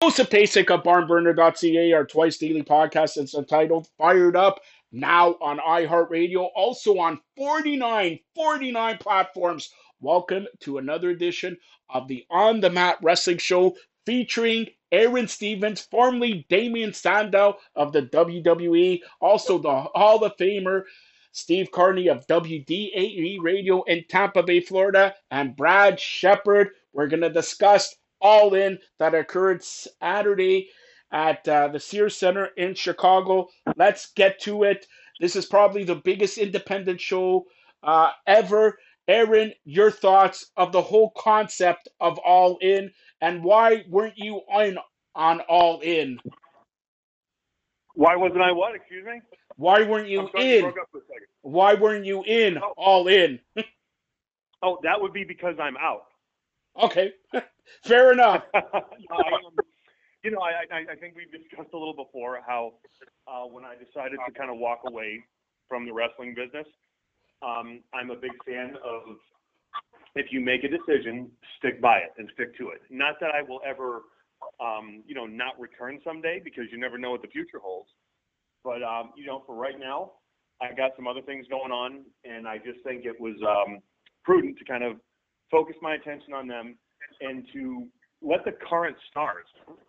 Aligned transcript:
Joseph 0.00 0.30
Pasek 0.30 0.70
of 0.70 0.84
barnburner.ca, 0.84 1.92
our 1.92 2.06
twice 2.06 2.38
daily 2.38 2.62
podcast. 2.62 3.16
It's 3.16 3.34
entitled 3.34 3.88
Fired 3.98 4.36
Up 4.36 4.60
now 4.92 5.32
on 5.40 5.58
iHeartRadio, 5.58 6.50
also 6.54 6.98
on 6.98 7.20
49, 7.36 8.20
49 8.36 8.98
platforms. 8.98 9.70
Welcome 10.00 10.46
to 10.60 10.78
another 10.78 11.10
edition 11.10 11.56
of 11.90 12.06
the 12.06 12.24
On 12.30 12.60
the 12.60 12.70
Mat 12.70 12.98
Wrestling 13.02 13.38
Show 13.38 13.74
featuring 14.06 14.68
Aron 14.92 15.26
Stevens, 15.26 15.80
formerly 15.90 16.46
Damien 16.48 16.92
Sandow 16.92 17.56
of 17.74 17.92
the 17.92 18.02
WWE, 18.02 19.00
also 19.20 19.58
the 19.58 19.80
Hall 19.96 20.22
of 20.22 20.36
Famer 20.36 20.84
Steve 21.32 21.72
Carney 21.72 22.06
of 22.08 22.24
WDAE 22.28 23.38
Radio 23.40 23.82
in 23.82 24.04
Tampa 24.08 24.44
Bay, 24.44 24.60
Florida, 24.60 25.16
and 25.32 25.56
Brad 25.56 25.98
Shepard. 25.98 26.70
We're 26.92 27.08
going 27.08 27.22
to 27.22 27.30
discuss 27.30 27.96
all 28.20 28.54
in 28.54 28.78
that 28.98 29.14
occurred 29.14 29.62
Saturday 29.62 30.68
at 31.12 31.46
uh, 31.48 31.68
the 31.68 31.80
Sears 31.80 32.16
Center 32.16 32.46
in 32.56 32.74
Chicago. 32.74 33.48
Let's 33.76 34.12
get 34.12 34.40
to 34.40 34.64
it. 34.64 34.86
This 35.20 35.36
is 35.36 35.46
probably 35.46 35.84
the 35.84 35.96
biggest 35.96 36.38
independent 36.38 37.00
show 37.00 37.46
uh, 37.82 38.10
ever. 38.26 38.78
Aaron, 39.08 39.52
your 39.64 39.90
thoughts 39.90 40.50
of 40.56 40.70
the 40.70 40.82
whole 40.82 41.10
concept 41.16 41.88
of 41.98 42.18
All 42.18 42.58
In 42.60 42.90
and 43.20 43.42
why 43.42 43.84
weren't 43.88 44.18
you 44.18 44.42
on 44.52 44.78
on 45.14 45.40
All 45.48 45.80
In? 45.80 46.18
Why 47.94 48.16
wasn't 48.16 48.42
I 48.42 48.52
what? 48.52 48.74
Excuse 48.74 49.04
me. 49.04 49.20
Why 49.56 49.82
weren't 49.82 50.08
you 50.08 50.28
in? 50.36 50.72
Why 51.42 51.74
weren't 51.74 52.04
you 52.04 52.22
in 52.24 52.58
oh. 52.58 52.74
All 52.76 53.08
In? 53.08 53.40
oh, 54.62 54.78
that 54.84 55.00
would 55.00 55.12
be 55.12 55.24
because 55.24 55.56
I'm 55.60 55.76
out. 55.78 56.02
Okay, 56.78 57.12
fair 57.84 58.12
enough. 58.12 58.44
um, 58.54 59.54
you 60.22 60.30
know, 60.30 60.40
I, 60.40 60.64
I, 60.74 60.92
I 60.92 60.96
think 60.96 61.14
we've 61.16 61.30
discussed 61.30 61.70
a 61.72 61.78
little 61.78 61.94
before 61.94 62.40
how 62.46 62.74
uh, 63.26 63.46
when 63.46 63.64
I 63.64 63.74
decided 63.74 64.18
to 64.26 64.32
kind 64.32 64.50
of 64.50 64.58
walk 64.58 64.80
away 64.86 65.24
from 65.68 65.86
the 65.86 65.92
wrestling 65.92 66.34
business, 66.34 66.66
um, 67.42 67.80
I'm 67.94 68.10
a 68.10 68.16
big 68.16 68.32
fan 68.46 68.74
of 68.84 69.16
if 70.14 70.26
you 70.30 70.40
make 70.40 70.64
a 70.64 70.68
decision, 70.68 71.30
stick 71.58 71.80
by 71.80 71.98
it 71.98 72.12
and 72.18 72.28
stick 72.34 72.56
to 72.58 72.70
it. 72.70 72.80
Not 72.90 73.16
that 73.20 73.30
I 73.30 73.42
will 73.42 73.60
ever, 73.64 74.02
um, 74.60 75.02
you 75.06 75.14
know, 75.14 75.26
not 75.26 75.58
return 75.58 76.00
someday 76.04 76.40
because 76.42 76.64
you 76.72 76.78
never 76.78 76.98
know 76.98 77.10
what 77.10 77.22
the 77.22 77.28
future 77.28 77.58
holds. 77.62 77.88
But 78.64 78.82
um, 78.82 79.12
you 79.16 79.26
know, 79.26 79.42
for 79.46 79.54
right 79.54 79.78
now, 79.78 80.12
I 80.60 80.74
got 80.74 80.92
some 80.96 81.06
other 81.06 81.22
things 81.22 81.46
going 81.48 81.70
on, 81.70 82.04
and 82.24 82.48
I 82.48 82.58
just 82.58 82.82
think 82.84 83.04
it 83.04 83.20
was 83.20 83.36
um, 83.46 83.78
prudent 84.24 84.58
to 84.58 84.64
kind 84.64 84.82
of 84.82 84.96
focus 85.50 85.76
my 85.82 85.94
attention 85.94 86.32
on 86.32 86.46
them 86.46 86.76
and 87.20 87.44
to 87.52 87.86
let 88.22 88.44
the 88.44 88.52
current 88.68 88.96
stars, 89.10 89.46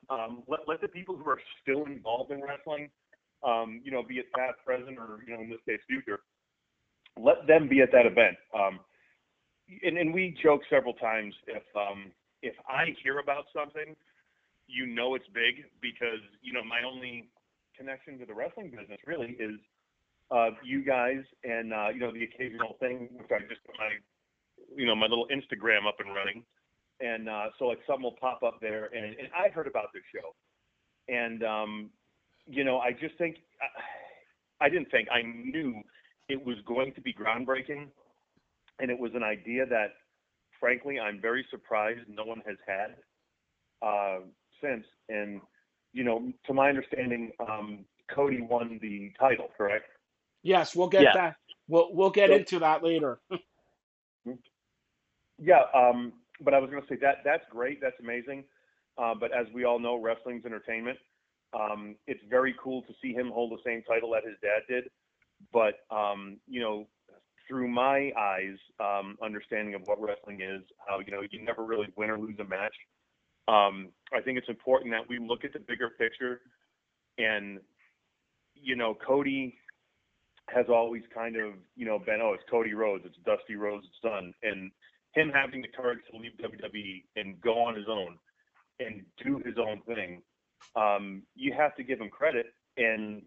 um, 0.10 0.44
let, 0.48 0.62
let 0.68 0.82
the 0.82 0.88
people 0.88 1.18
who 1.18 1.30
are 1.30 1.40
still 1.62 1.86
involved 1.86 2.32
in 2.32 2.42
wrestling, 2.42 2.90
um, 3.44 3.82
you 3.84 3.92
know, 3.92 4.04
be 4.04 4.16
it 4.16 4.26
past, 4.36 4.56
present, 4.66 4.98
or 4.98 5.24
you 5.26 5.34
know, 5.34 5.42
in 5.42 5.50
this 5.50 5.60
case, 5.68 5.80
future, 5.88 6.20
let 7.18 7.48
them 7.48 7.68
be 7.68 7.82
at 7.82 7.92
that 7.92 8.06
event. 8.06 8.38
Um, 8.54 8.80
and, 9.84 9.98
and 9.98 10.14
we 10.14 10.38
joke 10.42 10.62
several 10.70 10.94
times 10.94 11.34
if 11.48 11.64
um, 11.76 12.12
if 12.42 12.56
I 12.68 12.96
hear 13.04 13.20
about 13.20 13.46
something, 13.54 13.96
you 14.68 14.86
know 14.86 15.16
it's 15.16 15.28
big 15.34 15.66
because 15.82 16.22
you 16.42 16.54
know 16.54 16.64
my 16.64 16.82
only 16.86 17.30
connection 17.78 18.20
to 18.20 18.26
the 18.26 18.34
wrestling 18.34 18.70
business 18.70 19.00
really 19.06 19.36
is 19.40 19.60
uh, 20.32 20.50
you 20.64 20.84
guys 20.84 21.22
and 21.44 21.74
uh, 21.74 21.90
you 21.90 22.00
know 22.00 22.14
the 22.14 22.24
occasional 22.24 22.76
thing 22.80 23.10
which 23.18 23.30
I 23.32 23.42
just 23.50 23.66
put 23.66 23.76
my 23.78 23.98
you 24.76 24.86
know 24.86 24.96
my 24.96 25.08
little 25.08 25.28
Instagram 25.28 25.88
up 25.88 25.98
and 26.00 26.14
running, 26.14 26.44
and 27.00 27.30
uh, 27.30 27.48
so 27.58 27.66
like 27.66 27.80
something 27.88 28.04
will 28.04 28.18
pop 28.20 28.44
up 28.44 28.60
there, 28.62 28.90
and, 28.96 29.06
and 29.06 29.30
I 29.38 29.50
heard 29.50 29.68
about 29.68 29.88
this 29.94 30.04
show, 30.14 30.36
and 31.14 31.44
um, 31.44 31.90
you 32.48 32.64
know 32.64 32.80
I 32.80 32.92
just 32.92 33.18
think 33.18 33.38
I, 34.60 34.66
I 34.66 34.70
didn't 34.70 34.92
think 34.92 35.08
I 35.12 35.22
knew 35.22 35.82
it 36.28 36.44
was 36.44 36.58
going 36.66 36.94
to 36.94 37.02
be 37.02 37.14
groundbreaking, 37.14 37.88
and 38.80 38.92
it 38.92 39.00
was 39.00 39.12
an 39.16 39.24
idea 39.24 39.66
that 39.66 39.94
frankly 40.60 41.00
I'm 41.00 41.22
very 41.22 41.46
surprised 41.50 42.02
no 42.08 42.26
one 42.26 42.42
has 42.46 42.58
had 42.68 42.96
uh, 43.82 44.20
since, 44.62 44.86
and 45.10 45.42
you 45.94 46.04
know 46.04 46.32
to 46.46 46.54
my 46.54 46.70
understanding 46.70 47.32
um, 47.40 47.86
Cody 48.14 48.42
won 48.42 48.80
the 48.82 49.12
title, 49.20 49.48
correct? 49.58 49.86
Yes, 50.44 50.76
we'll 50.76 50.90
get 50.90 51.04
yeah. 51.04 51.14
that. 51.14 51.36
We'll 51.68 51.94
we'll 51.94 52.10
get 52.10 52.30
so, 52.30 52.36
into 52.36 52.60
that 52.60 52.84
later. 52.84 53.20
Yeah, 55.40 55.62
um, 55.74 56.14
but 56.42 56.54
I 56.54 56.60
was 56.60 56.70
going 56.70 56.82
to 56.82 56.88
say 56.88 56.98
that 57.02 57.18
that's 57.24 57.44
great. 57.50 57.80
That's 57.82 58.00
amazing. 58.00 58.44
Uh, 58.98 59.14
but 59.20 59.32
as 59.32 59.48
we 59.54 59.64
all 59.64 59.80
know, 59.80 59.96
wrestling's 60.02 60.46
entertainment. 60.46 60.98
Um, 61.54 61.96
it's 62.06 62.22
very 62.30 62.54
cool 62.62 62.84
to 62.84 62.94
see 63.02 63.14
him 63.14 63.32
hold 63.34 63.52
the 63.52 63.62
same 63.66 63.82
title 63.84 64.12
that 64.12 64.24
his 64.24 64.36
dad 64.42 64.62
did. 64.68 64.90
But 65.54 65.80
um, 65.96 66.38
you 66.48 66.60
know, 66.60 66.88
through 67.48 67.68
my 67.70 68.12
eyes, 68.20 68.58
um, 68.80 69.18
understanding 69.24 69.74
of 69.74 69.82
what 69.86 70.00
wrestling 70.02 70.42
is, 70.42 70.62
how 70.88 71.00
you 71.00 71.12
know 71.12 71.22
you 71.32 71.44
never 71.44 71.66
really 71.66 71.88
win 71.96 72.10
or 72.10 72.20
lose 72.20 72.38
a 72.40 72.44
match. 72.44 72.76
Um, 73.48 73.90
I 74.14 74.22
think 74.22 74.38
it's 74.38 74.50
important 74.50 74.92
that 74.92 75.10
we 75.10 75.18
look 75.18 75.44
at 75.44 75.54
the 75.54 75.60
bigger 75.60 75.90
picture, 75.98 76.42
and 77.18 77.60
you 78.54 78.76
know, 78.76 78.96
Cody 79.06 79.58
has 80.50 80.66
always 80.70 81.04
kind 81.14 81.36
of 81.38 81.54
you 81.76 81.86
know 81.86 81.98
been 81.98 82.20
oh 82.22 82.34
it's 82.34 82.44
Cody 82.50 82.74
Rhodes, 82.74 83.06
it's 83.06 83.18
Dusty 83.26 83.56
Rhodes' 83.56 83.88
son, 84.04 84.34
and 84.44 84.72
him 85.14 85.32
having 85.34 85.62
the 85.62 85.68
courage 85.68 86.00
to 86.12 86.18
leave 86.18 86.32
WWE 86.42 87.04
and 87.16 87.40
go 87.42 87.60
on 87.60 87.76
his 87.76 87.86
own 87.90 88.18
and 88.80 89.04
do 89.24 89.42
his 89.46 89.56
own 89.58 89.82
thing, 89.88 90.22
um, 90.76 91.24
you 91.36 91.54
have 91.54 91.76
to 91.76 91.84
give 91.84 92.00
him 92.00 92.10
credit. 92.10 92.48
And 92.78 93.24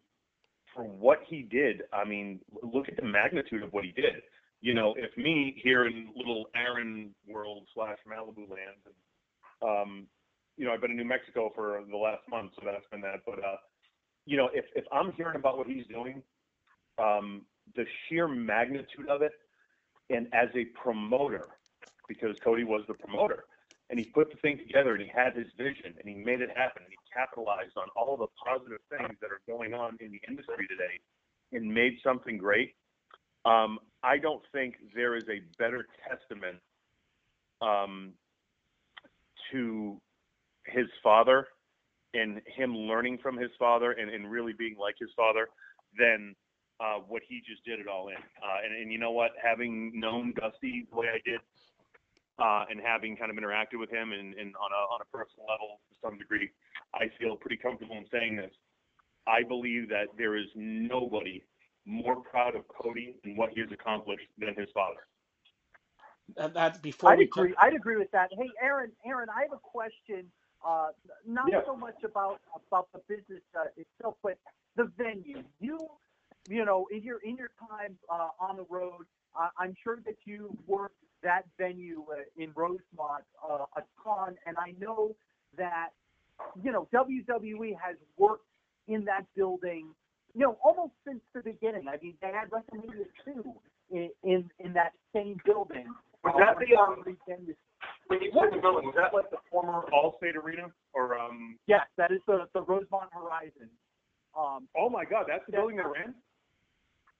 for 0.75 0.85
what 0.85 1.21
he 1.27 1.43
did, 1.43 1.83
I 1.93 2.05
mean, 2.05 2.41
look 2.63 2.89
at 2.89 2.97
the 2.97 3.05
magnitude 3.05 3.63
of 3.63 3.73
what 3.73 3.85
he 3.85 3.93
did. 3.93 4.23
You 4.61 4.75
know, 4.75 4.95
if 4.97 5.17
me 5.17 5.61
here 5.63 5.87
in 5.87 6.09
little 6.17 6.47
Aaron 6.55 7.15
world 7.29 7.67
slash 7.75 7.99
Malibu 8.09 8.49
land, 8.49 8.95
um, 9.61 10.07
you 10.57 10.65
know, 10.67 10.73
I've 10.73 10.81
been 10.81 10.93
in 10.93 10.97
New 10.97 11.05
Mexico 11.05 11.51
for 11.55 11.83
the 11.91 11.97
last 11.97 12.23
month, 12.31 12.53
so 12.55 12.63
that's 12.65 12.87
been 12.91 13.01
that. 13.01 13.23
But 13.27 13.39
uh, 13.39 13.57
you 14.25 14.37
know, 14.37 14.51
if 14.53 14.65
if 14.77 14.85
I'm 14.93 15.13
hearing 15.13 15.37
about 15.37 15.59
what 15.59 15.67
he's 15.67 15.87
doing, 15.87 16.23
um, 16.99 17.43
the 17.75 17.85
sheer 18.09 18.29
magnitude 18.29 19.09
of 19.09 19.23
it, 19.23 19.33
and 20.11 20.29
as 20.33 20.49
a 20.55 20.67
promoter, 20.81 21.49
because 22.09 22.37
Cody 22.43 22.65
was 22.65 22.83
the 22.89 22.95
promoter. 22.95 23.45
And 23.91 23.99
he 23.99 24.07
put 24.07 24.31
the 24.31 24.39
thing 24.39 24.59
together 24.59 24.95
and 24.95 25.03
he 25.03 25.11
had 25.15 25.37
his 25.37 25.49
vision 25.59 25.95
and 25.99 26.09
he 26.09 26.15
made 26.15 26.41
it 26.41 26.49
happen 26.57 26.83
and 26.83 26.91
he 26.91 26.99
capitalized 27.13 27.77
on 27.77 27.89
all 27.95 28.17
the 28.17 28.29
positive 28.43 28.81
things 28.89 29.19
that 29.21 29.31
are 29.31 29.43
going 29.47 29.75
on 29.75 29.99
in 30.01 30.11
the 30.13 30.21
industry 30.27 30.67
today 30.67 30.99
and 31.53 31.73
made 31.73 31.99
something 32.03 32.39
great. 32.39 32.75
Um, 33.45 33.79
I 34.03 34.19
don't 34.19 34.43
think 34.53 34.77
there 34.95 35.17
is 35.17 35.25
a 35.29 35.43
better 35.59 35.87
testament 36.09 36.57
um, 37.61 38.13
to 39.51 40.01
his 40.67 40.87
father 41.03 41.49
and 42.15 42.41
him 42.47 42.77
learning 42.77 43.19
from 43.23 43.37
his 43.37 43.51
father 43.59 43.93
and, 43.93 44.11
and 44.11 44.31
really 44.31 44.53
being 44.53 44.77
like 44.79 44.95
his 44.99 45.11
father 45.17 45.49
than 45.99 46.35
uh, 46.81 46.99
what 47.09 47.23
he 47.29 47.43
just 47.47 47.65
did 47.65 47.79
it 47.79 47.87
all 47.87 48.09
in. 48.09 48.17
Uh, 48.17 48.65
and, 48.65 48.75
and 48.75 48.93
you 48.93 48.99
know 48.99 49.13
what? 49.13 49.33
Having 49.43 49.93
known 49.95 50.33
Dusty 50.39 50.87
the 50.91 50.97
way 50.97 51.07
I 51.09 51.21
did 51.29 51.41
uh, 52.43 52.65
and 52.69 52.81
having 52.85 53.17
kind 53.17 53.31
of 53.31 53.37
interacted 53.37 53.79
with 53.79 53.91
him 53.91 54.13
and, 54.13 54.35
and 54.35 54.55
on, 54.57 54.71
a, 54.73 54.83
on 54.93 55.01
a 55.01 55.17
personal 55.17 55.47
level 55.47 55.79
to 55.91 55.97
some 56.03 56.19
degree, 56.19 56.51
I 56.95 57.07
feel 57.19 57.37
pretty 57.37 57.57
comfortable 57.57 57.97
in 57.97 58.05
saying 58.11 58.37
this. 58.37 58.51
I 59.27 59.45
believe 59.45 59.89
that 59.91 60.07
there 60.19 60.37
is 60.37 60.47
nobody 60.57 61.43
more 61.87 62.17
proud 62.17 62.57
of 62.57 62.65
Cody 62.67 63.15
and 63.25 63.39
what 63.39 63.51
he 63.55 63.61
has 63.61 63.71
accomplished 63.71 64.27
than 64.39 64.55
his 64.57 64.69
father. 64.75 65.07
That, 66.37 66.55
that's 66.55 66.79
before 66.79 67.13
I'd 67.13 67.21
agree. 67.21 67.51
T- 67.51 67.55
I'd 67.61 67.75
agree 67.75 67.97
with 67.97 68.11
that. 68.11 68.31
Hey, 68.37 68.51
Aaron, 68.61 68.91
Aaron, 69.07 69.29
I 69.29 69.43
have 69.43 69.53
a 69.53 69.61
question. 69.63 70.27
Uh, 70.67 70.89
not 71.27 71.47
yeah. 71.51 71.61
so 71.67 71.77
much 71.77 71.97
about 72.05 72.41
about 72.55 72.89
the 72.93 73.01
business 73.09 73.43
uh, 73.59 73.65
itself, 73.77 74.15
but 74.23 74.39
the 74.77 74.91
venue. 74.97 75.43
You, 75.61 75.79
you 76.49 76.65
know, 76.65 76.87
in 76.93 77.03
your 77.03 77.19
in 77.25 77.37
your 77.37 77.51
time 77.69 77.97
uh, 78.09 78.29
on 78.39 78.57
the 78.57 78.67
road, 78.71 79.05
uh, 79.39 79.49
I'm 79.59 79.75
sure 79.83 79.99
that 80.07 80.15
you 80.25 80.57
worked 80.69 80.95
that 81.23 81.45
venue 81.59 82.05
uh, 82.11 82.23
in 82.37 82.51
Rosemont 82.55 83.25
uh, 83.43 83.65
a 83.77 83.83
ton, 84.03 84.37
and 84.47 84.57
I 84.59 84.75
know 84.81 85.15
that 85.57 85.91
you 86.63 86.73
know 86.73 86.89
WWE 86.93 87.77
has 87.83 87.97
worked 88.19 88.47
in 88.89 89.05
that 89.05 89.25
building, 89.37 89.89
you 90.35 90.41
know, 90.41 90.59
almost 90.65 90.93
since 91.07 91.21
the 91.35 91.41
beginning. 91.41 91.87
I 91.89 91.97
mean, 92.03 92.15
they 92.21 92.29
had 92.29 92.51
WrestleMania 92.51 93.07
two 93.25 93.53
in 93.91 94.11
in, 94.23 94.51
in 94.59 94.73
that 94.75 94.93
same 95.15 95.39
building. 95.45 95.87
Was 96.25 96.35
that 96.39 96.57
the 96.59 96.77
um? 96.77 97.03
When 98.09 98.21
you 98.21 98.31
said 98.35 98.53
the 98.53 98.61
building, 98.61 98.87
was 98.87 98.95
that 98.97 99.15
like 99.15 99.31
the 99.31 99.39
former 99.51 99.85
Allstate 99.93 100.37
Arena 100.37 100.71
or 100.93 101.19
um? 101.19 101.59
Yes, 101.67 101.87
that 101.97 102.11
is 102.13 102.21
the 102.27 102.49
the 102.55 102.63
Rosemont 102.63 103.11
Horizon. 103.13 103.71
Um, 104.37 104.69
oh 104.77 104.89
my 104.89 105.05
God, 105.05 105.27
that's 105.29 105.45
the 105.47 105.53
building 105.53 105.77
they 105.77 105.83
ran. 105.83 106.15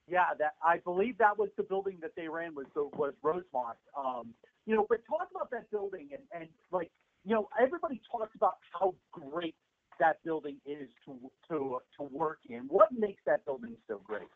Yeah, 0.07 0.33
that 0.39 0.55
I 0.63 0.79
believe 0.79 1.17
that 1.19 1.37
was 1.37 1.49
the 1.55 1.63
building 1.63 1.97
that 2.01 2.11
they 2.15 2.27
ran 2.27 2.55
was 2.55 2.65
was 2.75 3.13
Rosemont. 3.21 3.77
Um, 3.97 4.33
you 4.65 4.75
know, 4.75 4.85
but 4.87 4.99
talk 5.07 5.29
about 5.33 5.49
that 5.51 5.69
building 5.71 6.09
and, 6.11 6.21
and 6.41 6.49
like 6.71 6.91
you 7.25 7.33
know, 7.33 7.47
everybody 7.61 8.01
talks 8.11 8.35
about 8.35 8.57
how 8.73 8.93
great 9.11 9.55
that 9.99 10.23
building 10.23 10.57
is 10.65 10.89
to 11.05 11.17
to 11.49 11.79
to 11.97 12.03
work 12.11 12.39
in. 12.49 12.63
What 12.67 12.91
makes 12.91 13.21
that 13.25 13.45
building 13.45 13.75
so 13.87 14.01
great? 14.03 14.27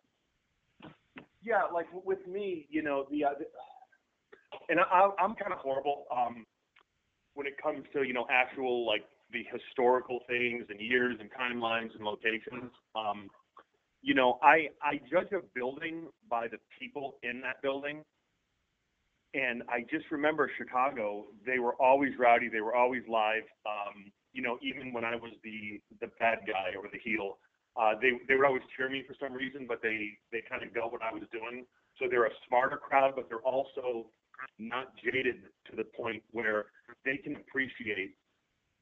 Yeah, 1.43 1.63
like 1.73 1.87
with 2.05 2.25
me, 2.27 2.67
you 2.69 2.81
know, 2.81 3.07
the, 3.11 3.25
uh, 3.25 3.29
the 3.37 3.45
and 4.69 4.79
I, 4.79 5.09
I'm 5.19 5.35
kind 5.35 5.53
of 5.53 5.59
horrible 5.59 6.05
um, 6.15 6.45
when 7.33 7.47
it 7.47 7.61
comes 7.61 7.83
to 7.93 8.03
you 8.03 8.13
know 8.13 8.25
actual 8.29 8.85
like 8.85 9.03
the 9.31 9.43
historical 9.51 10.19
things 10.27 10.65
and 10.69 10.79
years 10.79 11.17
and 11.19 11.29
timelines 11.31 11.93
and 11.95 12.03
locations. 12.03 12.71
Um, 12.95 13.29
you 14.07 14.13
know, 14.13 14.39
I 14.41 14.69
I 14.81 15.01
judge 15.11 15.33
a 15.33 15.43
building 15.53 16.07
by 16.31 16.47
the 16.47 16.57
people 16.79 17.15
in 17.23 17.41
that 17.41 17.61
building. 17.61 18.03
And 19.33 19.63
I 19.67 19.81
just 19.91 20.05
remember 20.11 20.49
Chicago, 20.57 21.25
they 21.45 21.59
were 21.59 21.75
always 21.75 22.13
rowdy, 22.17 22.47
they 22.47 22.61
were 22.61 22.73
always 22.73 23.03
live. 23.09 23.43
Um, 23.67 24.09
you 24.31 24.41
know, 24.41 24.57
even 24.63 24.93
when 24.93 25.03
I 25.03 25.17
was 25.17 25.33
the 25.43 25.81
the 25.99 26.07
bad 26.21 26.39
guy 26.47 26.71
or 26.79 26.87
the 26.89 26.99
heel, 27.03 27.37
uh, 27.75 27.99
they 28.01 28.11
they 28.29 28.35
would 28.35 28.45
always 28.45 28.63
cheer 28.77 28.89
me 28.89 29.03
for 29.05 29.13
some 29.19 29.33
reason, 29.33 29.65
but 29.67 29.81
they 29.83 30.15
they 30.31 30.41
kind 30.49 30.63
of 30.63 30.73
got 30.73 30.89
what 30.89 31.03
I 31.03 31.11
was 31.11 31.23
doing. 31.29 31.65
So 31.99 32.07
they're 32.09 32.27
a 32.31 32.37
smarter 32.47 32.77
crowd, 32.77 33.11
but 33.17 33.27
they're 33.27 33.43
also 33.43 34.07
not 34.57 34.95
jaded 35.03 35.51
to 35.69 35.75
the 35.75 35.83
point 35.83 36.23
where 36.31 36.67
they 37.03 37.17
can 37.17 37.35
appreciate 37.35 38.15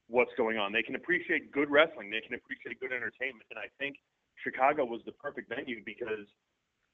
what's 0.06 0.30
going 0.36 0.56
on. 0.56 0.70
They 0.70 0.84
can 0.86 0.94
appreciate 0.94 1.50
good 1.50 1.68
wrestling. 1.68 2.10
They 2.14 2.22
can 2.22 2.38
appreciate 2.38 2.78
good 2.78 2.92
entertainment. 2.92 3.42
And 3.50 3.58
I 3.58 3.66
think 3.82 3.96
Chicago 4.42 4.84
was 4.84 5.00
the 5.06 5.12
perfect 5.12 5.48
venue 5.48 5.82
because, 5.84 6.26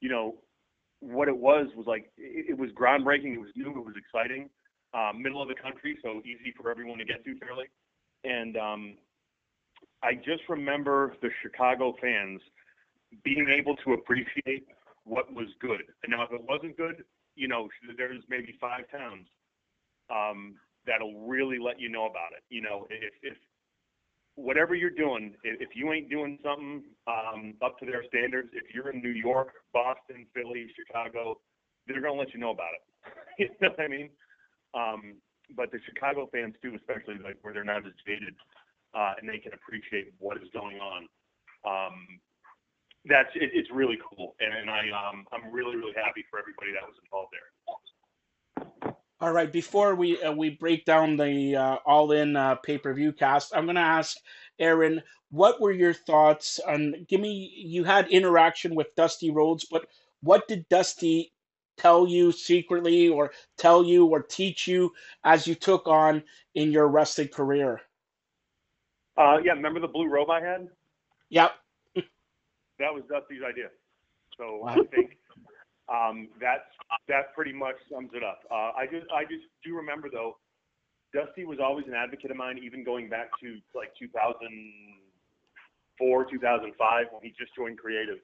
you 0.00 0.08
know, 0.08 0.36
what 1.00 1.28
it 1.28 1.36
was 1.36 1.66
was 1.76 1.86
like 1.86 2.10
it, 2.16 2.50
it 2.50 2.58
was 2.58 2.70
groundbreaking. 2.70 3.34
It 3.34 3.40
was 3.40 3.50
new. 3.56 3.70
It 3.70 3.84
was 3.84 3.94
exciting. 3.96 4.48
Um, 4.94 5.22
middle 5.22 5.40
of 5.40 5.48
the 5.48 5.54
country, 5.54 5.98
so 6.02 6.20
easy 6.20 6.52
for 6.56 6.70
everyone 6.70 6.98
to 6.98 7.04
get 7.04 7.24
to 7.24 7.38
fairly. 7.38 7.64
And 8.24 8.56
um, 8.56 8.94
I 10.02 10.14
just 10.14 10.42
remember 10.48 11.16
the 11.22 11.30
Chicago 11.42 11.94
fans 12.00 12.40
being 13.24 13.48
able 13.48 13.76
to 13.84 13.94
appreciate 13.94 14.66
what 15.04 15.32
was 15.32 15.48
good. 15.60 15.82
And 16.02 16.12
now, 16.12 16.22
if 16.22 16.32
it 16.32 16.42
wasn't 16.48 16.76
good, 16.76 17.04
you 17.34 17.48
know, 17.48 17.68
there's 17.96 18.22
maybe 18.28 18.54
five 18.60 18.84
towns 18.90 19.26
um, 20.10 20.54
that'll 20.86 21.26
really 21.26 21.58
let 21.58 21.80
you 21.80 21.88
know 21.88 22.06
about 22.06 22.32
it. 22.36 22.44
You 22.48 22.62
know, 22.62 22.86
if, 22.90 23.12
if 23.22 23.36
whatever 24.36 24.74
you're 24.74 24.90
doing, 24.90 25.34
if 25.44 25.70
you 25.74 25.92
ain't 25.92 26.08
doing 26.08 26.38
something 26.42 26.82
um, 27.06 27.54
up 27.62 27.78
to 27.78 27.86
their 27.86 28.04
standards, 28.08 28.48
if 28.52 28.74
you're 28.74 28.90
in 28.90 29.02
New 29.02 29.10
York, 29.10 29.48
Boston, 29.72 30.26
Philly, 30.34 30.66
Chicago, 30.76 31.38
they're 31.86 32.00
going 32.00 32.14
to 32.14 32.20
let 32.20 32.32
you 32.32 32.40
know 32.40 32.50
about 32.50 32.72
it. 32.74 32.82
you 33.38 33.48
know 33.60 33.70
what 33.70 33.80
I 33.80 33.88
mean? 33.88 34.10
Um, 34.74 35.14
but 35.54 35.70
the 35.70 35.78
Chicago 35.84 36.28
fans 36.32 36.54
too, 36.62 36.74
especially 36.76 37.18
like 37.22 37.36
where 37.42 37.52
they're 37.52 37.64
not 37.64 37.84
as 37.86 37.92
jaded 38.06 38.34
uh, 38.94 39.12
and 39.20 39.28
they 39.28 39.38
can 39.38 39.52
appreciate 39.52 40.12
what 40.18 40.36
is 40.36 40.48
going 40.52 40.78
on. 40.78 41.08
Um, 41.64 41.96
that's 43.04 43.30
it, 43.34 43.50
it's 43.52 43.68
really 43.72 43.98
cool, 43.98 44.34
and, 44.38 44.52
and 44.54 44.70
I 44.70 44.86
um, 44.94 45.26
I'm 45.32 45.50
really 45.50 45.74
really 45.76 45.96
happy 45.96 46.24
for 46.30 46.38
everybody 46.38 46.70
that 46.72 46.86
was 46.86 46.94
involved 47.02 47.34
there. 47.34 47.50
All 49.22 49.30
right, 49.30 49.52
before 49.52 49.94
we 49.94 50.20
uh, 50.20 50.32
we 50.32 50.50
break 50.50 50.84
down 50.84 51.16
the 51.16 51.54
uh, 51.54 51.76
All 51.86 52.10
In 52.10 52.34
uh, 52.34 52.56
pay 52.56 52.76
per 52.76 52.92
view 52.92 53.12
cast, 53.12 53.54
I'm 53.54 53.66
going 53.66 53.76
to 53.76 53.80
ask 53.80 54.16
Aaron, 54.58 55.00
what 55.30 55.60
were 55.60 55.70
your 55.70 55.94
thoughts 55.94 56.58
on? 56.66 57.06
Give 57.08 57.20
me, 57.20 57.54
you 57.56 57.84
had 57.84 58.08
interaction 58.08 58.74
with 58.74 58.92
Dusty 58.96 59.30
Rhodes, 59.30 59.64
but 59.70 59.86
what 60.24 60.48
did 60.48 60.68
Dusty 60.68 61.32
tell 61.76 62.08
you 62.08 62.32
secretly, 62.32 63.08
or 63.08 63.30
tell 63.56 63.84
you, 63.84 64.06
or 64.06 64.22
teach 64.22 64.66
you 64.66 64.92
as 65.22 65.46
you 65.46 65.54
took 65.54 65.86
on 65.86 66.24
in 66.56 66.72
your 66.72 66.88
wrestling 66.88 67.28
career? 67.28 67.80
Uh, 69.16 69.38
yeah, 69.44 69.52
remember 69.52 69.78
the 69.78 69.86
blue 69.86 70.08
robe 70.08 70.30
I 70.30 70.40
had? 70.40 70.66
Yep. 71.30 71.52
that 71.94 72.92
was 72.92 73.04
Dusty's 73.08 73.42
idea. 73.48 73.68
So 74.36 74.62
wow. 74.64 74.70
I 74.70 74.82
think 74.86 75.16
um, 75.92 76.32
that's 76.40 76.64
that 77.08 77.34
pretty 77.36 77.52
much 77.52 77.76
sums 77.92 78.08
it 78.14 78.24
up. 78.24 78.40
Uh, 78.50 78.72
I 78.72 78.86
just 78.88 79.04
I 79.12 79.24
just 79.28 79.44
do 79.62 79.76
remember 79.76 80.08
though, 80.08 80.38
Dusty 81.12 81.44
was 81.44 81.60
always 81.60 81.84
an 81.86 81.92
advocate 81.92 82.30
of 82.32 82.40
mine, 82.40 82.56
even 82.64 82.82
going 82.82 83.10
back 83.12 83.28
to 83.44 83.60
like 83.76 83.92
2004, 84.00 84.40
2005 86.00 86.72
when 87.12 87.22
he 87.22 87.28
just 87.36 87.52
joined 87.54 87.76
Creative. 87.76 88.16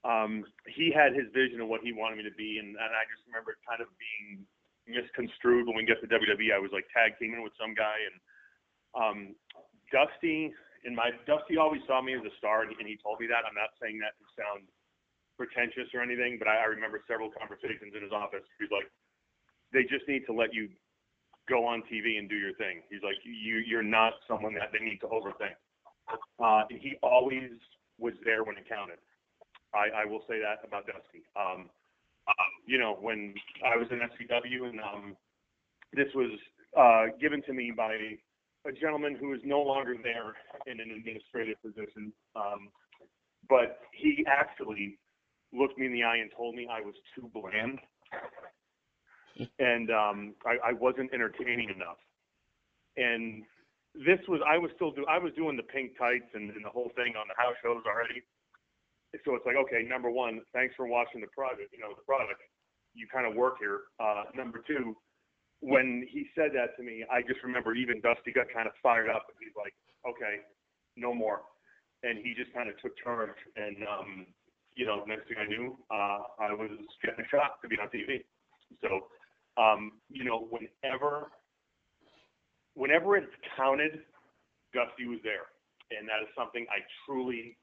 Um, 0.00 0.48
he 0.64 0.88
had 0.88 1.12
his 1.12 1.28
vision 1.36 1.60
of 1.60 1.68
what 1.68 1.84
he 1.84 1.92
wanted 1.92 2.16
me 2.16 2.24
to 2.24 2.32
be, 2.32 2.56
and, 2.56 2.72
and 2.72 2.92
I 2.96 3.04
just 3.12 3.20
remember 3.28 3.52
it 3.52 3.60
kind 3.68 3.84
of 3.84 3.92
being 4.00 4.48
misconstrued 4.88 5.68
when 5.68 5.76
we 5.76 5.84
get 5.84 6.00
to 6.00 6.08
WWE. 6.08 6.56
I 6.56 6.58
was 6.58 6.72
like 6.72 6.88
tag 6.88 7.20
teaming 7.20 7.44
with 7.44 7.52
some 7.60 7.76
guy, 7.76 8.00
and 8.08 8.16
um, 8.96 9.36
Dusty 9.92 10.56
in 10.88 10.96
my 10.96 11.12
Dusty 11.28 11.60
always 11.60 11.84
saw 11.84 12.00
me 12.00 12.16
as 12.16 12.24
a 12.24 12.32
star, 12.40 12.64
and, 12.64 12.72
and 12.80 12.88
he 12.88 12.96
told 12.96 13.20
me 13.20 13.28
that. 13.28 13.44
I'm 13.44 13.52
not 13.52 13.76
saying 13.76 14.00
that 14.00 14.16
to 14.16 14.24
sound 14.32 14.64
pretentious 15.40 15.88
or 15.96 16.04
anything, 16.04 16.36
but 16.36 16.44
I, 16.52 16.60
I 16.60 16.68
remember 16.68 17.00
several 17.08 17.32
conversations 17.32 17.96
in 17.96 18.04
his 18.04 18.12
office. 18.12 18.44
He's 18.60 18.68
like, 18.68 18.84
they 19.72 19.88
just 19.88 20.04
need 20.04 20.28
to 20.28 20.36
let 20.36 20.52
you 20.52 20.68
go 21.48 21.64
on 21.64 21.80
TV 21.88 22.20
and 22.20 22.28
do 22.28 22.36
your 22.36 22.52
thing. 22.60 22.84
He's 22.92 23.00
like, 23.00 23.16
you 23.24 23.64
you're 23.64 23.82
not 23.82 24.20
someone 24.28 24.52
that 24.60 24.68
they 24.68 24.84
need 24.84 25.00
to 25.00 25.08
overthink. 25.08 25.56
Uh, 26.36 26.68
he 26.68 27.00
always 27.02 27.56
was 27.96 28.12
there 28.22 28.44
when 28.44 28.60
it 28.60 28.68
counted. 28.68 29.00
I, 29.72 30.02
I 30.02 30.04
will 30.04 30.20
say 30.28 30.36
that 30.44 30.60
about 30.66 30.84
Dusty. 30.84 31.24
Um, 31.32 31.70
um, 32.28 32.52
you 32.66 32.76
know, 32.76 32.98
when 33.00 33.32
I 33.64 33.76
was 33.76 33.88
in 33.90 34.04
FCW 34.04 34.68
and 34.68 34.80
um, 34.80 35.16
this 35.94 36.08
was 36.14 36.36
uh, 36.76 37.16
given 37.18 37.40
to 37.48 37.54
me 37.54 37.72
by 37.74 37.96
a 38.66 38.72
gentleman 38.72 39.16
who 39.18 39.32
is 39.32 39.40
no 39.44 39.62
longer 39.62 39.96
there 40.02 40.36
in 40.66 40.80
an 40.80 40.90
administrative 40.90 41.56
position, 41.62 42.12
um, 42.36 42.68
but 43.48 43.80
he 43.92 44.24
actually 44.28 44.98
looked 45.52 45.78
me 45.78 45.86
in 45.86 45.92
the 45.92 46.02
eye 46.02 46.16
and 46.16 46.30
told 46.36 46.54
me 46.54 46.68
I 46.70 46.80
was 46.80 46.94
too 47.14 47.30
bland 47.32 47.78
and 49.58 49.90
um, 49.90 50.34
I, 50.44 50.70
I 50.70 50.72
wasn't 50.72 51.12
entertaining 51.14 51.70
enough. 51.70 52.00
And 52.96 53.44
this 53.94 54.20
was 54.28 54.40
I 54.46 54.58
was 54.58 54.70
still 54.76 54.90
do 54.90 55.04
I 55.08 55.18
was 55.18 55.32
doing 55.34 55.56
the 55.56 55.66
pink 55.66 55.98
tights 55.98 56.30
and, 56.34 56.50
and 56.50 56.64
the 56.64 56.70
whole 56.70 56.90
thing 56.96 57.14
on 57.16 57.26
the 57.28 57.38
house 57.38 57.56
shows 57.62 57.82
already. 57.86 58.22
So 59.24 59.34
it's 59.34 59.46
like 59.46 59.56
okay, 59.56 59.82
number 59.86 60.10
one, 60.10 60.42
thanks 60.52 60.74
for 60.76 60.86
watching 60.86 61.20
the 61.20 61.30
product. 61.34 61.72
You 61.72 61.80
know 61.80 61.94
the 61.94 62.06
product. 62.06 62.42
You 62.94 63.06
kind 63.06 63.26
of 63.26 63.34
work 63.34 63.58
here. 63.58 63.90
Uh, 63.98 64.24
number 64.34 64.62
two, 64.66 64.96
when 65.60 66.06
he 66.10 66.26
said 66.34 66.50
that 66.54 66.74
to 66.76 66.82
me, 66.82 67.04
I 67.10 67.22
just 67.22 67.42
remember 67.42 67.74
even 67.74 68.00
Dusty 68.00 68.32
got 68.34 68.46
kind 68.52 68.66
of 68.66 68.74
fired 68.82 69.08
up 69.08 69.30
and 69.30 69.38
he's 69.38 69.54
like, 69.54 69.74
okay, 70.02 70.42
no 70.96 71.14
more. 71.14 71.42
And 72.02 72.18
he 72.18 72.34
just 72.34 72.52
kind 72.52 72.68
of 72.68 72.74
took 72.82 72.98
charge 72.98 73.38
and 73.54 73.76
um, 73.86 74.26
you 74.80 74.86
know, 74.86 75.04
next 75.06 75.28
thing 75.28 75.36
I 75.38 75.46
knew, 75.46 75.76
uh, 75.90 76.20
I 76.40 76.54
was 76.54 76.70
getting 77.04 77.22
a 77.22 77.28
shot 77.28 77.60
to 77.60 77.68
be 77.68 77.76
on 77.76 77.88
TV. 77.88 78.24
So, 78.80 79.08
um, 79.62 79.92
you 80.08 80.24
know, 80.24 80.48
whenever, 80.48 81.30
whenever 82.72 83.18
it's 83.18 83.30
counted, 83.58 84.00
Dusty 84.72 85.04
was 85.04 85.18
there, 85.22 85.52
and 85.90 86.08
that 86.08 86.22
is 86.22 86.28
something 86.34 86.64
I 86.70 86.78
truly, 87.04 87.58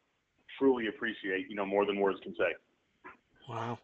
truly 0.60 0.90
appreciate. 0.90 1.50
You 1.50 1.56
know, 1.56 1.66
more 1.66 1.88
than 1.88 2.00
words 2.00 2.20
can 2.22 2.36
say. 2.36 2.54
Wow. 3.50 3.80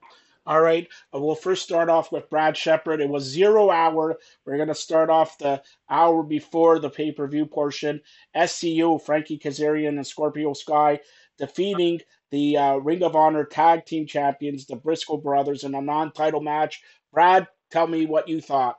All 0.46 0.62
right. 0.62 0.88
Uh, 1.16 1.20
we'll 1.20 1.34
first 1.34 1.64
start 1.64 1.90
off 1.90 2.12
with 2.12 2.30
Brad 2.30 2.56
Shepard. 2.56 3.02
It 3.02 3.10
was 3.10 3.24
zero 3.24 3.72
hour. 3.72 4.20
We're 4.46 4.58
going 4.58 4.68
to 4.68 4.76
start 4.76 5.10
off 5.10 5.40
the 5.40 5.64
hour 5.90 6.22
before 6.22 6.78
the 6.78 6.90
pay 6.90 7.12
per 7.12 7.28
view 7.28 7.48
portion. 7.48 8.02
SCU, 8.36 9.02
Frankie 9.02 9.40
Kazarian 9.40 9.96
and 9.98 10.06
Scorpio 10.06 10.54
Sky 10.54 11.00
defeating 11.38 12.02
the 12.34 12.58
uh, 12.58 12.76
Ring 12.78 13.04
of 13.04 13.16
Honor 13.16 13.46
Tag 13.46 13.86
Team 13.86 14.08
Champions, 14.08 14.66
the 14.66 14.76
Briscoe 14.76 15.18
Brothers, 15.18 15.64
in 15.64 15.76
a 15.76 15.82
non 15.82 16.12
title 16.12 16.42
match. 16.42 16.82
Brad, 17.14 17.48
tell 17.70 17.86
me 17.86 18.08
what 18.08 18.28
you 18.28 18.42
thought. 18.42 18.76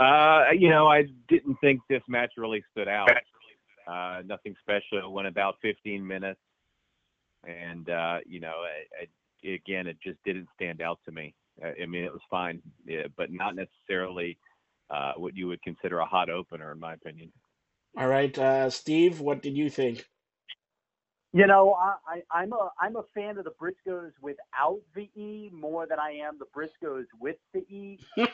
Uh, 0.00 0.44
you 0.58 0.70
know, 0.70 0.88
I 0.88 1.04
didn't 1.28 1.56
think 1.60 1.82
this 1.90 2.02
match 2.08 2.32
really 2.38 2.64
stood 2.72 2.88
out. 2.88 3.10
Uh, 3.86 4.22
nothing 4.24 4.54
special. 4.62 4.98
It 4.98 5.10
went 5.10 5.28
about 5.28 5.56
15 5.60 6.04
minutes, 6.06 6.40
and 7.46 7.88
uh, 7.90 8.18
you 8.26 8.40
know, 8.40 8.54
I, 8.64 9.04
I, 9.04 9.48
again, 9.50 9.86
it 9.86 9.98
just 10.02 10.18
didn't 10.24 10.48
stand 10.54 10.80
out 10.80 10.98
to 11.04 11.12
me. 11.12 11.34
I 11.62 11.84
mean, 11.84 12.04
it 12.04 12.12
was 12.12 12.22
fine, 12.30 12.62
yeah, 12.86 13.08
but 13.16 13.30
not 13.30 13.54
necessarily 13.54 14.38
uh, 14.88 15.12
what 15.18 15.36
you 15.36 15.48
would 15.48 15.62
consider 15.62 15.98
a 15.98 16.06
hot 16.06 16.30
opener, 16.30 16.72
in 16.72 16.80
my 16.80 16.94
opinion. 16.94 17.30
All 17.98 18.08
right, 18.08 18.36
uh, 18.38 18.70
Steve, 18.70 19.20
what 19.20 19.42
did 19.42 19.54
you 19.56 19.68
think? 19.68 20.06
You 21.36 21.46
know, 21.46 21.74
I, 21.74 22.22
I, 22.30 22.44
am 22.44 22.54
a 22.54 22.70
I'm 22.80 22.96
a 22.96 23.02
fan 23.14 23.36
of 23.36 23.44
the 23.44 23.50
Briscoes 23.50 24.12
without 24.22 24.80
the 24.94 25.10
E 25.20 25.50
more 25.52 25.86
than 25.86 25.98
I 25.98 26.12
am 26.12 26.38
the 26.38 26.46
Briscoes 26.46 27.04
with 27.20 27.36
the 27.52 27.58
E. 27.58 27.98
uh, 28.18 28.24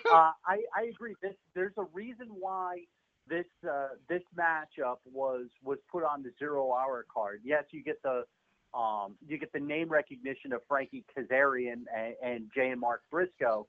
I, 0.47 0.63
I 0.73 0.85
agree. 0.89 1.17
This 1.21 1.35
there's 1.53 1.73
a 1.79 1.85
reason 1.93 2.29
why 2.29 2.83
this 3.27 3.47
uh, 3.69 3.89
this 4.09 4.23
matchup 4.39 4.99
was 5.13 5.47
was 5.65 5.79
put 5.91 6.05
on 6.05 6.23
the 6.23 6.31
zero 6.39 6.73
hour 6.73 7.05
card. 7.13 7.41
Yes, 7.43 7.65
you 7.73 7.83
get 7.83 8.01
the 8.05 8.23
um, 8.73 9.17
you 9.27 9.37
get 9.37 9.53
the 9.53 9.59
name 9.59 9.89
recognition 9.89 10.53
of 10.53 10.61
Frankie 10.69 11.05
Kazarian 11.19 11.87
and, 11.93 12.15
and 12.23 12.51
Jay 12.55 12.69
and 12.69 12.81
Mark 12.81 13.03
Briscoe, 13.11 13.67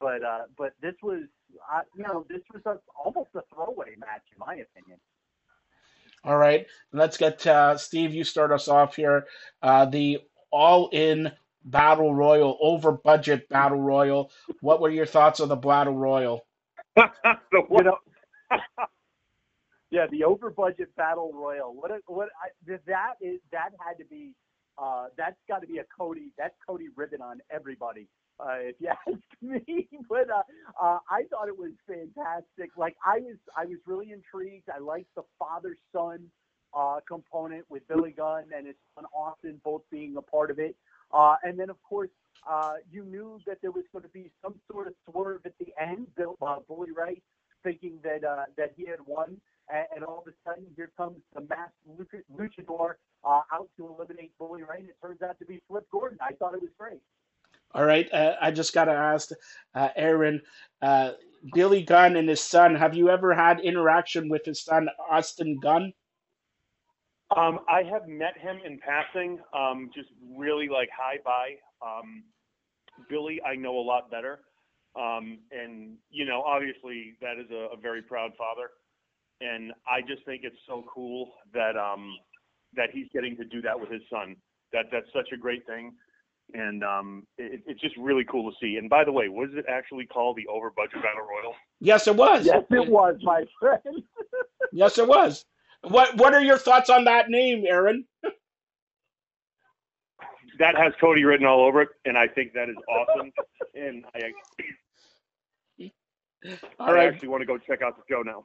but 0.00 0.24
uh, 0.24 0.46
but 0.58 0.72
this 0.82 0.94
was 1.04 1.22
I, 1.70 1.82
you 1.96 2.02
know, 2.02 2.26
this 2.28 2.42
was 2.52 2.62
a, 2.66 2.80
almost 3.00 3.30
a 3.36 3.42
throwaway 3.54 3.94
match, 3.96 4.24
in 4.32 4.40
my 4.40 4.54
opinion. 4.54 4.98
All 6.24 6.38
right, 6.38 6.66
let's 6.92 7.18
get 7.18 7.46
uh, 7.46 7.78
Steve. 7.78 8.14
You 8.14 8.24
start 8.24 8.52
us 8.52 8.68
off 8.68 8.96
here. 8.96 9.26
Uh, 9.62 9.86
the 9.86 10.20
all-in 10.52 11.32
battle 11.64 12.14
royal, 12.14 12.58
over 12.62 12.92
budget 12.92 13.48
battle 13.48 13.80
royal. 13.80 14.30
What 14.60 14.80
were 14.80 14.90
your 14.90 15.06
thoughts 15.06 15.40
on 15.40 15.48
the 15.48 15.56
battle 15.56 15.96
royal? 15.96 16.46
the 16.96 17.62
You 17.70 17.84
know, 17.84 17.98
yeah, 19.90 20.06
the 20.10 20.24
over 20.24 20.50
budget 20.50 20.94
battle 20.96 21.32
royal. 21.34 21.74
What 21.74 21.90
a, 21.92 22.00
what 22.06 22.28
I, 22.42 22.50
that 22.86 23.14
is 23.20 23.40
that 23.52 23.70
had 23.86 23.98
to 23.98 24.04
be 24.06 24.34
uh, 24.78 25.06
that's 25.16 25.36
got 25.48 25.60
to 25.62 25.68
be 25.68 25.78
a 25.78 25.84
Cody 25.98 26.32
that's 26.38 26.54
Cody 26.66 26.88
ribbon 26.96 27.22
on 27.22 27.40
everybody. 27.52 28.08
Uh, 28.42 28.56
if 28.58 28.76
you 28.80 28.88
ask 29.06 29.20
me, 29.40 29.88
but 30.08 30.28
uh, 30.28 30.42
uh, 30.82 30.98
I 31.08 31.22
thought 31.30 31.48
it 31.48 31.56
was 31.56 31.70
fantastic. 31.86 32.70
Like 32.76 32.96
I 33.06 33.20
was, 33.20 33.36
I 33.56 33.66
was 33.66 33.78
really 33.86 34.10
intrigued. 34.12 34.68
I 34.74 34.78
liked 34.78 35.14
the 35.14 35.22
father 35.38 35.76
son 35.94 36.26
uh, 36.74 36.98
component 37.06 37.64
with 37.70 37.86
Billy 37.88 38.10
Gunn 38.10 38.44
and 38.56 38.66
his 38.66 38.76
son 38.94 39.04
Austin 39.14 39.60
both 39.64 39.82
being 39.90 40.16
a 40.16 40.22
part 40.22 40.50
of 40.50 40.58
it. 40.58 40.74
Uh, 41.12 41.36
and 41.42 41.58
then, 41.58 41.70
of 41.70 41.76
course, 41.82 42.10
uh, 42.48 42.74
you 42.90 43.04
knew 43.04 43.38
that 43.46 43.58
there 43.62 43.70
was 43.70 43.84
going 43.92 44.02
to 44.02 44.08
be 44.10 44.30
some 44.42 44.54
sort 44.70 44.88
of 44.88 44.94
swerve 45.08 45.42
at 45.44 45.52
the 45.60 45.68
end. 45.80 46.06
Bill, 46.16 46.36
uh, 46.42 46.56
Bully 46.66 46.90
Ray 46.90 47.20
thinking 47.62 47.98
that 48.02 48.24
uh, 48.24 48.44
that 48.56 48.72
he 48.76 48.86
had 48.86 48.98
won, 49.06 49.36
and, 49.72 50.02
all 50.04 50.24
of 50.26 50.26
a 50.26 50.34
sudden, 50.44 50.66
here 50.74 50.90
comes 50.96 51.18
the 51.34 51.42
masked 51.42 51.76
luchador 52.36 52.94
uh, 53.24 53.42
out 53.52 53.68
to 53.76 53.86
eliminate 53.86 54.32
Bully 54.38 54.62
Ray, 54.62 54.80
it 54.80 54.96
turns 55.00 55.22
out 55.22 55.38
to 55.38 55.44
be 55.44 55.60
Flip 55.68 55.86
Gordon. 55.92 56.18
I 56.20 56.32
thought 56.34 56.54
it 56.54 56.60
was 56.60 56.70
great. 56.76 57.00
All 57.74 57.84
right, 57.84 58.12
uh, 58.12 58.34
I 58.40 58.50
just 58.50 58.74
got 58.74 58.84
to 58.84 58.92
ask 58.92 59.30
uh, 59.74 59.88
Aaron, 59.96 60.42
uh, 60.82 61.12
Billy 61.54 61.82
Gunn 61.82 62.16
and 62.16 62.28
his 62.28 62.40
son. 62.40 62.74
Have 62.74 62.94
you 62.94 63.08
ever 63.08 63.34
had 63.34 63.60
interaction 63.60 64.28
with 64.28 64.44
his 64.44 64.62
son, 64.62 64.88
Austin 65.10 65.58
Gunn? 65.58 65.92
Um, 67.34 67.60
I 67.68 67.82
have 67.82 68.06
met 68.06 68.36
him 68.36 68.58
in 68.64 68.78
passing, 68.78 69.38
um, 69.54 69.90
just 69.94 70.08
really 70.36 70.68
like 70.68 70.90
hi 70.94 71.16
bye. 71.24 71.54
Um, 71.80 72.24
Billy, 73.08 73.40
I 73.42 73.56
know 73.56 73.78
a 73.78 73.80
lot 73.80 74.10
better, 74.10 74.40
um, 74.96 75.38
and 75.50 75.96
you 76.10 76.26
know, 76.26 76.42
obviously, 76.42 77.14
that 77.22 77.38
is 77.38 77.50
a, 77.50 77.74
a 77.74 77.80
very 77.80 78.02
proud 78.02 78.32
father, 78.36 78.68
and 79.40 79.72
I 79.88 80.02
just 80.02 80.26
think 80.26 80.42
it's 80.44 80.60
so 80.68 80.84
cool 80.92 81.32
that 81.54 81.74
um, 81.74 82.14
that 82.74 82.90
he's 82.92 83.06
getting 83.14 83.34
to 83.38 83.44
do 83.44 83.62
that 83.62 83.80
with 83.80 83.90
his 83.90 84.02
son. 84.10 84.36
That 84.74 84.86
that's 84.92 85.10
such 85.14 85.28
a 85.32 85.38
great 85.38 85.64
thing, 85.66 85.92
and 86.54 86.82
um, 86.84 87.26
it, 87.38 87.62
it's 87.66 87.80
just 87.80 87.96
really 87.96 88.24
cool 88.24 88.50
to 88.50 88.56
see. 88.60 88.76
And 88.76 88.88
by 88.90 89.04
the 89.04 89.12
way, 89.12 89.28
was 89.28 89.50
it 89.54 89.64
actually 89.68 90.06
called 90.06 90.36
the 90.36 90.46
Over 90.46 90.70
Budget 90.70 91.02
Battle 91.02 91.26
Royal? 91.28 91.54
Yes, 91.80 92.06
it 92.06 92.16
was. 92.16 92.46
Yes, 92.46 92.64
it 92.70 92.88
was, 92.88 93.16
my 93.22 93.44
friend. 93.60 93.82
Yes, 94.74 94.96
it 94.96 95.06
was. 95.06 95.44
What 95.82 96.16
What 96.16 96.32
are 96.34 96.40
your 96.42 96.56
thoughts 96.56 96.88
on 96.88 97.04
that 97.04 97.28
name, 97.28 97.64
Aaron? 97.66 98.06
That 100.58 100.76
has 100.76 100.94
Cody 101.00 101.24
written 101.24 101.44
all 101.46 101.64
over 101.64 101.82
it, 101.82 101.88
and 102.06 102.16
I 102.16 102.26
think 102.28 102.52
that 102.54 102.68
is 102.70 102.76
awesome. 102.88 103.32
and 103.74 104.04
I, 104.14 104.32
All 106.78 106.88
I 106.88 106.92
right, 106.92 107.08
actually 107.12 107.28
want 107.28 107.42
to 107.42 107.46
go 107.46 107.58
check 107.58 107.82
out 107.82 107.96
the 107.96 108.02
show 108.08 108.22
now. 108.22 108.44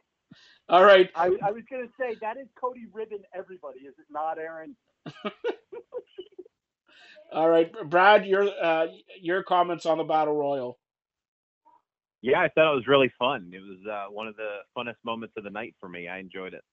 all 0.70 0.84
right. 0.84 1.10
I, 1.16 1.28
I 1.44 1.52
was 1.52 1.64
going 1.70 1.88
to 1.88 1.94
say 2.00 2.16
that 2.22 2.38
is 2.38 2.48
Cody 2.60 2.86
Ribbon. 2.92 3.20
Everybody, 3.34 3.80
is 3.82 3.94
it 4.00 4.06
not, 4.10 4.38
Aaron? 4.38 4.76
All 7.32 7.50
right, 7.50 7.72
Brad, 7.90 8.26
your 8.26 8.50
uh, 8.64 8.88
your 9.20 9.44
comments 9.44 9.86
on 9.86 9.98
the 9.98 10.04
battle 10.04 10.36
royal. 10.36 10.80
Yeah, 12.22 12.40
I 12.40 12.50
thought 12.50 12.72
it 12.72 12.76
was 12.76 12.88
really 12.88 13.12
fun. 13.20 13.52
It 13.54 13.60
was 13.60 13.80
uh, 13.90 14.12
one 14.12 14.28
of 14.28 14.36
the 14.38 14.60
funnest 14.76 14.96
moments 15.04 15.36
of 15.38 15.44
the 15.44 15.50
night 15.50 15.76
for 15.80 15.90
me. 15.90 16.08
I 16.08 16.20
enjoyed 16.20 16.54
it. 16.54 16.64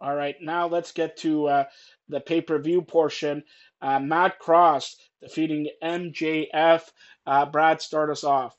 All 0.00 0.14
right, 0.14 0.36
now 0.40 0.66
let's 0.66 0.92
get 0.92 1.16
to 1.18 1.46
uh, 1.46 1.64
the 2.08 2.20
pay 2.20 2.40
per 2.40 2.58
view 2.58 2.82
portion. 2.82 3.42
Uh, 3.80 3.98
Matt 3.98 4.38
Cross 4.38 4.96
defeating 5.22 5.68
MJF. 5.82 6.82
Uh, 7.26 7.46
Brad, 7.46 7.80
start 7.80 8.10
us 8.10 8.24
off. 8.24 8.56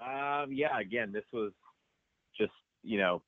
Um, 0.00 0.52
yeah, 0.52 0.78
again, 0.78 1.12
this 1.12 1.24
was 1.32 1.52
just 2.38 2.52
you 2.82 2.98
know 2.98 3.22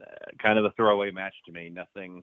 uh, 0.00 0.30
kind 0.42 0.58
of 0.58 0.64
a 0.64 0.72
throwaway 0.72 1.10
match 1.10 1.34
to 1.46 1.52
me. 1.52 1.70
Nothing 1.70 2.22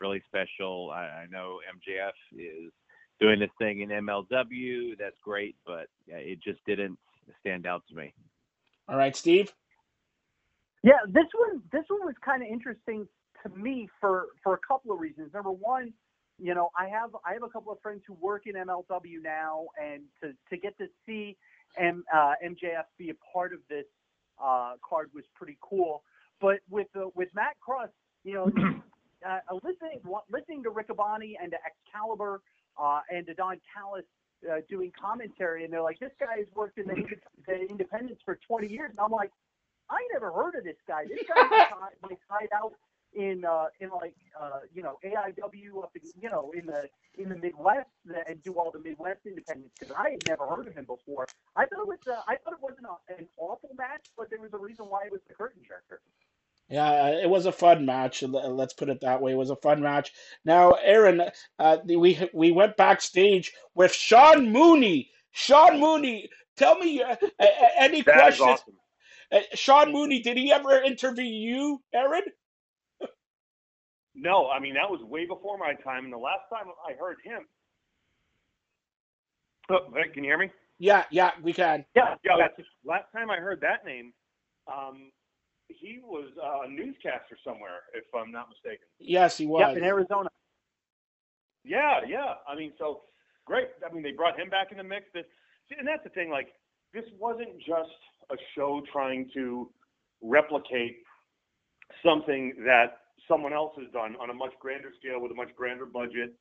really 0.00 0.22
special. 0.26 0.90
I, 0.90 1.02
I 1.02 1.26
know 1.30 1.58
MJF 1.68 2.12
is 2.38 2.72
doing 3.20 3.40
this 3.40 3.50
thing 3.58 3.80
in 3.80 3.88
MLW. 3.90 4.98
That's 4.98 5.16
great, 5.22 5.56
but 5.66 5.86
yeah, 6.06 6.16
it 6.16 6.40
just 6.42 6.64
didn't 6.66 6.98
stand 7.40 7.66
out 7.66 7.82
to 7.88 7.94
me. 7.94 8.12
All 8.88 8.96
right, 8.96 9.14
Steve. 9.14 9.52
Yeah, 10.82 10.98
this 11.06 11.26
one 11.36 11.62
this 11.72 11.84
one 11.88 12.00
was 12.06 12.14
kind 12.24 12.42
of 12.42 12.48
interesting 12.48 13.06
to 13.42 13.48
me 13.50 13.88
for 14.00 14.26
for 14.42 14.54
a 14.54 14.58
couple 14.66 14.92
of 14.92 15.00
reasons. 15.00 15.32
Number 15.34 15.50
one, 15.50 15.92
you 16.38 16.54
know, 16.54 16.70
I 16.78 16.88
have 16.88 17.10
I 17.24 17.34
have 17.34 17.42
a 17.42 17.48
couple 17.48 17.72
of 17.72 17.80
friends 17.80 18.02
who 18.06 18.14
work 18.14 18.46
in 18.46 18.54
MLW 18.54 19.22
now, 19.22 19.66
and 19.80 20.02
to 20.22 20.32
to 20.48 20.60
get 20.60 20.76
to 20.78 20.86
see 21.06 21.36
M, 21.76 22.02
uh, 22.12 22.32
MJF 22.44 22.84
be 22.98 23.10
a 23.10 23.14
part 23.32 23.52
of 23.52 23.60
this 23.68 23.84
uh, 24.42 24.72
card 24.88 25.10
was 25.14 25.24
pretty 25.34 25.58
cool. 25.60 26.02
But 26.40 26.60
with 26.70 26.88
uh, 26.96 27.08
with 27.14 27.28
Matt 27.34 27.60
Cross, 27.60 27.90
you 28.24 28.34
know, 28.34 28.50
uh, 29.26 29.54
listening 29.62 30.00
listening 30.30 30.62
to 30.64 30.70
Riccaboni 30.70 31.34
and 31.40 31.52
to 31.52 31.58
Excalibur 31.64 32.40
uh, 32.80 33.00
and 33.10 33.26
to 33.26 33.34
Don 33.34 33.60
Callis 33.72 34.04
uh, 34.50 34.60
doing 34.68 34.92
commentary, 35.00 35.64
and 35.64 35.72
they're 35.72 35.82
like, 35.82 35.98
"This 35.98 36.12
guy 36.18 36.38
has 36.38 36.46
worked 36.54 36.78
in 36.78 36.86
the, 36.86 36.96
the 37.46 37.60
Independence 37.68 38.20
for 38.24 38.38
20 38.46 38.68
years," 38.68 38.90
and 38.90 39.00
I'm 39.00 39.12
like, 39.12 39.30
"I 39.90 39.98
never 40.12 40.32
heard 40.32 40.54
of 40.54 40.64
this 40.64 40.80
guy. 40.86 41.04
This 41.06 41.18
like, 41.36 41.96
like 42.02 42.18
hide 42.28 42.48
out 42.54 42.72
in 43.14 43.44
uh, 43.44 43.66
in 43.80 43.90
like 43.90 44.14
uh, 44.40 44.60
you 44.72 44.82
know 44.82 44.98
AIW 45.04 45.82
up 45.82 45.92
in 45.96 46.02
you 46.20 46.30
know 46.30 46.52
in 46.56 46.66
the 46.66 46.88
in 47.18 47.28
the 47.28 47.36
Midwest 47.36 47.88
and 48.28 48.42
do 48.42 48.54
all 48.54 48.70
the 48.70 48.78
Midwest 48.78 49.20
Independents 49.26 49.74
because 49.78 49.94
I 49.98 50.10
had 50.10 50.24
never 50.24 50.46
heard 50.46 50.68
of 50.68 50.74
him 50.74 50.84
before. 50.84 51.28
I 51.56 51.66
thought 51.66 51.80
it 51.82 51.88
was 51.88 51.98
uh, 52.06 52.22
I 52.28 52.36
thought 52.36 52.54
it 52.54 52.62
wasn't 52.62 52.86
a, 52.86 53.14
an 53.18 53.26
awful 53.36 53.70
match, 53.76 54.04
but 54.16 54.30
there 54.30 54.40
was 54.40 54.52
a 54.54 54.58
reason 54.58 54.86
why 54.86 55.04
it 55.06 55.12
was 55.12 55.20
the 55.28 55.34
curtain 55.34 55.62
jerker. 55.62 55.98
Yeah, 56.70 57.08
it 57.08 57.28
was 57.28 57.46
a 57.46 57.52
fun 57.52 57.84
match. 57.84 58.22
Let's 58.22 58.74
put 58.74 58.88
it 58.88 59.00
that 59.00 59.20
way. 59.20 59.32
It 59.32 59.36
was 59.36 59.50
a 59.50 59.56
fun 59.56 59.82
match. 59.82 60.12
Now, 60.44 60.70
Aaron, 60.82 61.20
uh, 61.58 61.78
we 61.84 62.28
we 62.32 62.52
went 62.52 62.76
backstage 62.76 63.52
with 63.74 63.92
Sean 63.92 64.52
Mooney. 64.52 65.10
Sean 65.32 65.80
Mooney, 65.80 66.28
tell 66.56 66.78
me 66.78 67.02
uh, 67.02 67.16
any 67.76 68.02
That 68.02 68.14
questions? 68.14 68.60
awesome. 68.60 68.74
Uh, 69.32 69.40
Sean 69.54 69.92
Mooney, 69.92 70.20
did 70.20 70.36
he 70.36 70.52
ever 70.52 70.80
interview 70.80 71.24
you, 71.24 71.82
Aaron? 71.92 72.22
No, 74.14 74.48
I 74.48 74.60
mean 74.60 74.74
that 74.74 74.88
was 74.88 75.02
way 75.02 75.26
before 75.26 75.58
my 75.58 75.74
time, 75.74 76.04
and 76.04 76.12
the 76.12 76.18
last 76.18 76.42
time 76.52 76.66
I 76.88 76.92
heard 76.92 77.16
him. 77.24 77.46
Oh, 79.70 79.88
can 80.12 80.22
you 80.22 80.30
hear 80.30 80.38
me? 80.38 80.50
Yeah, 80.78 81.04
yeah, 81.10 81.32
we 81.42 81.52
can. 81.52 81.84
Yeah, 81.96 82.14
Yeah, 82.24 82.46
last 82.84 83.06
time 83.12 83.28
I 83.30 83.36
heard 83.36 83.60
that 83.62 83.84
name. 83.84 84.12
Um, 84.66 85.10
he 85.78 86.00
was 86.02 86.30
uh, 86.42 86.66
a 86.66 86.68
newscaster 86.68 87.36
somewhere, 87.44 87.84
if 87.94 88.04
I'm 88.14 88.32
not 88.32 88.48
mistaken. 88.48 88.86
Yes, 88.98 89.36
he 89.36 89.46
was. 89.46 89.60
yep, 89.60 89.76
in 89.76 89.84
Arizona. 89.84 90.28
Yeah, 91.64 92.00
yeah. 92.08 92.34
I 92.48 92.56
mean, 92.56 92.72
so 92.78 93.02
great. 93.46 93.68
I 93.88 93.92
mean, 93.92 94.02
they 94.02 94.12
brought 94.12 94.38
him 94.38 94.48
back 94.48 94.72
in 94.72 94.78
the 94.78 94.84
mix. 94.84 95.06
This, 95.14 95.24
and 95.78 95.86
that's 95.86 96.02
the 96.04 96.10
thing. 96.10 96.30
Like, 96.30 96.48
this 96.94 97.04
wasn't 97.18 97.58
just 97.58 97.90
a 98.30 98.36
show 98.54 98.82
trying 98.92 99.30
to 99.34 99.70
replicate 100.22 100.98
something 102.04 102.54
that 102.64 102.98
someone 103.28 103.52
else 103.52 103.72
has 103.78 103.90
done 103.92 104.16
on 104.20 104.30
a 104.30 104.34
much 104.34 104.52
grander 104.60 104.90
scale 104.98 105.20
with 105.20 105.32
a 105.32 105.34
much 105.34 105.54
grander 105.56 105.86
budget 105.86 106.34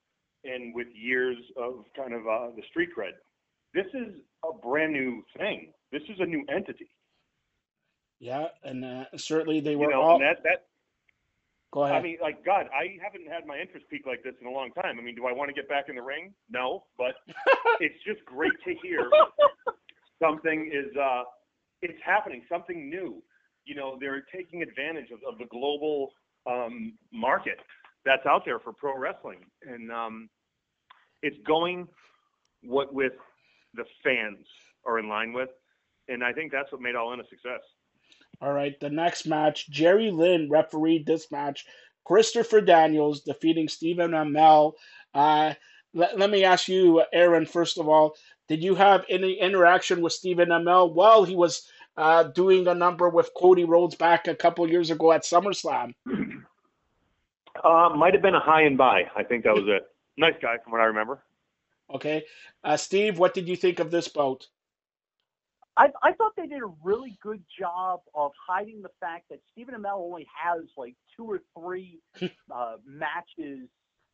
and 0.44 0.74
with 0.74 0.88
years 0.94 1.38
of 1.58 1.86
kind 1.96 2.14
of 2.14 2.22
uh, 2.28 2.56
the 2.56 2.64
street 2.70 2.90
cred. 2.98 3.12
This 3.74 3.86
is 3.94 4.16
a 4.44 4.58
brand 4.58 4.94
new 4.94 5.24
thing. 5.38 5.74
This 5.92 6.02
is 6.10 6.18
a 6.20 6.26
new 6.26 6.44
entity. 6.50 6.90
Yeah, 8.20 8.48
and 8.64 8.84
uh, 8.84 9.06
certainly 9.18 9.60
they 9.62 9.72
You 9.72 9.80
were 9.80 9.92
know, 9.92 10.02
all. 10.02 10.20
that 10.20 10.44
that 10.44 10.66
Go 11.72 11.84
ahead. 11.84 11.98
I 11.98 12.02
mean, 12.02 12.18
like 12.22 12.44
God, 12.44 12.68
I 12.74 12.98
haven't 13.02 13.28
had 13.32 13.46
my 13.46 13.58
interest 13.60 13.86
peak 13.90 14.06
like 14.08 14.24
this 14.24 14.34
in 14.42 14.48
a 14.48 14.52
long 14.52 14.72
time. 14.72 14.98
I 15.00 15.04
mean, 15.04 15.16
do 15.16 15.28
I 15.28 15.32
want 15.32 15.50
to 15.50 15.54
get 15.54 15.70
back 15.70 15.86
in 15.88 15.96
the 15.96 16.02
ring? 16.02 16.34
No, 16.50 16.86
but 16.98 17.14
it's 17.80 17.96
just 18.06 18.26
great 18.26 18.54
to 18.66 18.74
hear 18.82 19.08
something 20.22 20.72
is 20.74 20.96
uh, 20.98 21.24
it's 21.82 22.00
happening, 22.04 22.42
something 22.50 22.90
new. 22.90 23.22
You 23.66 23.76
know, 23.76 23.98
they're 24.00 24.24
taking 24.36 24.64
advantage 24.64 25.12
of, 25.12 25.20
of 25.32 25.38
the 25.38 25.46
global 25.46 26.12
um, 26.50 26.94
market 27.14 27.60
that's 28.04 28.26
out 28.26 28.44
there 28.46 28.60
for 28.60 28.74
pro 28.74 28.98
wrestling, 28.98 29.42
and 29.62 29.92
um, 29.92 30.30
it's 31.22 31.38
going 31.46 31.88
what 32.64 32.94
with 32.94 33.14
the 33.76 33.84
fans 34.04 34.46
are 34.88 34.98
in 34.98 35.08
line 35.08 35.34
with, 35.34 35.50
and 36.08 36.24
I 36.24 36.34
think 36.34 36.52
that's 36.52 36.72
what 36.72 36.82
made 36.82 36.96
All 36.96 37.14
In 37.14 37.20
a 37.20 37.28
success. 37.30 37.62
All 38.42 38.54
right, 38.54 38.80
the 38.80 38.90
next 38.90 39.26
match, 39.26 39.70
Jerry 39.70 40.12
Lynn 40.12 40.50
refereed 40.50 41.06
this 41.06 41.30
match. 41.32 41.66
Christopher 42.06 42.62
Daniels 42.62 43.22
defeating 43.22 43.68
Stephen 43.68 44.12
Amell. 44.12 44.74
Uh, 45.14 45.54
let, 45.94 46.18
let 46.18 46.30
me 46.30 46.44
ask 46.44 46.68
you, 46.68 47.04
Aaron, 47.12 47.46
first 47.46 47.78
of 47.78 47.88
all, 47.90 48.16
Did 48.48 48.64
you 48.64 48.76
have 48.76 49.06
any 49.10 49.34
interaction 49.34 50.02
with 50.02 50.14
Stephen 50.14 50.50
Amell 50.50 50.92
while 50.92 51.24
he 51.24 51.36
was 51.36 51.70
uh, 51.98 52.24
doing 52.24 52.68
a 52.68 52.74
number 52.74 53.08
with 53.10 53.30
Cody 53.38 53.64
Rhodes 53.64 53.96
back 53.96 54.28
a 54.28 54.36
couple 54.36 54.68
years 54.68 54.90
ago 54.90 55.12
at 55.12 55.24
SummerSlam? 55.24 55.94
Uh, 57.62 57.90
might 57.94 58.14
have 58.14 58.22
been 58.22 58.36
a 58.36 58.40
high 58.40 58.62
and 58.62 58.78
by. 58.78 59.04
I 59.18 59.24
think 59.24 59.44
that 59.44 59.54
was 59.54 59.66
it. 59.68 59.86
Nice 60.16 60.36
guy, 60.42 60.56
from 60.64 60.72
what 60.72 60.80
I 60.80 60.86
remember. 60.86 61.22
Okay, 61.94 62.24
uh, 62.64 62.78
Steve, 62.78 63.20
what 63.20 63.34
did 63.34 63.50
you 63.50 63.58
think 63.58 63.80
of 63.80 63.92
this 63.92 64.08
bout? 64.08 64.48
I, 65.80 65.88
I 66.04 66.14
thought 66.14 66.34
they 66.38 66.48
did 66.48 66.62
a 66.64 66.74
really 66.84 67.18
good 67.24 67.44
job 67.60 68.02
of 68.16 68.34
hiding 68.48 68.84
the 68.84 68.92
fact 69.02 69.26
that 69.32 69.40
Stephen 69.54 69.76
Amell 69.76 70.00
only 70.00 70.28
has 70.44 70.64
like 70.78 70.96
two 71.18 71.26
or 71.26 71.42
three 71.60 72.02
uh, 72.56 72.78
matches 72.86 73.70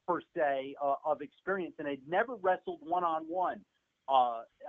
per 0.08 0.22
se 0.38 0.76
uh, 0.84 0.96
of 1.06 1.22
experience, 1.22 1.76
and 1.80 1.90
had 1.90 2.00
never 2.08 2.36
wrestled 2.38 2.80
one 2.84 3.04
on 3.04 3.24
one. 3.28 3.62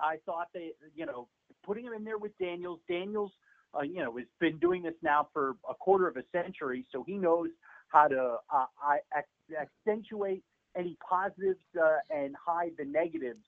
I 0.02 0.16
thought 0.26 0.48
they, 0.54 0.72
you 0.94 1.06
know, 1.06 1.28
putting 1.66 1.84
him 1.86 1.94
in 1.94 2.04
there 2.04 2.18
with 2.18 2.32
Daniels. 2.40 2.80
Daniels, 2.90 3.32
uh, 3.78 3.82
you 3.82 4.02
know, 4.02 4.16
has 4.16 4.26
been 4.40 4.58
doing 4.58 4.82
this 4.82 4.94
now 5.02 5.28
for 5.34 5.56
a 5.70 5.74
quarter 5.74 6.08
of 6.08 6.16
a 6.16 6.24
century, 6.32 6.86
so 6.92 7.04
he 7.06 7.14
knows 7.18 7.50
how 7.88 8.08
to 8.08 8.38
uh, 8.54 8.66
I, 8.82 8.98
accentuate 9.60 10.44
any 10.76 10.96
positives 11.08 11.60
uh, 11.80 11.98
and 12.10 12.34
hide 12.44 12.72
the 12.78 12.86
negatives 12.86 13.44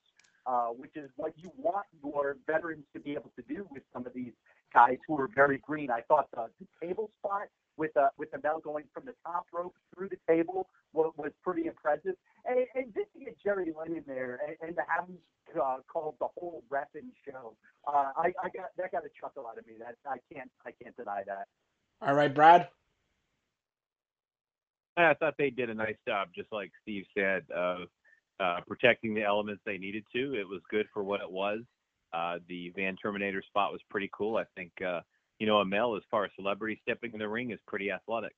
uh, 0.49 0.69
which 0.69 0.95
is 0.95 1.09
what 1.15 1.33
you 1.37 1.51
want 1.57 1.85
your 2.03 2.37
veterans 2.47 2.83
to 2.93 2.99
be 2.99 3.11
able 3.11 3.31
to 3.37 3.43
do 3.47 3.67
with 3.69 3.83
some 3.93 4.05
of 4.07 4.13
these 4.13 4.33
guys 4.73 4.97
who 5.07 5.19
are 5.19 5.29
very 5.35 5.59
green. 5.59 5.91
I 5.91 6.01
thought 6.01 6.27
the, 6.33 6.47
the 6.59 6.87
table 6.87 7.11
spot 7.19 7.47
with 7.77 7.95
uh, 7.95 8.09
with 8.17 8.31
the 8.31 8.39
bell 8.39 8.59
going 8.59 8.85
from 8.91 9.05
the 9.05 9.13
top 9.23 9.45
rope 9.53 9.75
through 9.93 10.09
the 10.09 10.17
table 10.27 10.67
was, 10.93 11.13
was 11.17 11.31
pretty 11.43 11.67
impressive. 11.67 12.15
And, 12.45 12.65
and 12.73 12.93
just 12.95 13.13
to 13.13 13.25
get 13.25 13.37
Jerry 13.43 13.71
Lynn 13.77 13.97
in 13.97 14.03
there 14.07 14.39
and, 14.45 14.57
and 14.61 14.75
to 14.75 14.81
have 14.89 15.07
him 15.07 15.17
uh, 15.61 15.77
called 15.91 16.15
the 16.19 16.27
whole 16.35 16.63
refing 16.71 17.11
show, 17.27 17.55
uh, 17.87 18.11
I, 18.17 18.33
I 18.43 18.49
got 18.49 18.69
that 18.77 18.91
got 18.91 19.05
a 19.05 19.09
chuckle 19.21 19.45
out 19.45 19.59
of 19.59 19.67
me. 19.67 19.73
That 19.77 19.95
I 20.09 20.17
can't 20.33 20.49
I 20.65 20.71
can't 20.81 20.95
deny 20.97 21.21
that. 21.27 21.47
All 22.01 22.15
right, 22.15 22.33
Brad. 22.33 22.69
I 24.97 25.13
thought 25.13 25.35
they 25.37 25.49
did 25.49 25.69
a 25.69 25.73
nice 25.73 25.95
job, 26.05 26.29
just 26.35 26.51
like 26.51 26.71
Steve 26.81 27.05
said, 27.15 27.43
of 27.55 27.87
uh, 28.39 28.59
protecting 28.67 29.13
the 29.13 29.23
elements 29.23 29.61
they 29.65 29.77
needed 29.77 30.03
to. 30.13 30.35
It 30.35 30.47
was 30.47 30.61
good 30.69 30.87
for 30.93 31.03
what 31.03 31.21
it 31.21 31.31
was. 31.31 31.59
Uh, 32.13 32.39
the 32.47 32.71
Van 32.75 32.95
Terminator 32.95 33.43
spot 33.43 33.71
was 33.71 33.81
pretty 33.89 34.09
cool. 34.13 34.37
I 34.37 34.45
think, 34.55 34.71
uh, 34.85 35.01
you 35.39 35.47
know, 35.47 35.63
Amell, 35.63 35.95
as 35.97 36.03
far 36.09 36.25
as 36.25 36.31
celebrity 36.35 36.79
stepping 36.81 37.13
in 37.13 37.19
the 37.19 37.29
ring, 37.29 37.51
is 37.51 37.59
pretty 37.67 37.91
athletic. 37.91 38.33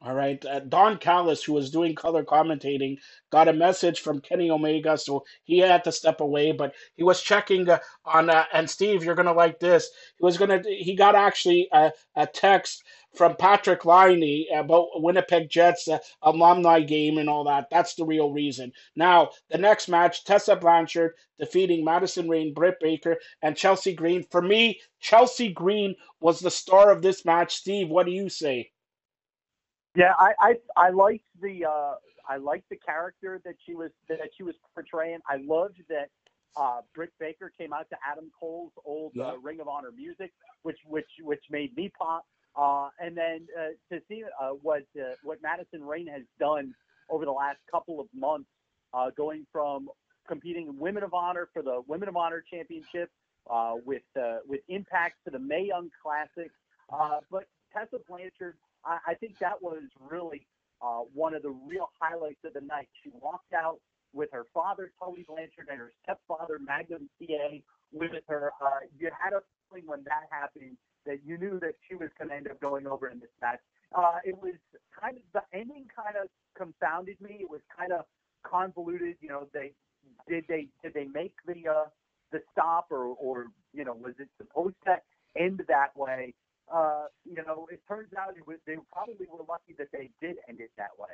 All 0.00 0.14
right. 0.14 0.44
Uh, 0.44 0.60
Don 0.60 0.98
Callis, 0.98 1.42
who 1.42 1.54
was 1.54 1.70
doing 1.70 1.94
color 1.94 2.24
commentating, 2.24 2.98
got 3.32 3.48
a 3.48 3.54
message 3.54 4.00
from 4.00 4.20
Kenny 4.20 4.50
Omega, 4.50 4.98
so 4.98 5.24
he 5.44 5.60
had 5.60 5.82
to 5.84 5.92
step 5.92 6.20
away. 6.20 6.52
But 6.52 6.74
he 6.96 7.02
was 7.02 7.22
checking 7.22 7.70
uh, 7.70 7.78
on, 8.04 8.28
uh, 8.28 8.44
and 8.52 8.68
Steve, 8.68 9.02
you're 9.02 9.14
gonna 9.14 9.32
like 9.32 9.60
this. 9.60 9.88
He 10.18 10.24
was 10.24 10.36
gonna, 10.36 10.62
he 10.66 10.94
got 10.94 11.14
actually 11.14 11.68
a, 11.72 11.92
a 12.16 12.26
text 12.26 12.84
from 13.14 13.36
Patrick 13.36 13.82
Liney 13.82 14.46
about 14.54 14.88
Winnipeg 15.02 15.48
Jets 15.48 15.88
uh, 15.88 15.98
alumni 16.22 16.80
game 16.80 17.18
and 17.18 17.28
all 17.28 17.44
that. 17.44 17.68
That's 17.70 17.94
the 17.94 18.04
real 18.04 18.32
reason. 18.32 18.72
Now, 18.96 19.30
the 19.50 19.58
next 19.58 19.88
match, 19.88 20.24
Tessa 20.24 20.56
Blanchard 20.56 21.12
defeating 21.38 21.84
Madison 21.84 22.28
Rayne, 22.28 22.54
Britt 22.54 22.76
Baker, 22.80 23.16
and 23.42 23.56
Chelsea 23.56 23.94
Green. 23.94 24.24
For 24.30 24.42
me, 24.42 24.80
Chelsea 25.00 25.52
Green 25.52 25.94
was 26.20 26.40
the 26.40 26.50
star 26.50 26.90
of 26.90 27.02
this 27.02 27.24
match. 27.24 27.54
Steve, 27.56 27.88
what 27.88 28.06
do 28.06 28.12
you 28.12 28.28
say? 28.28 28.70
Yeah, 29.96 30.12
I 30.18 30.32
I, 30.40 30.54
I 30.76 30.90
liked 30.90 31.24
the 31.40 31.66
uh, 31.66 31.94
I 32.28 32.36
liked 32.38 32.68
the 32.68 32.76
character 32.76 33.40
that 33.44 33.54
she 33.64 33.74
was 33.74 33.90
that 34.08 34.18
she 34.36 34.42
was 34.42 34.54
portraying. 34.74 35.18
I 35.28 35.36
loved 35.36 35.80
that 35.88 36.08
uh, 36.56 36.80
Britt 36.94 37.12
Baker 37.18 37.52
came 37.56 37.72
out 37.72 37.88
to 37.90 37.96
Adam 38.08 38.30
Cole's 38.38 38.72
old 38.84 39.12
uh, 39.16 39.22
yeah. 39.22 39.28
uh, 39.30 39.36
Ring 39.36 39.60
of 39.60 39.68
Honor 39.68 39.90
music, 39.94 40.32
which 40.62 40.78
which 40.86 41.08
which 41.22 41.42
made 41.50 41.76
me 41.76 41.92
pop. 41.96 42.24
Uh, 42.56 42.88
and 43.00 43.16
then 43.16 43.46
uh, 43.58 43.68
to 43.92 44.00
see 44.08 44.22
uh, 44.40 44.50
what 44.50 44.82
uh, 44.98 45.14
what 45.22 45.38
Madison 45.42 45.82
Rayne 45.82 46.06
has 46.06 46.22
done 46.38 46.74
over 47.10 47.24
the 47.24 47.32
last 47.32 47.58
couple 47.70 48.00
of 48.00 48.06
months, 48.14 48.48
going 49.16 49.46
from 49.52 49.88
competing 50.26 50.68
in 50.68 50.78
Women 50.78 51.02
of 51.02 51.12
Honor 51.12 51.48
for 51.52 51.62
the 51.62 51.82
Women 51.86 52.08
of 52.08 52.16
Honor 52.16 52.42
Championship 52.48 53.10
with 53.84 54.02
with 54.46 54.60
Impact 54.68 55.16
to 55.24 55.30
the 55.30 55.38
Mae 55.38 55.66
Young 55.66 55.90
Classic, 56.02 56.50
but 57.30 57.44
Tessa 57.72 57.98
Blanchard 58.08 58.56
I, 58.84 58.98
I 59.08 59.14
think 59.14 59.38
that 59.38 59.60
was 59.62 59.82
really 60.00 60.46
uh, 60.82 61.00
one 61.12 61.34
of 61.34 61.42
the 61.42 61.50
real 61.50 61.90
highlights 62.00 62.44
of 62.44 62.52
the 62.54 62.60
night. 62.60 62.88
She 63.02 63.10
walked 63.20 63.52
out 63.52 63.80
with 64.12 64.28
her 64.32 64.44
father, 64.52 64.92
Tully 64.98 65.24
Blanchard, 65.26 65.68
and 65.70 65.78
her 65.78 65.92
stepfather, 66.02 66.58
Magnum 66.58 67.08
TA, 67.18 67.58
with 67.92 68.12
her. 68.28 68.52
Uh, 68.62 68.86
you 68.98 69.10
had 69.18 69.32
a 69.32 69.40
feeling 69.68 69.86
when 69.86 70.04
that 70.04 70.24
happened 70.30 70.76
that 71.06 71.20
you 71.24 71.38
knew 71.38 71.58
that 71.60 71.74
she 71.88 71.94
was 71.94 72.10
going 72.18 72.30
to 72.30 72.34
end 72.34 72.48
up 72.48 72.60
going 72.60 72.86
over 72.86 73.08
in 73.08 73.20
this 73.20 73.30
match. 73.40 73.60
Uh, 73.94 74.18
it 74.24 74.36
was 74.42 74.54
kind 75.00 75.16
of 75.16 75.22
the 75.32 75.58
ending 75.58 75.86
kind 75.94 76.16
of 76.20 76.28
confounded 76.56 77.20
me. 77.20 77.38
It 77.40 77.50
was 77.50 77.60
kind 77.76 77.92
of 77.92 78.04
convoluted. 78.42 79.16
You 79.20 79.28
know, 79.28 79.48
they 79.52 79.72
did 80.28 80.44
they 80.48 80.68
did 80.82 80.94
they 80.94 81.06
make 81.06 81.34
the 81.46 81.68
uh, 81.68 81.84
the 82.32 82.40
stop 82.52 82.86
or 82.90 83.06
or 83.06 83.46
you 83.72 83.84
know 83.84 83.94
was 83.94 84.14
it 84.18 84.28
supposed 84.38 84.76
to 84.86 84.96
end 85.36 85.62
that 85.68 85.96
way? 85.96 86.34
uh, 86.72 87.04
you 87.24 87.42
know, 87.46 87.66
it 87.70 87.80
turns 87.86 88.08
out 88.18 88.36
it 88.36 88.46
was, 88.46 88.56
they 88.66 88.76
probably 88.92 89.26
were 89.30 89.44
lucky 89.48 89.74
that 89.78 89.88
they 89.92 90.10
did 90.20 90.36
end 90.48 90.60
it 90.60 90.70
that 90.76 90.90
way. 90.98 91.08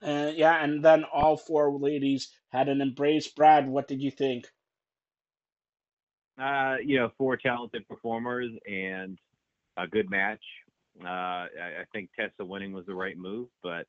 Uh, 0.00 0.30
yeah, 0.30 0.62
and 0.62 0.84
then 0.84 1.04
all 1.12 1.36
four 1.36 1.76
ladies 1.76 2.28
had 2.50 2.68
an 2.68 2.80
embrace. 2.80 3.28
Brad, 3.28 3.68
what 3.68 3.88
did 3.88 4.00
you 4.00 4.10
think? 4.10 4.46
Uh, 6.40 6.76
you 6.84 6.98
know, 6.98 7.10
four 7.18 7.36
talented 7.36 7.86
performers 7.88 8.50
and 8.70 9.18
a 9.76 9.86
good 9.86 10.08
match. 10.10 10.42
Uh, 11.04 11.08
I, 11.08 11.80
I 11.80 11.84
think 11.92 12.10
Tessa 12.18 12.44
winning 12.44 12.72
was 12.72 12.86
the 12.86 12.94
right 12.94 13.16
move, 13.16 13.48
but 13.62 13.86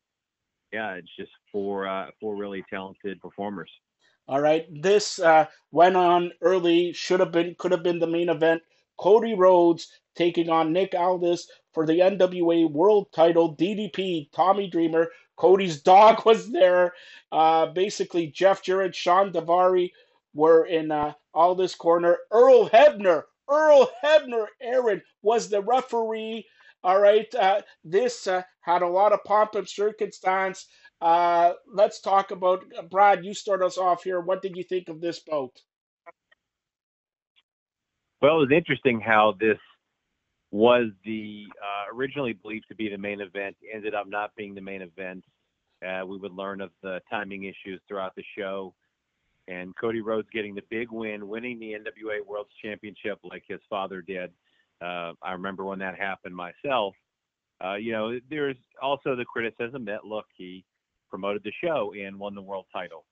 yeah, 0.72 0.94
it's 0.94 1.10
just 1.18 1.32
four 1.52 1.88
uh, 1.88 2.08
four 2.20 2.36
really 2.36 2.64
talented 2.70 3.20
performers. 3.22 3.72
All 4.28 4.42
right, 4.42 4.68
this 4.82 5.20
uh, 5.20 5.46
went 5.72 5.96
on 5.96 6.32
early. 6.42 6.94
Should 6.94 7.20
have 7.20 7.32
been, 7.32 7.56
could 7.58 7.72
have 7.72 7.82
been 7.82 8.00
the 8.00 8.08
main 8.08 8.30
event. 8.30 8.62
Cody 9.00 9.34
Rhodes 9.34 9.88
taking 10.16 10.50
on 10.50 10.72
Nick 10.72 10.94
Aldis 10.94 11.50
for 11.74 11.86
the 11.88 12.00
NWA 12.00 12.70
World 12.70 13.08
Title. 13.12 13.56
DDP, 13.56 14.32
Tommy 14.32 14.70
Dreamer, 14.70 15.08
Cody's 15.36 15.82
dog 15.84 16.26
was 16.26 16.52
there. 16.52 16.94
Uh, 17.32 17.68
basically, 17.68 18.28
Jeff 18.28 18.62
Jarrett, 18.62 18.94
Shawn 18.94 19.32
Daivari 19.32 19.90
were 20.36 20.66
in 20.66 20.92
uh, 21.34 21.54
this 21.54 21.76
corner. 21.76 22.18
Earl 22.32 22.70
Hebner, 22.70 23.24
Earl 23.50 23.90
Hebner, 24.04 24.48
Aaron 24.62 25.02
was 25.22 25.50
the 25.50 25.62
referee. 25.62 26.46
All 26.84 27.00
right, 27.00 27.34
uh, 27.36 27.62
this 27.84 28.28
uh, 28.28 28.44
had 28.62 28.82
a 28.82 28.88
lot 28.88 29.12
of 29.14 29.24
pomp 29.26 29.56
and 29.56 29.68
circumstance. 29.68 30.68
Uh, 31.02 31.54
let's 31.72 32.02
talk 32.02 32.32
about 32.32 32.64
Brad. 32.90 33.26
You 33.26 33.34
start 33.34 33.64
us 33.64 33.78
off 33.78 34.04
here. 34.04 34.22
What 34.22 34.42
did 34.42 34.56
you 34.56 34.64
think 34.64 34.90
of 34.90 35.02
this 35.02 35.20
bout? 35.20 35.52
Well, 38.22 38.36
it 38.38 38.40
was 38.40 38.52
interesting 38.54 39.00
how 39.00 39.36
this 39.40 39.58
was 40.52 40.88
the 41.06 41.46
uh, 41.62 41.96
originally 41.96 42.34
believed 42.34 42.66
to 42.70 42.76
be 42.76 42.90
the 42.90 42.98
main 42.98 43.22
event, 43.22 43.56
ended 43.74 43.94
up 43.94 44.08
not 44.08 44.32
being 44.36 44.56
the 44.56 44.62
main 44.62 44.82
event. 44.82 45.24
Uh, 45.86 46.06
we 46.06 46.18
would 46.18 46.34
learn 46.34 46.60
of 46.60 46.72
the 46.84 47.00
timing 47.10 47.44
issues 47.46 47.82
throughout 47.88 48.16
the 48.16 48.24
show. 48.38 48.74
And 49.50 49.76
Cody 49.78 50.02
Rhodes 50.02 50.28
getting 50.32 50.54
the 50.54 50.62
big 50.70 50.92
win, 50.92 51.28
winning 51.28 51.60
the 51.60 51.74
NWA 51.74 52.26
World 52.26 52.48
Championship 52.64 53.20
like 53.24 53.44
his 53.48 53.60
father 53.70 54.02
did. 54.02 54.32
Uh, 54.82 55.14
I 55.24 55.32
remember 55.34 55.66
when 55.66 55.80
that 55.80 55.98
happened 55.98 56.36
myself. 56.36 56.94
Uh, 57.64 57.76
you 57.76 57.92
know, 57.92 58.20
there's 58.30 58.56
also 58.82 59.16
the 59.16 59.26
criticism 59.26 59.86
that, 59.86 60.06
look, 60.06 60.26
he 60.38 60.64
promoted 61.10 61.44
the 61.44 61.52
show 61.64 61.94
and 62.00 62.18
won 62.18 62.36
the 62.36 62.42
world 62.42 62.66
title. 62.72 63.06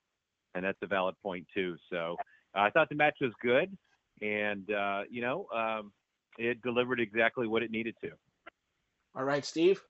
And 0.54 0.64
that's 0.64 0.78
a 0.82 0.86
valid 0.86 1.16
point, 1.22 1.46
too. 1.52 1.76
So 1.90 2.16
uh, 2.56 2.60
I 2.60 2.70
thought 2.70 2.88
the 2.88 2.94
match 2.94 3.16
was 3.20 3.32
good 3.42 3.76
and 4.22 4.70
uh, 4.70 5.02
you 5.10 5.20
know 5.20 5.46
um, 5.54 5.92
it 6.38 6.60
delivered 6.62 7.00
exactly 7.00 7.46
what 7.46 7.62
it 7.62 7.70
needed 7.70 7.94
to. 8.02 8.10
All 9.14 9.24
right, 9.24 9.44
Steve. 9.44 9.82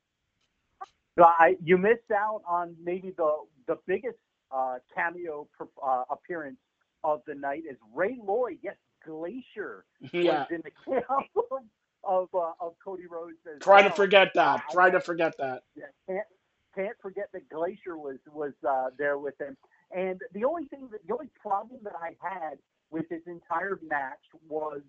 So 1.18 1.24
I, 1.24 1.56
you 1.62 1.76
missed 1.78 2.10
out 2.14 2.42
on 2.46 2.74
maybe 2.82 3.12
the 3.16 3.30
the 3.66 3.76
biggest 3.86 4.18
uh, 4.50 4.78
cameo 4.94 5.48
uh, 5.82 6.04
appearance 6.10 6.58
of 7.04 7.20
the 7.26 7.34
night 7.34 7.62
is 7.68 7.76
Ray 7.94 8.18
Lloyd. 8.22 8.58
Yes, 8.62 8.76
Glacier 9.04 9.84
yeah. 10.12 10.40
was 10.40 10.46
in 10.50 10.62
the 10.64 10.72
camp 10.84 11.04
of 11.36 11.62
of, 12.04 12.28
uh, 12.32 12.52
of 12.60 12.74
Cody 12.82 13.04
Rhodes. 13.10 13.36
Try 13.60 13.80
well. 13.80 13.90
to 13.90 13.96
forget 13.96 14.28
that. 14.34 14.62
Try 14.70 14.90
to 14.90 15.00
forget 15.00 15.34
that. 15.38 15.62
Yeah, 15.76 15.84
can't 16.08 16.26
can't 16.74 16.96
forget 17.02 17.28
that 17.32 17.48
Glacier 17.48 17.96
was 17.96 18.18
was 18.32 18.52
uh, 18.68 18.90
there 18.96 19.18
with 19.18 19.38
him. 19.40 19.56
And 19.94 20.20
the 20.32 20.44
only 20.44 20.66
thing 20.66 20.88
that 20.92 21.06
the 21.06 21.14
only 21.14 21.30
problem 21.40 21.80
that 21.84 21.94
I 22.00 22.16
had 22.20 22.58
with 22.90 23.08
this 23.08 23.22
entire 23.26 23.78
match 23.88 24.20
was 24.48 24.80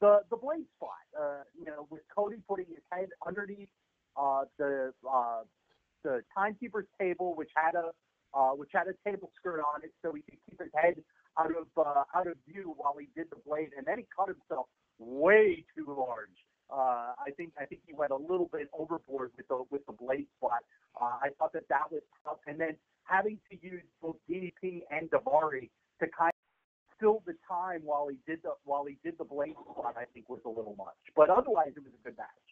the 0.00 0.20
the 0.30 0.36
blade 0.36 0.66
spot. 0.76 0.90
Uh, 1.18 1.42
you 1.58 1.64
know, 1.64 1.86
with 1.90 2.02
Cody 2.14 2.36
putting 2.48 2.66
his 2.68 2.82
head 2.90 3.08
underneath 3.26 3.68
uh, 4.16 4.44
the 4.58 4.92
uh, 5.08 5.42
the 6.04 6.22
timekeeper's 6.36 6.86
table, 6.98 7.34
which 7.34 7.50
had 7.54 7.74
a 7.74 7.90
uh, 8.36 8.50
which 8.50 8.70
had 8.72 8.86
a 8.86 8.94
table 9.08 9.30
skirt 9.40 9.60
on 9.60 9.82
it, 9.82 9.92
so 10.02 10.12
he 10.12 10.20
could 10.22 10.38
keep 10.44 10.60
his 10.60 10.70
head 10.76 11.00
out 11.38 11.50
of 11.50 11.66
uh, 11.76 12.04
out 12.14 12.26
of 12.26 12.36
view 12.46 12.74
while 12.76 12.94
he 13.00 13.08
did 13.16 13.30
the 13.30 13.40
blade, 13.48 13.70
and 13.76 13.86
then 13.86 13.98
he 13.98 14.04
cut 14.14 14.28
himself 14.28 14.66
way 14.98 15.64
too 15.74 15.86
large. 15.88 16.36
Uh, 16.70 17.16
I 17.16 17.30
think 17.36 17.52
I 17.58 17.64
think 17.64 17.80
he 17.86 17.94
went 17.94 18.12
a 18.12 18.16
little 18.16 18.50
bit 18.52 18.68
overboard 18.76 19.30
with 19.36 19.48
the 19.48 19.64
with 19.70 19.86
the 19.86 19.92
blade 19.92 20.26
spot. 20.36 20.60
Uh, 21.00 21.16
I 21.22 21.28
thought 21.38 21.52
that 21.54 21.68
that 21.68 21.90
was 21.90 22.02
tough, 22.24 22.38
and 22.46 22.60
then 22.60 22.76
having 23.04 23.38
to 23.50 23.56
use 23.62 23.84
both 24.02 24.16
DDP 24.28 24.82
and 24.90 25.10
Daivari 25.10 25.70
to 26.00 26.06
kind 26.12 26.32
of 26.32 26.98
fill 27.00 27.22
the 27.26 27.34
time 27.48 27.80
while 27.84 28.08
he 28.08 28.18
did 28.26 28.40
the 28.42 28.52
while 28.64 28.84
he 28.84 28.98
did 29.02 29.16
the 29.18 29.24
blade 29.24 29.56
spot, 29.72 29.94
I 29.96 30.04
think 30.12 30.28
was 30.28 30.40
a 30.44 30.48
little 30.48 30.74
much. 30.76 31.00
But 31.14 31.30
otherwise, 31.30 31.72
it 31.76 31.84
was 31.84 31.92
a 31.94 32.04
good 32.04 32.18
match. 32.18 32.45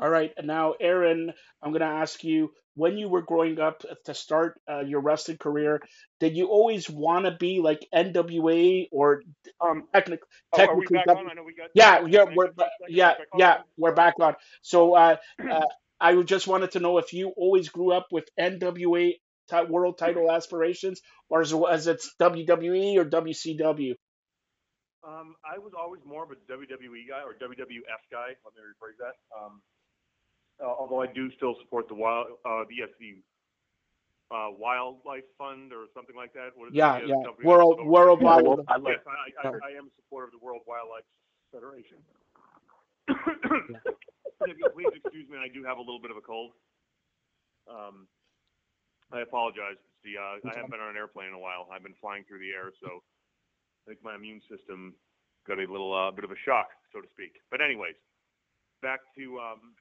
All 0.00 0.10
right, 0.10 0.32
and 0.36 0.46
now 0.46 0.74
Aaron, 0.80 1.32
I'm 1.62 1.70
going 1.72 1.80
to 1.82 1.86
ask 1.86 2.24
you: 2.24 2.52
when 2.74 2.98
you 2.98 3.08
were 3.08 3.22
growing 3.22 3.60
up 3.60 3.82
to 4.06 4.14
start 4.14 4.60
uh, 4.68 4.80
your 4.80 5.00
wrestling 5.00 5.38
career, 5.38 5.82
did 6.20 6.36
you 6.36 6.46
always 6.48 6.88
want 6.90 7.26
to 7.26 7.32
be 7.32 7.60
like 7.60 7.86
NWA 7.94 8.88
or 8.92 9.22
Um, 9.60 9.84
technic- 9.94 10.20
oh, 10.52 10.56
technically? 10.56 10.96
back 10.96 11.06
W- 11.06 11.26
on? 11.26 11.30
I 11.30 11.34
know 11.34 11.44
we 11.44 11.54
got. 11.54 11.70
yeah, 11.74 12.00
yeah, 12.08 12.24
we're 12.34 12.46
get 12.48 12.56
ba- 12.56 12.64
a 12.64 12.84
second? 12.84 12.96
yeah, 12.96 13.14
Can 13.14 13.22
I 13.22 13.26
call 13.30 13.40
yeah, 13.40 13.56
we're 13.76 13.94
back 13.94 14.14
on. 14.20 14.36
So 14.62 14.94
uh, 14.96 15.16
uh, 15.50 15.66
I 16.00 16.22
just 16.22 16.46
wanted 16.48 16.72
to 16.72 16.80
know 16.80 16.98
if 16.98 17.12
you 17.12 17.32
always 17.36 17.68
grew 17.68 17.92
up 17.92 18.06
with 18.10 18.24
NWA 18.38 19.20
ti- 19.50 19.64
world 19.68 19.98
title 19.98 20.30
aspirations, 20.32 21.02
or 21.28 21.42
it, 21.42 21.52
as 21.70 21.86
it's 21.86 22.14
WWE 22.18 22.96
or 22.96 23.04
WCW? 23.04 23.94
Um, 25.04 25.34
I 25.44 25.56
was 25.58 25.72
always 25.72 26.04
more 26.04 26.24
of 26.24 26.30
a 26.30 26.36
WWE 26.50 27.08
guy 27.08 27.22
or 27.24 27.32
WWF 27.34 28.02
guy. 28.12 28.36
Let 28.44 28.52
me 28.54 28.60
rephrase 28.60 29.00
that. 29.00 29.16
Um, 29.32 29.62
although 30.62 31.02
I 31.02 31.06
do 31.06 31.30
still 31.36 31.54
support 31.62 31.88
the 31.88 31.94
wild, 31.94 32.26
uh, 32.44 32.64
the 32.68 32.76
yes, 32.76 32.88
the 32.98 33.22
uh, 34.34 34.50
Wildlife 34.54 35.26
Fund 35.38 35.72
or 35.72 35.86
something 35.94 36.14
like 36.14 36.32
that. 36.34 36.50
What 36.54 36.68
is 36.68 36.74
Yeah, 36.74 36.98
it? 36.98 37.08
yeah, 37.08 37.14
company 37.24 37.46
world 37.46 37.78
that's 37.78 37.88
world 37.88 38.20
Yeah, 38.22 38.36
well, 38.42 38.64
I 38.68 38.76
Yes, 38.76 38.82
like- 38.84 39.06
I, 39.06 39.48
I, 39.48 39.50
I 39.50 39.70
am 39.76 39.86
a 39.90 39.92
supporter 39.96 40.26
of 40.26 40.32
the 40.32 40.38
World 40.44 40.62
Wildlife 40.66 41.04
Federation. 41.50 41.98
if 44.46 44.56
you 44.58 44.68
please 44.72 44.92
excuse 44.94 45.28
me, 45.28 45.36
I 45.36 45.48
do 45.52 45.64
have 45.64 45.78
a 45.78 45.80
little 45.84 46.00
bit 46.00 46.10
of 46.10 46.16
a 46.16 46.20
cold. 46.22 46.52
Um, 47.68 48.06
I 49.12 49.20
apologize. 49.20 49.74
It's 49.74 50.00
the, 50.06 50.14
uh, 50.16 50.38
I 50.46 50.54
haven't 50.54 50.70
been 50.70 50.80
on 50.80 50.90
an 50.90 50.96
airplane 50.96 51.28
in 51.28 51.34
a 51.34 51.38
while. 51.42 51.66
I've 51.72 51.82
been 51.82 51.98
flying 52.00 52.22
through 52.24 52.38
the 52.38 52.54
air, 52.54 52.70
so 52.80 53.02
I 53.86 53.90
think 53.90 53.98
my 54.04 54.14
immune 54.14 54.40
system 54.46 54.94
got 55.48 55.58
a 55.58 55.66
little 55.66 55.90
uh, 55.92 56.10
bit 56.14 56.22
of 56.22 56.30
a 56.30 56.38
shock, 56.46 56.70
so 56.94 57.00
to 57.00 57.08
speak. 57.10 57.34
But 57.50 57.60
anyways, 57.60 57.98
back 58.82 59.00
to 59.18 59.24
um, 59.42 59.74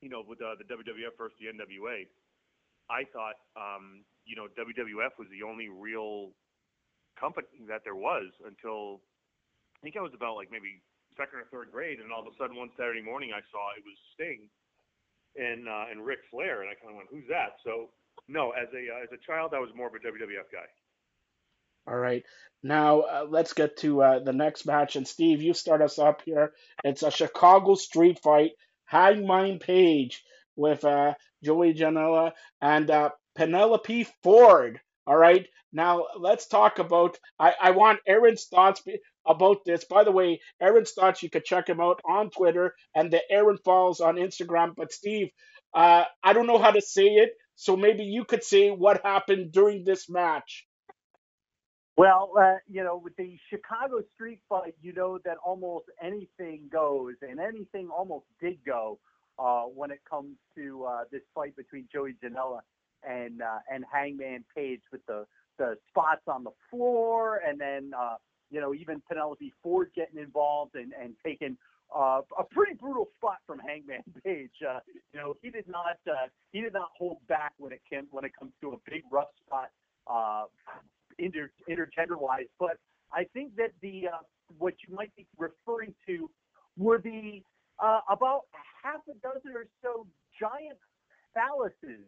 you 0.00 0.08
know 0.08 0.22
with 0.26 0.40
uh, 0.42 0.54
the 0.58 0.64
WWF 0.64 1.16
versus 1.18 1.36
the 1.40 1.52
NWA. 1.52 2.06
I 2.88 3.02
thought 3.10 3.38
um, 3.56 4.04
you 4.24 4.36
know 4.36 4.46
WWF 4.54 5.18
was 5.18 5.28
the 5.30 5.42
only 5.42 5.68
real 5.68 6.30
company 7.18 7.48
that 7.68 7.82
there 7.84 7.96
was 7.96 8.28
until 8.44 9.00
I 9.76 9.78
think 9.82 9.96
I 9.96 10.04
was 10.04 10.14
about 10.14 10.36
like 10.36 10.52
maybe 10.52 10.82
second 11.16 11.40
or 11.40 11.48
third 11.50 11.72
grade, 11.72 12.00
and 12.00 12.12
all 12.12 12.20
of 12.20 12.28
a 12.28 12.36
sudden 12.38 12.56
one 12.56 12.70
Saturday 12.76 13.02
morning 13.02 13.32
I 13.32 13.40
saw 13.50 13.72
it 13.76 13.84
was 13.84 13.96
Sting 14.14 14.48
and 15.36 15.68
uh, 15.68 15.90
and 15.90 16.04
Ric 16.04 16.20
Flair, 16.30 16.62
and 16.62 16.70
I 16.70 16.74
kind 16.74 16.90
of 16.90 16.96
went, 16.96 17.08
"Who's 17.10 17.28
that?" 17.28 17.56
So 17.64 17.90
no, 18.28 18.50
as 18.52 18.68
a 18.72 18.82
uh, 18.92 19.02
as 19.02 19.10
a 19.12 19.20
child, 19.26 19.52
I 19.54 19.60
was 19.60 19.70
more 19.74 19.88
of 19.88 19.94
a 19.94 19.98
WWF 19.98 20.48
guy. 20.52 20.68
All 21.88 21.98
right. 21.98 22.24
Now 22.62 23.00
uh, 23.02 23.26
let's 23.28 23.52
get 23.52 23.76
to 23.78 24.02
uh, 24.02 24.18
the 24.20 24.32
next 24.32 24.66
match. 24.66 24.96
And 24.96 25.06
Steve, 25.06 25.42
you 25.42 25.54
start 25.54 25.82
us 25.82 25.98
up 25.98 26.22
here. 26.24 26.52
It's 26.82 27.02
a 27.02 27.10
Chicago 27.10 27.74
street 27.74 28.18
fight. 28.22 28.52
Hangman 28.86 29.58
Page 29.58 30.22
with 30.56 30.84
uh, 30.84 31.14
Joey 31.44 31.74
Janela 31.74 32.32
and 32.60 32.90
uh, 32.90 33.10
Penelope 33.36 34.06
Ford. 34.22 34.80
All 35.06 35.16
right. 35.16 35.46
Now 35.72 36.06
let's 36.18 36.46
talk 36.46 36.78
about. 36.78 37.18
I, 37.38 37.52
I 37.60 37.70
want 37.72 38.00
Aaron's 38.06 38.46
thoughts 38.46 38.82
about 39.26 39.58
this. 39.64 39.84
By 39.84 40.04
the 40.04 40.12
way, 40.12 40.40
Aaron's 40.60 40.92
thoughts. 40.92 41.22
You 41.22 41.30
could 41.30 41.44
check 41.44 41.68
him 41.68 41.80
out 41.80 42.00
on 42.08 42.30
Twitter 42.30 42.74
and 42.94 43.12
the 43.12 43.20
Aaron 43.30 43.58
Falls 43.64 44.00
on 44.00 44.16
Instagram. 44.16 44.74
But 44.76 44.92
Steve, 44.92 45.28
uh, 45.74 46.04
I 46.24 46.32
don't 46.32 46.46
know 46.46 46.58
how 46.58 46.70
to 46.70 46.80
say 46.80 47.04
it, 47.04 47.30
so 47.54 47.76
maybe 47.76 48.04
you 48.04 48.24
could 48.24 48.42
say 48.42 48.70
what 48.70 49.04
happened 49.04 49.52
during 49.52 49.84
this 49.84 50.08
match. 50.08 50.66
Well, 51.96 52.32
uh, 52.38 52.56
you 52.68 52.84
know, 52.84 53.00
with 53.02 53.16
the 53.16 53.38
Chicago 53.48 54.02
street 54.14 54.40
fight, 54.50 54.74
you 54.82 54.92
know 54.92 55.18
that 55.24 55.38
almost 55.38 55.86
anything 56.02 56.68
goes, 56.70 57.14
and 57.22 57.40
anything 57.40 57.88
almost 57.88 58.26
did 58.38 58.58
go 58.66 58.98
uh, 59.38 59.62
when 59.62 59.90
it 59.90 60.00
comes 60.08 60.36
to 60.56 60.84
uh, 60.84 61.04
this 61.10 61.22
fight 61.34 61.56
between 61.56 61.88
Joey 61.90 62.14
Janela 62.22 62.60
and 63.02 63.40
uh, 63.40 63.60
and 63.72 63.82
Hangman 63.90 64.44
Page 64.54 64.82
with 64.92 65.00
the 65.06 65.24
the 65.58 65.78
spots 65.88 66.20
on 66.28 66.44
the 66.44 66.50
floor, 66.70 67.40
and 67.46 67.58
then 67.58 67.92
uh, 67.98 68.16
you 68.50 68.60
know 68.60 68.74
even 68.74 69.00
Penelope 69.08 69.50
Ford 69.62 69.90
getting 69.96 70.20
involved 70.20 70.74
and 70.74 70.92
and 71.02 71.14
taking 71.24 71.56
uh, 71.96 72.20
a 72.38 72.44
pretty 72.44 72.74
brutal 72.74 73.08
spot 73.16 73.38
from 73.46 73.58
Hangman 73.58 74.02
Page. 74.24 74.50
You 74.60 75.18
know, 75.20 75.34
he 75.40 75.48
did 75.48 75.66
not 75.66 75.96
uh, 76.06 76.28
he 76.52 76.60
did 76.60 76.74
not 76.74 76.90
hold 76.98 77.26
back 77.26 77.54
when 77.56 77.72
it 77.72 77.80
came 77.90 78.06
when 78.10 78.26
it 78.26 78.32
comes 78.38 78.52
to 78.60 78.72
a 78.72 78.76
big 78.90 79.02
rough 79.10 79.32
spot. 79.46 79.70
Uh, 80.06 80.44
inter 81.18 81.50
intergender 81.68 82.18
wise, 82.18 82.46
but 82.58 82.78
I 83.12 83.24
think 83.32 83.56
that 83.56 83.70
the 83.82 84.08
uh, 84.08 84.18
what 84.58 84.74
you 84.86 84.94
might 84.94 85.14
be 85.16 85.26
referring 85.38 85.94
to 86.06 86.30
were 86.76 86.98
the 86.98 87.42
uh, 87.82 88.00
about 88.10 88.42
half 88.82 89.00
a 89.08 89.14
dozen 89.20 89.52
or 89.54 89.66
so 89.82 90.06
giant 90.38 90.78
phalluses 91.36 92.04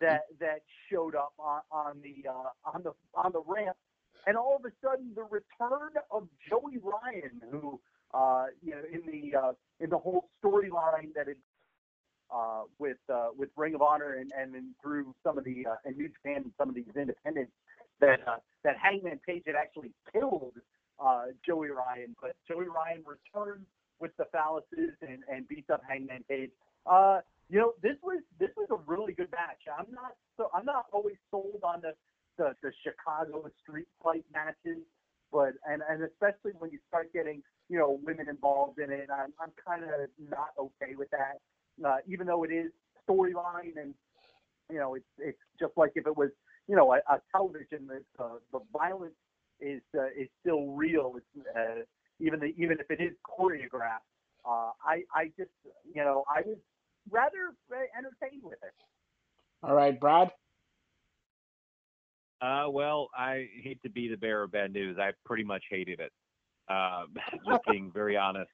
that 0.00 0.22
that 0.40 0.60
showed 0.90 1.14
up 1.14 1.32
on, 1.38 1.60
on 1.70 2.00
the 2.02 2.28
uh, 2.28 2.70
on 2.74 2.82
the 2.82 2.92
on 3.14 3.32
the 3.32 3.42
ramp, 3.46 3.76
and 4.26 4.36
all 4.36 4.56
of 4.56 4.64
a 4.64 4.72
sudden 4.82 5.12
the 5.14 5.24
return 5.24 5.92
of 6.10 6.28
Joey 6.48 6.78
Ryan, 6.82 7.40
who 7.50 7.80
uh, 8.14 8.46
you 8.62 8.72
know 8.72 8.82
in 8.92 9.02
the 9.06 9.38
uh, 9.38 9.52
in 9.78 9.90
the 9.90 9.98
whole 9.98 10.28
storyline 10.42 11.14
that 11.14 11.28
it 11.28 11.38
uh, 12.34 12.62
with 12.78 12.98
uh, 13.12 13.28
with 13.36 13.50
Ring 13.56 13.74
of 13.74 13.82
Honor 13.82 14.14
and 14.14 14.32
and 14.36 14.54
then 14.54 14.74
through 14.82 15.14
some 15.22 15.38
of 15.38 15.44
the 15.44 15.64
and 15.84 15.96
New 15.96 16.08
Japan 16.08 16.42
and 16.44 16.52
some 16.58 16.68
of 16.68 16.74
these 16.74 16.84
independents 16.96 17.52
that 18.00 18.20
uh, 18.26 18.36
that 18.64 18.76
Hangman 18.82 19.20
Page 19.26 19.44
had 19.46 19.54
actually 19.56 19.92
killed 20.12 20.54
uh, 20.98 21.26
Joey 21.46 21.68
Ryan, 21.68 22.14
but 22.20 22.36
Joey 22.48 22.66
Ryan 22.66 23.02
returned 23.06 23.64
with 24.00 24.16
the 24.16 24.24
phalluses 24.34 24.96
and, 25.02 25.22
and 25.30 25.46
beats 25.48 25.70
up 25.70 25.82
Hangman 25.88 26.24
Page. 26.28 26.50
Uh, 26.86 27.20
you 27.48 27.58
know, 27.58 27.72
this 27.82 27.96
was 28.02 28.20
this 28.38 28.50
was 28.56 28.68
a 28.70 28.90
really 28.90 29.12
good 29.12 29.30
match. 29.32 29.60
I'm 29.66 29.92
not 29.92 30.12
so 30.36 30.50
I'm 30.54 30.64
not 30.64 30.86
always 30.92 31.16
sold 31.30 31.60
on 31.62 31.80
the 31.82 31.92
the, 32.38 32.54
the 32.62 32.72
Chicago 32.82 33.50
street 33.62 33.88
fight 34.02 34.24
matches, 34.32 34.82
but 35.32 35.54
and 35.68 35.82
and 35.88 36.02
especially 36.02 36.52
when 36.58 36.70
you 36.70 36.78
start 36.88 37.12
getting 37.12 37.42
you 37.68 37.78
know 37.78 37.98
women 38.02 38.28
involved 38.28 38.78
in 38.78 38.90
it, 38.90 39.08
I'm 39.12 39.32
I'm 39.40 39.52
kind 39.66 39.84
of 39.84 39.90
not 40.30 40.50
okay 40.58 40.94
with 40.96 41.10
that. 41.10 41.40
Uh, 41.84 41.96
even 42.06 42.26
though 42.26 42.44
it 42.44 42.52
is 42.52 42.70
storyline 43.08 43.76
and 43.76 43.94
you 44.70 44.78
know 44.78 44.94
it's 44.94 45.04
it's 45.18 45.38
just 45.58 45.72
like 45.76 45.92
if 45.96 46.06
it 46.06 46.16
was 46.16 46.30
you 46.70 46.76
know, 46.76 46.92
a, 46.92 46.98
a 47.12 47.20
television 47.32 47.88
that 47.88 48.04
uh, 48.24 48.34
the 48.52 48.60
violence 48.72 49.16
is 49.60 49.82
uh, 49.98 50.04
is 50.16 50.28
still 50.40 50.68
real. 50.68 51.14
It's, 51.16 51.46
uh, 51.56 51.82
even 52.20 52.38
the, 52.38 52.54
even 52.56 52.78
if 52.78 52.88
it 52.90 53.02
is 53.02 53.10
choreographed. 53.26 54.06
Uh, 54.48 54.70
I 54.84 55.02
I 55.12 55.32
just 55.36 55.50
you 55.92 56.04
know 56.04 56.22
I 56.34 56.42
was 56.46 56.58
rather 57.10 57.52
entertained 57.98 58.42
with 58.44 58.58
it. 58.62 58.72
All 59.64 59.74
right, 59.74 59.98
Brad. 59.98 60.30
Uh, 62.40 62.66
well, 62.70 63.08
I 63.14 63.48
hate 63.62 63.82
to 63.82 63.90
be 63.90 64.08
the 64.08 64.16
bearer 64.16 64.44
of 64.44 64.52
bad 64.52 64.72
news. 64.72 64.96
I 64.98 65.10
pretty 65.26 65.44
much 65.44 65.64
hated 65.68 65.98
it. 65.98 66.12
Uh, 66.68 67.02
just 67.48 67.64
being 67.68 67.90
very 67.92 68.16
honest. 68.16 68.50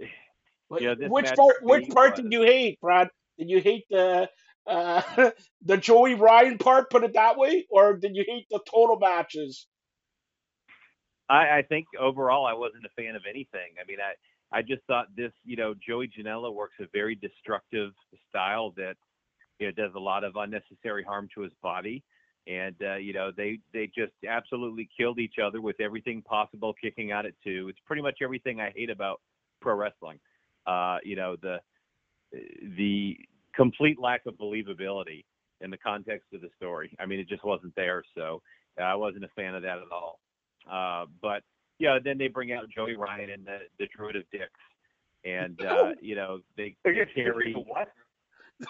Yeah, 0.00 0.94
this 0.98 1.08
which 1.08 1.32
part? 1.36 1.54
Which 1.62 1.88
part 1.90 2.10
was- 2.10 2.22
did 2.24 2.32
you 2.32 2.42
hate, 2.42 2.80
Brad? 2.80 3.08
Did 3.38 3.48
you 3.50 3.60
hate 3.60 3.84
the 3.88 4.28
uh, 4.66 5.02
the 5.64 5.76
Joey 5.76 6.14
Ryan 6.14 6.58
part? 6.58 6.90
Put 6.90 7.04
it 7.04 7.14
that 7.14 7.38
way, 7.38 7.66
or 7.70 7.96
did 7.96 8.14
you 8.14 8.24
hate 8.26 8.46
the 8.50 8.60
total 8.70 8.98
matches? 8.98 9.66
I, 11.28 11.58
I 11.58 11.62
think 11.68 11.86
overall 11.98 12.46
I 12.46 12.54
wasn't 12.54 12.84
a 12.84 13.00
fan 13.00 13.16
of 13.16 13.22
anything. 13.28 13.74
I 13.80 13.86
mean, 13.86 13.98
I 14.00 14.14
I 14.56 14.62
just 14.62 14.82
thought 14.86 15.06
this, 15.16 15.32
you 15.44 15.56
know, 15.56 15.74
Joey 15.86 16.08
Janela 16.08 16.54
works 16.54 16.74
a 16.80 16.86
very 16.92 17.16
destructive 17.16 17.92
style 18.28 18.72
that 18.76 18.94
you 19.58 19.66
know 19.66 19.72
does 19.72 19.92
a 19.96 20.00
lot 20.00 20.24
of 20.24 20.36
unnecessary 20.36 21.02
harm 21.02 21.28
to 21.34 21.40
his 21.42 21.52
body, 21.62 22.04
and 22.46 22.76
uh, 22.82 22.96
you 22.96 23.12
know 23.12 23.30
they 23.36 23.58
they 23.72 23.90
just 23.96 24.12
absolutely 24.28 24.88
killed 24.96 25.18
each 25.18 25.36
other 25.42 25.60
with 25.60 25.80
everything 25.80 26.22
possible, 26.22 26.74
kicking 26.80 27.10
out 27.10 27.26
at 27.26 27.32
two. 27.42 27.66
It's 27.68 27.80
pretty 27.86 28.02
much 28.02 28.18
everything 28.22 28.60
I 28.60 28.72
hate 28.74 28.90
about 28.90 29.20
pro 29.60 29.74
wrestling. 29.74 30.20
Uh, 30.66 30.98
you 31.02 31.16
know 31.16 31.36
the 31.40 31.58
the 32.76 33.18
complete 33.56 33.98
lack 34.00 34.22
of 34.26 34.34
believability 34.34 35.24
in 35.60 35.70
the 35.70 35.78
context 35.78 36.26
of 36.34 36.40
the 36.42 36.50
story. 36.56 36.94
I 37.00 37.06
mean, 37.06 37.18
it 37.18 37.28
just 37.28 37.44
wasn't 37.44 37.74
there, 37.74 38.02
so 38.16 38.42
I 38.80 38.94
wasn't 38.94 39.24
a 39.24 39.28
fan 39.36 39.54
of 39.54 39.62
that 39.62 39.78
at 39.78 39.90
all. 39.90 40.20
Uh, 40.70 41.06
but 41.22 41.42
yeah, 41.78 41.98
then 42.02 42.18
they 42.18 42.28
bring 42.28 42.52
out 42.52 42.68
Joey 42.74 42.96
Ryan 42.96 43.30
and 43.30 43.46
the, 43.46 43.58
the 43.78 43.86
Druid 43.96 44.16
of 44.16 44.24
Dicks, 44.30 44.50
and 45.24 45.60
uh, 45.64 45.92
you 46.00 46.14
know 46.14 46.40
they, 46.56 46.76
they 46.84 47.06
carry. 47.14 47.54
what? 47.54 47.88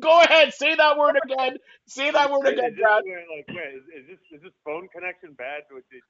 Go 0.00 0.20
ahead, 0.20 0.52
say 0.54 0.74
that 0.74 0.98
word 0.98 1.16
again. 1.24 1.58
Say 1.86 2.10
that 2.10 2.30
word 2.30 2.46
again, 2.46 2.76
Brad. 2.80 3.04
Like, 3.04 3.46
wait, 3.48 3.74
is, 3.76 3.82
is 3.94 4.06
this 4.08 4.18
is 4.32 4.42
this 4.42 4.52
phone 4.64 4.88
connection 4.94 5.34
bad? 5.34 5.62
With 5.70 5.84
the, 5.90 6.00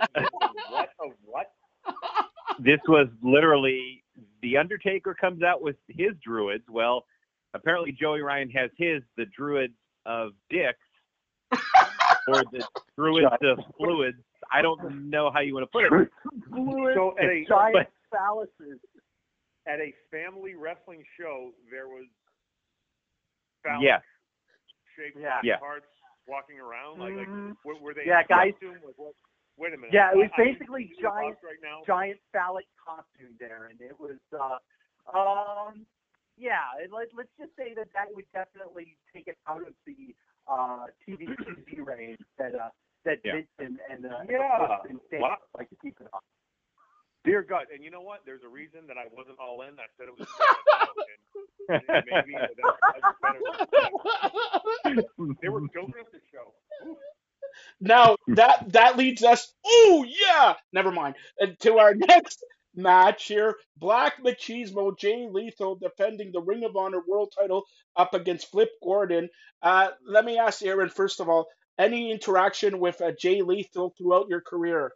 and, 0.00 0.08
and 0.16 0.28
what 0.70 0.88
of 0.98 1.12
what? 1.24 1.50
this 2.58 2.80
was 2.88 3.08
literally 3.22 4.03
the 4.42 4.56
Undertaker 4.56 5.14
comes 5.14 5.42
out 5.42 5.62
with 5.62 5.76
his 5.88 6.12
druids. 6.24 6.64
Well, 6.70 7.04
apparently 7.54 7.92
Joey 7.92 8.20
Ryan 8.20 8.50
has 8.50 8.70
his 8.76 9.02
the 9.16 9.26
druids 9.36 9.74
of 10.06 10.32
dicks 10.50 10.78
or 12.28 12.42
the 12.52 12.66
druids 12.96 13.26
of 13.42 13.58
fluids. 13.78 14.18
I 14.52 14.62
don't 14.62 15.08
know 15.10 15.30
how 15.32 15.40
you 15.40 15.54
want 15.54 15.64
to 15.64 15.70
put 15.72 15.84
it. 15.84 16.08
So 16.94 17.14
at 17.18 17.26
a 17.26 17.44
Giant 17.48 17.74
But- 17.74 17.90
phalluses. 18.18 18.78
at 19.66 19.80
a 19.80 19.92
family 20.10 20.54
wrestling 20.54 21.02
show, 21.18 21.50
there 21.70 21.88
was 21.88 22.04
phallus 23.64 23.82
Yes. 23.82 24.02
shaped 24.96 25.16
Yeah. 25.18 25.36
body 25.36 25.48
Yeah. 25.48 25.58
parts 25.58 25.86
walking 26.28 26.60
around. 26.60 27.00
Like, 27.00 27.14
like 27.16 27.28
were, 27.64 27.76
were 27.80 27.94
they 27.94 28.04
Yeah, 28.06 28.20
in 28.20 28.26
guys- 28.28 28.52
costume? 28.52 28.74
Like, 28.84 28.94
what, 28.96 29.14
wait 29.56 29.74
a 29.74 29.76
minute. 29.76 29.92
Yeah, 29.92 30.10
it 30.12 30.16
was 30.16 30.30
I- 30.36 30.42
I- 30.42 30.44
basically 30.52 30.82
you 30.90 30.96
see 30.96 31.02
the 31.02 31.08
giant- 31.08 31.38
right 31.42 31.60
now. 31.62 31.82
giant 31.86 32.20
phallic 32.32 32.66
costume, 32.78 33.34
Darren. 33.40 33.80
It 33.80 33.98
was, 33.98 34.18
uh, 34.32 34.58
um, 35.16 35.86
yeah. 36.36 36.74
Let, 36.90 37.08
let's 37.16 37.30
just 37.38 37.54
say 37.56 37.74
that 37.74 37.88
that 37.94 38.08
would 38.14 38.26
definitely 38.32 38.96
take 39.12 39.28
it 39.28 39.38
out 39.48 39.62
of 39.62 39.74
the 39.86 40.14
uh, 40.50 40.86
TV 41.06 41.28
TV 41.28 41.84
range 41.84 42.18
that 42.38 42.54
uh, 42.54 42.68
that 43.04 43.18
Yeah. 43.24 43.32
Vince 43.44 43.48
and, 43.58 43.78
and 43.90 44.06
uh, 44.06 44.18
Yeah. 44.28 44.78
and 44.88 45.00
Stan 45.08 45.20
Wow. 45.20 45.38
like 45.56 45.68
to 45.70 45.76
keep 45.82 46.00
it 46.00 46.08
on. 46.12 46.20
Dear 47.24 47.40
God, 47.42 47.66
and 47.72 47.82
you 47.82 47.90
know 47.90 48.02
what? 48.02 48.20
There's 48.26 48.42
a 48.44 48.48
reason 48.48 48.80
that 48.86 48.98
I 48.98 49.06
wasn't 49.16 49.38
all 49.40 49.62
in. 49.62 49.78
I 49.80 49.88
said 49.96 50.08
it 50.08 50.18
was 50.18 50.28
and, 51.70 51.80
and 51.88 52.04
maybe 52.04 52.34
that, 52.36 52.52
that's 52.60 53.16
better. 53.22 53.40
They 55.40 55.48
were 55.48 55.60
joking 55.72 55.94
up 56.00 56.12
the 56.12 56.20
show. 56.30 56.52
Ooh. 56.86 56.96
Now 57.80 58.16
that 58.28 58.72
that 58.72 58.96
leads 58.96 59.22
us. 59.24 59.52
Oh 59.64 60.06
yeah, 60.08 60.54
never 60.72 60.92
mind. 60.92 61.16
And 61.38 61.58
to 61.60 61.78
our 61.78 61.94
next 62.08 62.44
match 62.74 63.26
here: 63.26 63.56
Black 63.76 64.22
Machismo 64.22 64.96
Jay 64.98 65.26
Lethal 65.30 65.76
defending 65.76 66.32
the 66.32 66.42
Ring 66.42 66.64
of 66.64 66.76
Honor 66.76 67.00
World 67.06 67.32
Title 67.38 67.64
up 67.96 68.14
against 68.14 68.50
Flip 68.50 68.70
Gordon. 68.82 69.28
Uh, 69.62 69.90
let 70.06 70.24
me 70.24 70.38
ask 70.38 70.62
Aaron 70.64 70.90
first 70.90 71.20
of 71.20 71.28
all: 71.28 71.46
any 71.78 72.10
interaction 72.10 72.80
with 72.80 73.00
uh, 73.00 73.12
Jay 73.18 73.42
Lethal 73.42 73.94
throughout 73.98 74.28
your 74.28 74.40
career? 74.40 74.92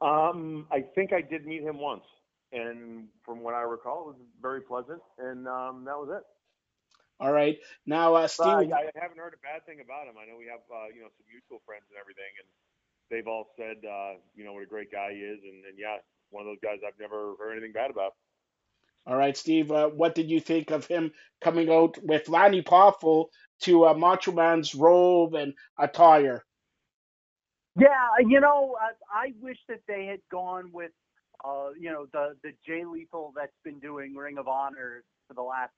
Um, 0.00 0.66
I 0.70 0.82
think 0.94 1.12
I 1.12 1.22
did 1.22 1.46
meet 1.46 1.62
him 1.62 1.78
once, 1.78 2.04
and 2.52 3.08
from 3.24 3.40
what 3.42 3.54
I 3.54 3.62
recall, 3.62 4.02
it 4.02 4.06
was 4.08 4.16
very 4.42 4.60
pleasant, 4.62 5.00
and 5.18 5.46
um, 5.48 5.84
that 5.86 5.96
was 5.96 6.10
it. 6.18 6.24
All 7.20 7.32
right. 7.32 7.58
Now, 7.86 8.14
uh, 8.14 8.22
But 8.22 8.30
Steve. 8.30 8.72
I, 8.72 8.90
I 8.90 9.00
haven't 9.00 9.18
heard 9.18 9.34
a 9.34 9.42
bad 9.42 9.64
thing 9.66 9.80
about 9.80 10.08
him. 10.08 10.14
I 10.18 10.26
know 10.26 10.36
we 10.36 10.46
have, 10.46 10.64
uh, 10.70 10.88
you 10.94 11.02
know, 11.02 11.10
some 11.16 11.26
mutual 11.30 11.62
friends 11.64 11.84
and 11.90 11.98
everything, 12.00 12.32
and 12.38 12.48
they've 13.10 13.26
all 13.26 13.50
said, 13.56 13.84
uh, 13.86 14.18
you 14.34 14.44
know, 14.44 14.52
what 14.54 14.62
a 14.62 14.66
great 14.66 14.90
guy 14.90 15.12
he 15.12 15.20
is, 15.20 15.38
and, 15.44 15.64
and 15.64 15.78
yeah, 15.78 15.98
one 16.30 16.42
of 16.42 16.46
those 16.46 16.62
guys 16.62 16.80
I've 16.86 16.98
never 16.98 17.34
heard 17.38 17.52
anything 17.52 17.72
bad 17.72 17.90
about. 17.90 18.14
All 19.06 19.16
right, 19.16 19.36
Steve. 19.36 19.70
Uh, 19.70 19.88
what 19.88 20.14
did 20.14 20.30
you 20.30 20.40
think 20.40 20.70
of 20.70 20.86
him 20.86 21.12
coming 21.42 21.70
out 21.70 21.98
with 22.02 22.28
Lanny 22.28 22.62
Poffo 22.62 23.26
to 23.62 23.86
uh, 23.86 23.94
Macho 23.94 24.32
Man's 24.32 24.74
robe 24.74 25.34
and 25.34 25.54
attire? 25.78 26.44
Yeah, 27.78 27.86
you 28.26 28.40
know, 28.40 28.76
I, 28.80 29.26
I 29.26 29.32
wish 29.40 29.58
that 29.68 29.80
they 29.88 30.06
had 30.06 30.20
gone 30.30 30.70
with, 30.72 30.92
uh, 31.44 31.70
you 31.78 31.90
know, 31.90 32.06
the 32.12 32.36
the 32.44 32.52
Jay 32.66 32.84
Lethal 32.84 33.32
that's 33.34 33.56
been 33.64 33.80
doing 33.80 34.14
Ring 34.14 34.38
of 34.38 34.46
Honor 34.46 35.02
for 35.26 35.34
the 35.34 35.42
last, 35.42 35.72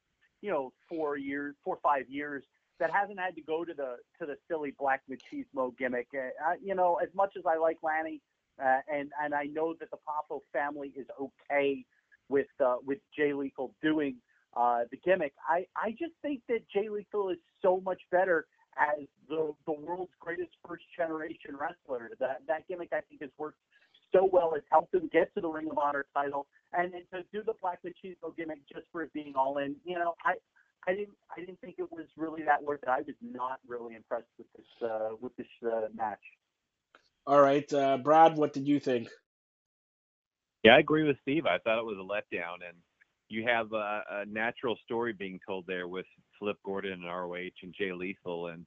you 0.45 0.51
know, 0.51 0.75
four 0.91 1.17
years, 1.17 1.55
four 1.65 1.77
or 1.77 1.81
five 1.83 2.05
years. 2.07 2.45
That 2.79 2.91
hasn't 2.93 3.19
had 3.19 3.35
to 3.37 3.41
go 3.41 3.65
to 3.65 3.73
the 3.73 3.97
to 4.19 4.27
the 4.27 4.37
silly 4.47 4.75
black 4.79 5.03
machismo 5.11 5.77
gimmick. 5.79 6.09
Uh, 6.13 6.55
you 6.63 6.75
know, 6.75 6.99
as 7.03 7.09
much 7.15 7.33
as 7.39 7.45
I 7.49 7.57
like 7.57 7.79
Lanny, 7.83 8.21
uh, 8.63 8.81
and 8.93 9.11
and 9.23 9.33
I 9.33 9.45
know 9.45 9.75
that 9.81 9.91
the 9.91 9.97
Poffo 9.97 10.41
family 10.53 10.93
is 10.95 11.07
okay 11.19 11.85
with 12.29 12.49
uh, 12.63 12.77
with 12.85 12.99
Jay 13.17 13.33
Lethal 13.33 13.75
doing 13.81 14.17
uh, 14.55 14.83
the 14.91 14.99
gimmick. 14.99 15.33
I 15.49 15.65
I 15.77 15.93
just 15.93 16.13
think 16.21 16.43
that 16.49 16.69
Jay 16.69 16.91
Lethal 16.91 17.31
is 17.31 17.39
so 17.63 17.81
much 17.81 18.03
better 18.11 18.45
as 18.77 19.07
the 19.29 19.55
the 19.67 19.73
world's 19.73 20.13
greatest 20.21 20.51
first 20.69 20.85
generation 20.95 21.57
wrestler. 21.59 22.11
That 22.21 22.43
that 22.49 22.69
gimmick 22.69 22.93
I 22.93 23.01
think 23.09 23.23
has 23.23 23.31
worked 23.39 23.59
so 24.15 24.29
well. 24.31 24.53
It's 24.55 24.67
helped 24.71 24.95
him 24.95 25.11
get 25.13 25.35
to 25.35 25.41
the 25.41 25.49
Ring 25.49 25.69
of 25.71 25.79
Honor 25.79 26.07
title, 26.15 26.47
and 26.73 26.93
then 26.93 27.03
to 27.13 27.25
do 27.33 27.43
the 27.45 27.55
Black 27.61 27.81
Machismo 27.85 28.37
gimmick 28.37 28.61
just 28.73 28.87
for 28.93 29.03
it 29.03 29.13
being 29.13 29.35
all 29.37 29.59
in. 29.59 29.77
You 29.85 29.99
know, 29.99 30.15
I. 30.25 30.35
I 30.87 30.93
didn't. 30.93 31.17
I 31.35 31.41
didn't 31.41 31.59
think 31.63 31.77
it 31.79 31.91
was 31.91 32.05
really 32.15 32.43
that 32.43 32.63
worth 32.63 32.83
it. 32.83 32.91
I 32.91 32.99
was 32.99 33.17
not 33.23 33.59
really 33.67 33.95
impressed 33.95 34.29
with 34.37 34.47
this 34.55 34.67
uh, 34.87 35.17
with 35.19 35.35
this 35.37 35.47
uh, 35.67 35.89
match. 35.97 36.21
All 37.27 37.41
right, 37.41 37.73
uh, 37.73 37.97
Brad. 37.97 38.37
What 38.37 38.53
did 38.53 38.69
you 38.69 38.79
think? 38.79 39.09
Yeah, 40.63 40.77
I 40.77 40.81
agree 40.81 41.05
with 41.05 41.17
Steve. 41.23 41.47
I 41.47 41.57
thought 41.57 41.79
it 41.79 41.87
was 41.87 41.97
a 41.97 42.03
letdown, 42.03 42.57
and 42.69 42.77
you 43.31 43.47
have 43.47 43.73
a, 43.73 44.03
a 44.11 44.25
natural 44.27 44.77
story 44.85 45.15
being 45.15 45.41
told 45.47 45.65
there 45.67 45.89
with 45.89 46.07
Flip 46.39 46.57
Gordon 46.65 46.93
and 46.93 47.05
ROH 47.05 47.63
and 47.63 47.75
Jay 47.75 47.93
Lethal, 47.93 48.49
and 48.49 48.67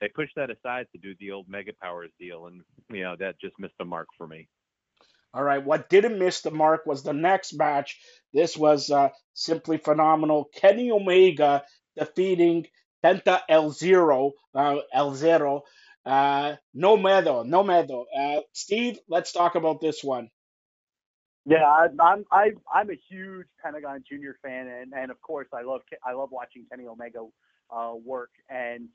they 0.00 0.08
pushed 0.08 0.36
that 0.36 0.50
aside 0.50 0.86
to 0.92 0.98
do 0.98 1.14
the 1.20 1.30
old 1.30 1.46
Mega 1.46 1.72
Powers 1.80 2.10
deal, 2.18 2.46
and 2.46 2.62
you 2.90 3.02
know 3.02 3.16
that 3.18 3.38
just 3.38 3.58
missed 3.58 3.76
the 3.78 3.84
mark 3.84 4.08
for 4.16 4.26
me. 4.26 4.48
All 5.32 5.42
right, 5.42 5.64
what 5.64 5.88
didn't 5.88 6.18
miss 6.18 6.40
the 6.40 6.50
mark 6.50 6.86
was 6.86 7.02
the 7.02 7.12
next 7.12 7.52
match. 7.52 8.00
This 8.32 8.56
was 8.56 8.90
uh, 8.90 9.10
simply 9.34 9.78
phenomenal. 9.78 10.48
Kenny 10.54 10.90
Omega 10.90 11.64
defeating 11.96 12.66
Penta 13.04 13.40
El 13.48 13.70
Zero, 13.70 14.32
uh, 14.54 14.78
El 14.92 15.14
Zero. 15.14 15.62
Uh, 16.04 16.56
no 16.74 16.96
medo, 16.96 17.44
no 17.44 17.62
medo. 17.62 18.06
Uh, 18.16 18.40
Steve, 18.52 18.98
let's 19.08 19.32
talk 19.32 19.54
about 19.54 19.80
this 19.80 20.02
one. 20.02 20.30
Yeah, 21.46 21.64
I'm 22.00 22.24
I, 22.30 22.50
I'm 22.72 22.90
a 22.90 22.98
huge 23.08 23.46
Pentagon 23.62 24.04
Junior 24.08 24.36
fan, 24.42 24.68
and, 24.68 24.92
and 24.94 25.10
of 25.10 25.20
course 25.20 25.48
I 25.54 25.62
love 25.62 25.80
I 26.04 26.12
love 26.12 26.28
watching 26.32 26.66
Kenny 26.70 26.86
Omega 26.86 27.20
uh, 27.74 27.92
work. 28.04 28.30
And 28.48 28.88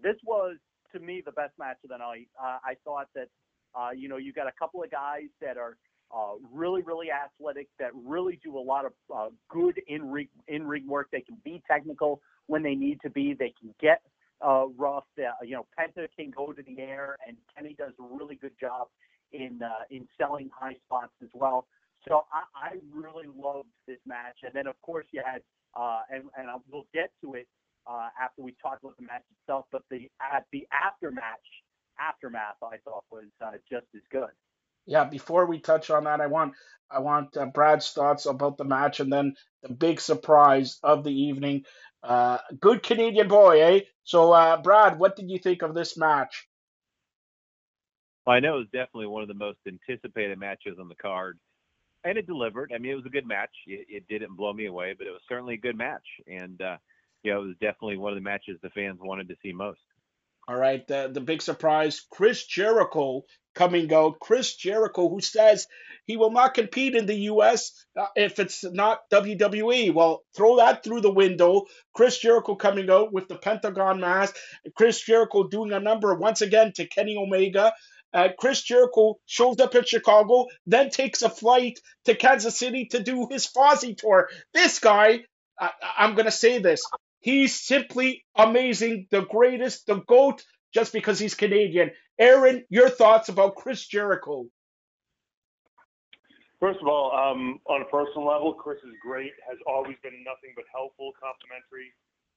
this 0.00 0.16
was 0.24 0.56
to 0.92 1.00
me 1.00 1.22
the 1.24 1.32
best 1.32 1.52
match 1.58 1.76
of 1.84 1.90
the 1.90 1.98
night. 1.98 2.28
Uh, 2.42 2.58
I 2.64 2.74
thought 2.84 3.08
that 3.14 3.28
uh, 3.74 3.90
you 3.94 4.08
know 4.08 4.16
you've 4.16 4.34
got 4.34 4.46
a 4.46 4.52
couple 4.58 4.82
of 4.82 4.90
guys 4.90 5.28
that 5.40 5.56
are 5.56 5.76
uh, 6.14 6.34
really 6.52 6.82
really 6.82 7.08
athletic, 7.10 7.68
that 7.78 7.90
really 7.94 8.40
do 8.42 8.58
a 8.58 8.60
lot 8.60 8.84
of 8.84 8.92
uh, 9.14 9.28
good 9.48 9.80
in 9.88 10.10
ring 10.10 10.28
in 10.48 10.66
ring 10.66 10.86
work. 10.86 11.08
They 11.12 11.20
can 11.20 11.36
be 11.44 11.62
technical 11.68 12.20
when 12.46 12.62
they 12.62 12.74
need 12.74 13.00
to 13.02 13.10
be. 13.10 13.34
They 13.34 13.54
can 13.60 13.74
get 13.80 14.02
uh, 14.40 14.66
rough. 14.76 15.04
Uh, 15.18 15.30
you 15.44 15.52
know, 15.52 15.66
Penta 15.78 16.06
can 16.16 16.30
go 16.30 16.52
to 16.52 16.62
the 16.62 16.80
air, 16.80 17.16
and 17.26 17.36
Kenny 17.54 17.74
does 17.78 17.92
a 17.98 18.14
really 18.14 18.34
good 18.36 18.52
job 18.60 18.88
in 19.32 19.60
uh, 19.62 19.84
in 19.90 20.06
selling 20.18 20.50
high 20.52 20.76
spots 20.86 21.12
as 21.22 21.30
well. 21.34 21.66
So 22.08 22.24
I, 22.32 22.68
I 22.68 22.70
really 22.92 23.26
loved 23.36 23.68
this 23.86 23.98
match, 24.06 24.38
and 24.42 24.52
then 24.54 24.66
of 24.66 24.80
course 24.82 25.06
you 25.12 25.22
had, 25.24 25.42
uh, 25.74 26.00
and 26.10 26.24
and 26.36 26.48
we'll 26.70 26.86
get 26.94 27.10
to 27.22 27.34
it 27.34 27.46
uh, 27.86 28.08
after 28.20 28.42
we 28.42 28.54
talk 28.62 28.78
about 28.82 28.96
the 28.96 29.04
match 29.04 29.22
itself. 29.42 29.66
But 29.70 29.82
the 29.90 30.10
at 30.20 30.46
the 30.52 30.66
aftermatch 30.72 31.46
aftermath, 32.00 32.56
I 32.62 32.76
thought 32.84 33.04
was 33.10 33.24
uh, 33.44 33.52
just 33.70 33.86
as 33.94 34.02
good. 34.10 34.30
Yeah, 34.86 35.04
before 35.04 35.46
we 35.46 35.60
touch 35.60 35.90
on 35.90 36.04
that, 36.04 36.20
I 36.20 36.26
want 36.26 36.54
I 36.90 36.98
want 36.98 37.36
uh, 37.36 37.46
Brad's 37.46 37.90
thoughts 37.90 38.26
about 38.26 38.56
the 38.56 38.64
match 38.64 39.00
and 39.00 39.12
then 39.12 39.34
the 39.62 39.72
big 39.72 40.00
surprise 40.00 40.78
of 40.82 41.04
the 41.04 41.12
evening. 41.12 41.64
Uh, 42.02 42.38
good 42.60 42.82
Canadian 42.82 43.28
boy, 43.28 43.62
eh? 43.62 43.80
So, 44.04 44.32
uh, 44.32 44.60
Brad, 44.60 44.98
what 44.98 45.16
did 45.16 45.30
you 45.30 45.38
think 45.38 45.62
of 45.62 45.74
this 45.74 45.96
match? 45.96 46.48
Well, 48.26 48.36
I 48.36 48.40
know 48.40 48.56
it 48.56 48.58
was 48.58 48.66
definitely 48.72 49.06
one 49.06 49.22
of 49.22 49.28
the 49.28 49.34
most 49.34 49.58
anticipated 49.66 50.38
matches 50.38 50.78
on 50.80 50.88
the 50.88 50.94
card, 50.96 51.38
and 52.04 52.18
it 52.18 52.26
delivered. 52.26 52.72
I 52.74 52.78
mean, 52.78 52.92
it 52.92 52.96
was 52.96 53.06
a 53.06 53.10
good 53.10 53.26
match. 53.26 53.50
It, 53.66 53.86
it 53.88 54.08
didn't 54.08 54.36
blow 54.36 54.52
me 54.52 54.66
away, 54.66 54.94
but 54.96 55.06
it 55.06 55.10
was 55.10 55.22
certainly 55.28 55.54
a 55.54 55.58
good 55.58 55.76
match, 55.76 56.06
and 56.26 56.60
uh, 56.60 56.76
yeah, 57.22 57.36
it 57.36 57.42
was 57.42 57.54
definitely 57.60 57.98
one 57.98 58.12
of 58.12 58.16
the 58.16 58.22
matches 58.22 58.58
the 58.62 58.70
fans 58.70 58.98
wanted 59.00 59.28
to 59.28 59.36
see 59.42 59.52
most. 59.52 59.80
All 60.50 60.56
right, 60.56 60.84
the, 60.88 61.08
the 61.14 61.20
big 61.20 61.42
surprise 61.42 62.04
Chris 62.10 62.44
Jericho 62.44 63.22
coming 63.54 63.94
out. 63.94 64.18
Chris 64.18 64.56
Jericho, 64.56 65.08
who 65.08 65.20
says 65.20 65.68
he 66.06 66.16
will 66.16 66.32
not 66.32 66.54
compete 66.54 66.96
in 66.96 67.06
the 67.06 67.14
U.S. 67.14 67.70
Uh, 67.96 68.06
if 68.16 68.40
it's 68.40 68.64
not 68.64 68.98
WWE. 69.12 69.94
Well, 69.94 70.24
throw 70.36 70.56
that 70.56 70.82
through 70.82 71.02
the 71.02 71.12
window. 71.12 71.66
Chris 71.94 72.18
Jericho 72.18 72.56
coming 72.56 72.90
out 72.90 73.12
with 73.12 73.28
the 73.28 73.36
Pentagon 73.36 74.00
mask. 74.00 74.34
Chris 74.76 75.00
Jericho 75.00 75.46
doing 75.46 75.70
a 75.70 75.78
number 75.78 76.12
once 76.16 76.42
again 76.42 76.72
to 76.74 76.88
Kenny 76.88 77.16
Omega. 77.16 77.72
Uh, 78.12 78.30
Chris 78.36 78.60
Jericho 78.60 79.20
shows 79.26 79.60
up 79.60 79.76
in 79.76 79.84
Chicago, 79.84 80.46
then 80.66 80.90
takes 80.90 81.22
a 81.22 81.30
flight 81.30 81.78
to 82.06 82.16
Kansas 82.16 82.58
City 82.58 82.86
to 82.86 83.00
do 83.00 83.28
his 83.30 83.46
Fozzy 83.46 83.96
tour. 83.96 84.28
This 84.52 84.80
guy, 84.80 85.20
I, 85.60 85.70
I'm 85.96 86.14
going 86.14 86.24
to 86.24 86.32
say 86.32 86.58
this, 86.58 86.82
He's 87.20 87.54
simply 87.60 88.24
amazing, 88.34 89.06
the 89.10 89.22
greatest, 89.22 89.86
the 89.86 89.96
GOAT, 89.96 90.42
just 90.72 90.92
because 90.92 91.18
he's 91.18 91.34
Canadian. 91.34 91.90
Aaron, 92.18 92.64
your 92.68 92.88
thoughts 92.88 93.28
about 93.28 93.56
Chris 93.56 93.86
Jericho? 93.86 94.46
First 96.60 96.80
of 96.80 96.88
all, 96.88 97.12
um, 97.16 97.58
on 97.66 97.80
a 97.80 97.88
personal 97.88 98.26
level, 98.28 98.52
Chris 98.52 98.78
is 98.84 98.92
great. 99.00 99.32
Has 99.48 99.56
always 99.66 99.96
been 100.02 100.20
nothing 100.24 100.52
but 100.54 100.64
helpful, 100.72 101.12
complimentary. 101.16 101.92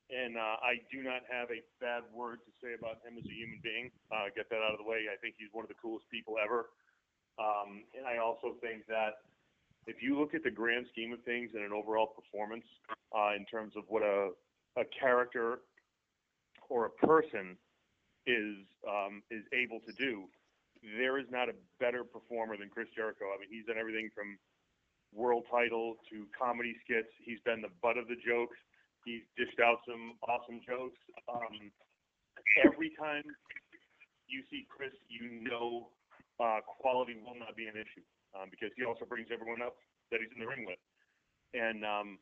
and 0.09 0.37
uh, 0.37 0.63
I 0.63 0.79
do 0.91 1.03
not 1.03 1.27
have 1.27 1.51
a 1.51 1.59
bad 1.79 2.03
word 2.15 2.39
to 2.47 2.51
say 2.63 2.71
about 2.75 3.03
him 3.03 3.19
as 3.19 3.25
a 3.27 3.35
human 3.35 3.59
being. 3.63 3.91
Uh, 4.11 4.31
get 4.35 4.47
that 4.49 4.63
out 4.63 4.71
of 4.71 4.79
the 4.79 4.87
way. 4.87 5.11
I 5.11 5.19
think 5.19 5.35
he's 5.37 5.51
one 5.51 5.63
of 5.63 5.71
the 5.71 5.79
coolest 5.79 6.07
people 6.11 6.35
ever. 6.39 6.71
Um, 7.39 7.83
and 7.97 8.07
I 8.07 8.23
also 8.23 8.55
think 8.61 8.87
that 8.87 9.27
if 9.87 9.99
you 10.01 10.19
look 10.19 10.33
at 10.33 10.43
the 10.43 10.51
grand 10.51 10.87
scheme 10.91 11.11
of 11.11 11.19
things 11.23 11.51
and 11.53 11.63
an 11.63 11.73
overall 11.73 12.07
performance 12.07 12.65
uh, 13.11 13.35
in 13.35 13.43
terms 13.45 13.75
of 13.75 13.83
what 13.87 14.03
a, 14.03 14.31
a 14.77 14.83
character 14.99 15.59
or 16.69 16.85
a 16.85 16.89
person 17.05 17.57
is 18.25 18.55
um, 18.87 19.21
is 19.29 19.43
able 19.53 19.79
to 19.85 19.93
do, 19.93 20.25
there 20.97 21.19
is 21.19 21.25
not 21.29 21.49
a 21.49 21.55
better 21.79 22.03
performer 22.03 22.57
than 22.57 22.69
Chris 22.69 22.87
Jericho. 22.95 23.25
I 23.35 23.39
mean, 23.39 23.49
he's 23.51 23.65
done 23.65 23.77
everything 23.77 24.09
from 24.15 24.37
world 25.13 25.43
title 25.51 25.95
to 26.09 26.25
comedy 26.33 26.75
skits. 26.83 27.11
He's 27.23 27.39
been 27.45 27.61
the 27.61 27.71
butt 27.81 27.97
of 27.97 28.07
the 28.07 28.17
jokes. 28.17 28.57
He's 29.05 29.21
dished 29.37 29.59
out 29.59 29.83
some 29.87 30.15
awesome 30.27 30.61
jokes. 30.65 30.97
Um, 31.29 31.71
every 32.65 32.91
time 32.97 33.23
you 34.27 34.41
see 34.49 34.65
Chris, 34.71 34.95
you 35.11 35.43
know 35.43 35.91
uh, 36.39 36.59
quality 36.65 37.15
will 37.19 37.37
not 37.37 37.55
be 37.55 37.67
an 37.67 37.75
issue 37.75 38.03
um, 38.33 38.49
because 38.49 38.71
he 38.75 38.83
also 38.83 39.05
brings 39.05 39.27
everyone 39.31 39.61
up 39.61 39.75
that 40.11 40.19
he's 40.19 40.31
in 40.33 40.41
the 40.41 40.49
ring 40.49 40.65
with. 40.65 40.79
And 41.53 41.85
um, 41.85 42.17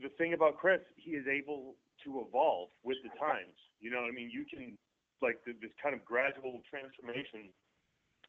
the 0.00 0.08
thing 0.16 0.32
about 0.32 0.56
Chris, 0.56 0.80
he 0.96 1.12
is 1.12 1.26
able 1.26 1.76
to 2.04 2.24
evolve 2.26 2.70
with 2.82 2.98
the 3.02 3.10
times. 3.18 3.54
You 3.80 3.90
know 3.90 4.00
I 4.08 4.14
mean? 4.14 4.30
You 4.32 4.44
can 4.48 4.78
like 5.20 5.38
this 5.46 5.70
kind 5.82 5.94
of 5.94 6.04
gradual 6.04 6.60
transformation 6.66 7.52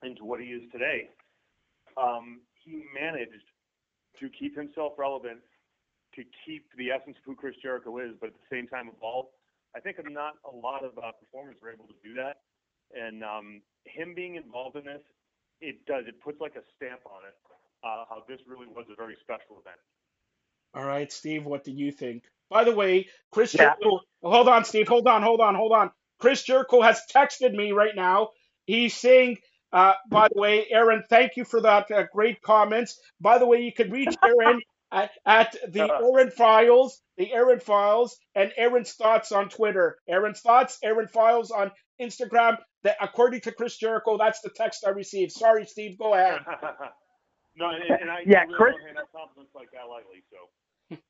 into 0.03 0.23
what 0.23 0.39
he 0.39 0.53
is 0.53 0.61
today. 0.71 1.09
Um, 1.97 2.41
he 2.61 2.85
managed 2.93 3.47
to 4.19 4.29
keep 4.29 4.55
himself 4.55 4.93
relevant 4.97 5.41
to 6.15 6.21
keep 6.45 6.69
the 6.77 6.93
essence 6.93 7.17
of 7.17 7.25
who 7.25 7.35
Chris 7.35 7.57
Jericho 7.61 7.97
is, 7.97 8.13
but 8.21 8.29
at 8.29 8.37
the 8.37 8.49
same 8.53 8.67
time 8.67 8.89
evolve. 8.93 9.33
I 9.75 9.81
think 9.81 9.97
not 10.05 10.37
a 10.45 10.53
lot 10.53 10.85
of 10.85 10.93
uh, 11.01 11.09
performers 11.17 11.57
are 11.65 11.73
able 11.73 11.89
to 11.89 11.97
do 12.05 12.13
that, 12.21 12.45
and 12.93 13.25
um, 13.25 13.65
him 13.89 14.13
being 14.13 14.37
involved 14.37 14.77
in 14.77 14.85
this, 14.85 15.01
it 15.61 15.81
does. 15.89 16.05
It 16.05 16.21
puts 16.21 16.37
like 16.37 16.53
a 16.53 16.61
stamp 16.77 17.01
on 17.09 17.25
it. 17.25 17.33
Uh, 17.81 18.05
how 18.07 18.23
this 18.29 18.39
really 18.47 18.69
was 18.69 18.85
a 18.87 18.95
very 18.95 19.17
special 19.19 19.59
event. 19.59 19.81
All 20.73 20.85
right, 20.85 21.11
Steve, 21.11 21.45
what 21.45 21.63
do 21.63 21.71
you 21.71 21.91
think? 21.91 22.23
By 22.49 22.63
the 22.63 22.75
way, 22.75 23.07
Chris 23.31 23.53
yeah. 23.53 23.75
Jericho. 23.81 24.01
Hold 24.23 24.47
on, 24.47 24.65
Steve. 24.65 24.87
Hold 24.87 25.07
on. 25.07 25.21
Hold 25.21 25.41
on. 25.41 25.55
Hold 25.55 25.71
on. 25.71 25.91
Chris 26.19 26.43
Jericho 26.43 26.81
has 26.81 27.01
texted 27.13 27.53
me 27.53 27.71
right 27.71 27.95
now. 27.95 28.29
He's 28.65 28.93
saying 28.93 29.37
uh, 29.73 29.93
by 30.07 30.27
the 30.31 30.39
way, 30.39 30.67
Aron, 30.69 31.03
thank 31.09 31.35
you 31.35 31.43
for 31.43 31.59
that 31.61 31.89
uh, 31.89 32.03
great 32.13 32.41
comments. 32.43 32.99
By 33.19 33.39
the 33.39 33.47
way, 33.47 33.61
you 33.61 33.73
can 33.73 33.89
reach 33.89 34.15
Aron 34.23 34.61
at, 34.91 35.09
at 35.25 35.55
the 35.67 35.91
uh, 35.91 35.99
Aron 35.99 36.29
Files, 36.29 37.01
the 37.17 37.33
Aron 37.33 37.59
Files, 37.59 38.15
and 38.35 38.53
Aron's 38.55 38.93
Thoughts 38.93 39.31
on 39.31 39.49
Twitter. 39.49 39.97
Aron's 40.07 40.41
Thoughts, 40.41 40.77
Aron 40.83 41.07
Files 41.07 41.49
on 41.49 41.71
Instagram. 41.99 42.57
That 42.83 42.97
according 43.01 43.41
to 43.41 43.51
Chris 43.51 43.77
Jericho, 43.77 44.17
that's 44.17 44.41
the 44.41 44.51
text 44.55 44.85
I 44.85 44.91
received. 44.91 45.31
Sorry, 45.31 45.65
Steve, 45.65 45.97
go 45.97 46.13
ahead. 46.13 46.41
no, 47.55 47.69
and, 47.69 47.83
and 48.01 48.09
I 48.09 48.19
yeah, 48.25 48.43
really 48.43 48.57
Chris, 48.57 48.75
don't 48.93 49.11
compliments 49.11 49.53
like 49.55 49.69
that 49.71 49.89
lightly. 49.89 50.23
So. 50.31 50.97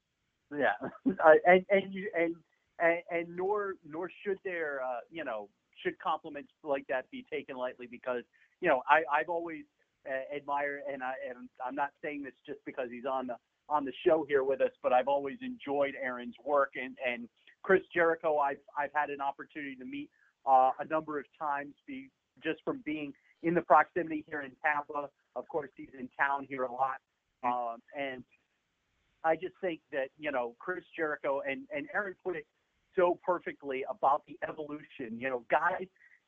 Yeah, 0.52 0.78
uh, 1.08 1.34
and 1.46 1.66
and 1.72 1.94
you 1.94 2.12
and, 2.16 2.36
and 2.80 3.00
and 3.10 3.36
nor 3.36 3.74
nor 3.88 4.10
should 4.24 4.38
there, 4.44 4.82
uh, 4.84 5.00
you 5.10 5.24
know, 5.24 5.50
should 5.82 5.98
compliments 6.00 6.52
like 6.64 6.86
that 6.90 7.10
be 7.12 7.26
taken 7.32 7.56
lightly 7.56 7.88
because 7.90 8.24
you 8.62 8.70
know 8.70 8.82
I 8.88 9.02
I've 9.12 9.30
always 9.30 9.64
uh, 10.08 10.36
admired 10.36 10.82
and 10.92 11.02
I 11.02 11.14
and 11.28 11.50
I'm 11.66 11.76
not 11.76 11.90
saying 12.04 12.24
this 12.24 12.34
just 12.46 12.60
because 12.66 12.90
he's 12.92 13.06
on 13.06 13.28
the 13.28 13.36
on 13.70 13.86
the 13.86 13.94
show 14.06 14.26
here 14.28 14.44
with 14.44 14.62
us, 14.62 14.72
but 14.82 14.94
I've 14.94 15.08
always 15.08 15.38
enjoyed 15.42 15.94
Aron's 16.02 16.36
work 16.46 16.74
and 16.76 16.98
and 17.06 17.28
Chris 17.64 17.82
Jericho. 17.94 18.38
I've 18.38 18.58
I've 18.78 18.92
had 18.94 19.10
an 19.10 19.22
opportunity 19.22 19.76
to 19.76 19.86
meet 19.86 20.10
uh, 20.46 20.72
a 20.80 20.86
number 20.86 21.20
of 21.20 21.26
times, 21.40 21.74
be 21.88 22.10
just 22.44 22.60
from 22.64 22.82
being 22.86 23.14
in 23.44 23.54
the 23.54 23.62
proximity 23.62 24.24
here 24.28 24.42
in 24.42 24.52
Tampa. 24.64 25.10
Of 25.36 25.48
course, 25.48 25.70
he's 25.76 25.90
in 25.98 26.10
town 26.20 26.46
here 26.48 26.64
a 26.64 26.72
lot, 26.72 26.98
um, 27.44 27.78
and 27.98 28.24
I 29.24 29.36
just 29.36 29.56
think 29.62 29.80
that 29.92 30.10
you 30.18 30.32
know 30.32 30.56
Chris 30.60 30.84
Jericho 30.96 31.42
and 31.50 31.68
and 31.76 31.88
Aron 31.94 32.16
put 32.24 32.36
it 32.36 32.46
so 32.96 33.20
perfectly 33.26 33.84
about 33.90 34.24
the 34.28 34.38
evolution. 34.48 35.20
You 35.20 35.30
know, 35.30 35.44
guys 35.50 35.88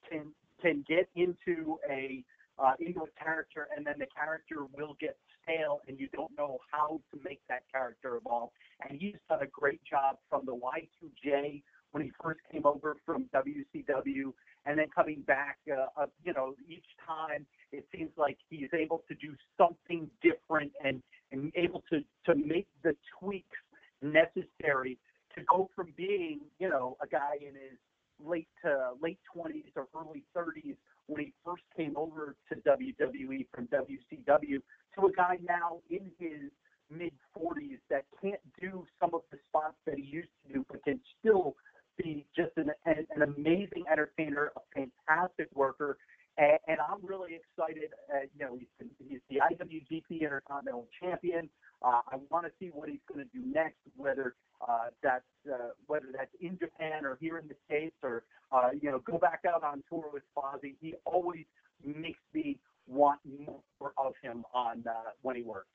can 0.09 0.33
can 0.61 0.83
get 0.87 1.07
into 1.15 1.77
a 1.89 2.23
uh, 2.57 2.73
into 2.79 3.01
a 3.01 3.23
character, 3.23 3.67
and 3.75 3.85
then 3.85 3.95
the 3.99 4.07
character 4.15 4.65
will 4.73 4.95
get 4.99 5.17
stale, 5.43 5.81
and 5.87 5.99
you 5.99 6.07
don't 6.13 6.31
know 6.37 6.59
how 6.71 7.01
to 7.11 7.19
make 7.23 7.41
that 7.49 7.63
character 7.71 8.15
evolve. 8.17 8.49
And 8.87 8.99
he's 8.99 9.15
done 9.29 9.41
a 9.41 9.47
great 9.47 9.81
job 9.83 10.17
from 10.29 10.45
the 10.45 10.55
Y2J 10.55 11.61
when 11.91 12.03
he 12.03 12.11
first 12.21 12.39
came 12.51 12.65
over 12.65 12.95
from 13.05 13.25
WCW, 13.33 14.33
and 14.65 14.79
then 14.79 14.87
coming 14.93 15.21
back. 15.21 15.57
Uh, 15.69 15.85
uh, 16.01 16.05
you 16.23 16.33
know, 16.33 16.55
each 16.67 16.85
time 17.05 17.45
it 17.77 17.85
seems 17.95 18.11
like 18.17 18.37
he's 18.49 18.69
able 18.73 19.03
to 19.07 19.15
do 19.15 19.35
something 19.57 20.09
different 20.21 20.71
and 20.83 21.01
and 21.31 21.51
able 21.55 21.83
to 21.91 22.01
to 22.25 22.35
make 22.35 22.67
the 22.83 22.95
tweaks 23.19 23.57
necessary 24.01 24.97
to 25.35 25.43
go 25.43 25.69
from 25.75 25.93
being, 25.97 26.39
you 26.59 26.69
know, 26.69 26.97
a 27.01 27.07
guy 27.07 27.35
in 27.39 27.53
his 27.55 27.77
late 28.23 28.47
to 28.63 28.91
late 29.01 29.19
20s 29.35 29.71
or 29.75 29.87
early 29.95 30.23
30s 30.35 30.75
when 31.07 31.21
he 31.21 31.33
first 31.43 31.63
came 31.75 31.95
over 31.97 32.35
to 32.49 32.55
WWE 32.61 33.45
from 33.53 33.67
WCW 33.67 34.61
to 34.95 35.05
a 35.05 35.11
guy 35.11 35.37
now 35.45 35.79
in 35.89 36.11
his 36.17 36.49
mid 36.89 37.11
40s 37.37 37.79
that 37.89 38.05
can't 38.21 38.39
do 38.61 38.85
some 38.99 39.13
of 39.13 39.21
the 39.31 39.37
spots 39.49 39.75
that 39.85 39.95
he 39.97 40.03
used 40.03 40.29
to 40.47 40.53
do, 40.53 40.65
but 40.69 40.83
can 40.83 40.99
still 41.19 41.55
be 41.97 42.25
just 42.35 42.51
an, 42.57 42.71
an, 42.85 43.05
an 43.15 43.21
amazing 43.21 43.83
entertainer, 43.91 44.51
a 44.55 44.59
fantastic 44.73 45.47
worker. 45.53 45.97
And, 46.37 46.59
and 46.67 46.77
I'm 46.79 47.05
really 47.05 47.31
excited. 47.35 47.91
Uh, 48.13 48.21
you 48.37 48.45
know, 48.45 48.57
he's, 48.57 48.89
he's 49.07 49.19
the 49.29 49.37
IWGP 49.37 50.21
Intercontinental 50.21 50.87
Champion. 51.01 51.49
Uh, 51.81 52.01
I 52.07 52.17
want 52.29 52.45
to 52.45 52.51
see 52.59 52.71
what 52.73 52.89
he's 52.89 52.99
going 53.11 53.25
to 53.25 53.37
do 53.37 53.45
next, 53.45 53.77
whether 53.95 54.35
uh, 54.67 54.87
that's 55.03 55.23
uh, 55.51 55.69
whether 55.87 56.07
that's 56.11 56.31
in 56.41 56.57
Japan 56.57 57.05
or 57.05 57.17
here 57.19 57.37
in 57.37 57.47
the 57.47 57.55
states, 57.65 57.95
or 58.01 58.23
uh, 58.51 58.69
you 58.81 58.89
know, 58.91 58.99
go 58.99 59.17
back 59.17 59.41
out 59.47 59.63
on 59.63 59.83
tour 59.89 60.05
with 60.11 60.23
Fozzy. 60.35 60.75
He 60.81 60.95
always 61.05 61.45
makes 61.83 62.19
me 62.33 62.57
want 62.87 63.19
more 63.25 63.93
of 63.97 64.13
him 64.21 64.43
on 64.53 64.83
uh, 64.87 65.11
when 65.21 65.35
he 65.35 65.41
works. 65.41 65.67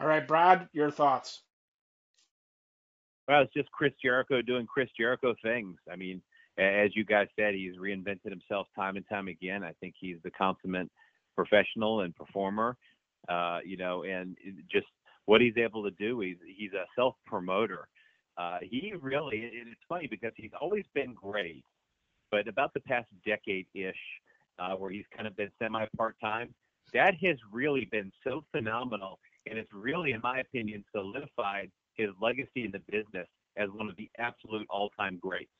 All 0.00 0.06
right, 0.06 0.26
Brad, 0.26 0.68
your 0.72 0.90
thoughts. 0.90 1.42
Well, 3.26 3.42
it's 3.42 3.52
just 3.52 3.70
Chris 3.72 3.92
Jericho 4.02 4.40
doing 4.40 4.66
Chris 4.66 4.88
Jericho 4.96 5.34
things. 5.42 5.76
I 5.90 5.96
mean, 5.96 6.22
as 6.58 6.94
you 6.94 7.04
guys 7.04 7.28
said, 7.38 7.54
he's 7.54 7.76
reinvented 7.76 8.30
himself 8.30 8.66
time 8.74 8.96
and 8.96 9.08
time 9.08 9.28
again. 9.28 9.62
I 9.62 9.72
think 9.80 9.94
he's 9.98 10.16
the 10.24 10.30
consummate 10.30 10.90
professional 11.36 12.00
and 12.00 12.14
performer. 12.14 12.76
Uh, 13.28 13.58
you 13.64 13.76
know, 13.76 14.04
and 14.04 14.36
just 14.70 14.86
what 15.26 15.42
he's 15.42 15.56
able 15.58 15.84
to 15.84 15.90
do. 15.90 16.20
He's 16.20 16.38
he's 16.56 16.72
a 16.72 16.84
self 16.96 17.14
promoter. 17.26 17.86
Uh, 18.38 18.58
he 18.62 18.94
really, 19.00 19.50
it's 19.52 19.80
funny 19.88 20.06
because 20.06 20.32
he's 20.36 20.52
always 20.60 20.84
been 20.94 21.12
great, 21.12 21.64
but 22.30 22.46
about 22.46 22.72
the 22.72 22.80
past 22.80 23.08
decade 23.26 23.66
ish, 23.74 23.96
uh, 24.58 24.74
where 24.74 24.90
he's 24.90 25.04
kind 25.14 25.26
of 25.26 25.36
been 25.36 25.50
semi 25.60 25.84
part 25.96 26.16
time, 26.22 26.54
that 26.94 27.14
has 27.22 27.36
really 27.52 27.86
been 27.90 28.10
so 28.24 28.44
phenomenal, 28.52 29.18
and 29.46 29.58
it's 29.58 29.72
really, 29.74 30.12
in 30.12 30.20
my 30.22 30.38
opinion, 30.38 30.84
solidified 30.94 31.70
his 31.94 32.10
legacy 32.22 32.64
in 32.64 32.70
the 32.70 32.80
business 32.88 33.26
as 33.56 33.68
one 33.70 33.88
of 33.90 33.96
the 33.96 34.08
absolute 34.18 34.66
all 34.70 34.88
time 34.90 35.18
greats. 35.20 35.50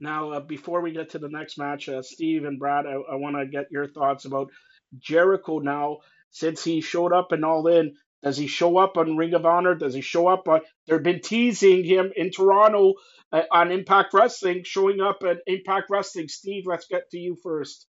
Now, 0.00 0.32
uh, 0.32 0.40
before 0.40 0.80
we 0.80 0.92
get 0.92 1.10
to 1.10 1.18
the 1.18 1.28
next 1.28 1.58
match, 1.58 1.88
uh, 1.88 2.02
Steve 2.02 2.44
and 2.44 2.58
Brad, 2.58 2.86
I, 2.86 2.92
I 2.92 3.16
want 3.16 3.36
to 3.36 3.46
get 3.46 3.70
your 3.70 3.86
thoughts 3.86 4.24
about 4.24 4.50
Jericho 4.98 5.58
now. 5.58 5.98
Since 6.30 6.62
he 6.64 6.80
showed 6.80 7.12
up 7.12 7.32
and 7.32 7.44
all 7.44 7.66
in, 7.66 7.96
does 8.22 8.36
he 8.36 8.46
show 8.46 8.78
up 8.78 8.96
on 8.96 9.16
Ring 9.16 9.34
of 9.34 9.44
Honor? 9.44 9.74
Does 9.74 9.94
he 9.94 10.00
show 10.00 10.28
up 10.28 10.46
on? 10.48 10.60
They've 10.86 11.02
been 11.02 11.20
teasing 11.20 11.84
him 11.84 12.12
in 12.14 12.30
Toronto 12.30 12.94
uh, 13.32 13.42
on 13.50 13.72
Impact 13.72 14.14
Wrestling, 14.14 14.62
showing 14.64 15.00
up 15.00 15.22
at 15.28 15.38
Impact 15.46 15.86
Wrestling. 15.90 16.28
Steve, 16.28 16.64
let's 16.66 16.86
get 16.86 17.10
to 17.10 17.18
you 17.18 17.36
first. 17.42 17.86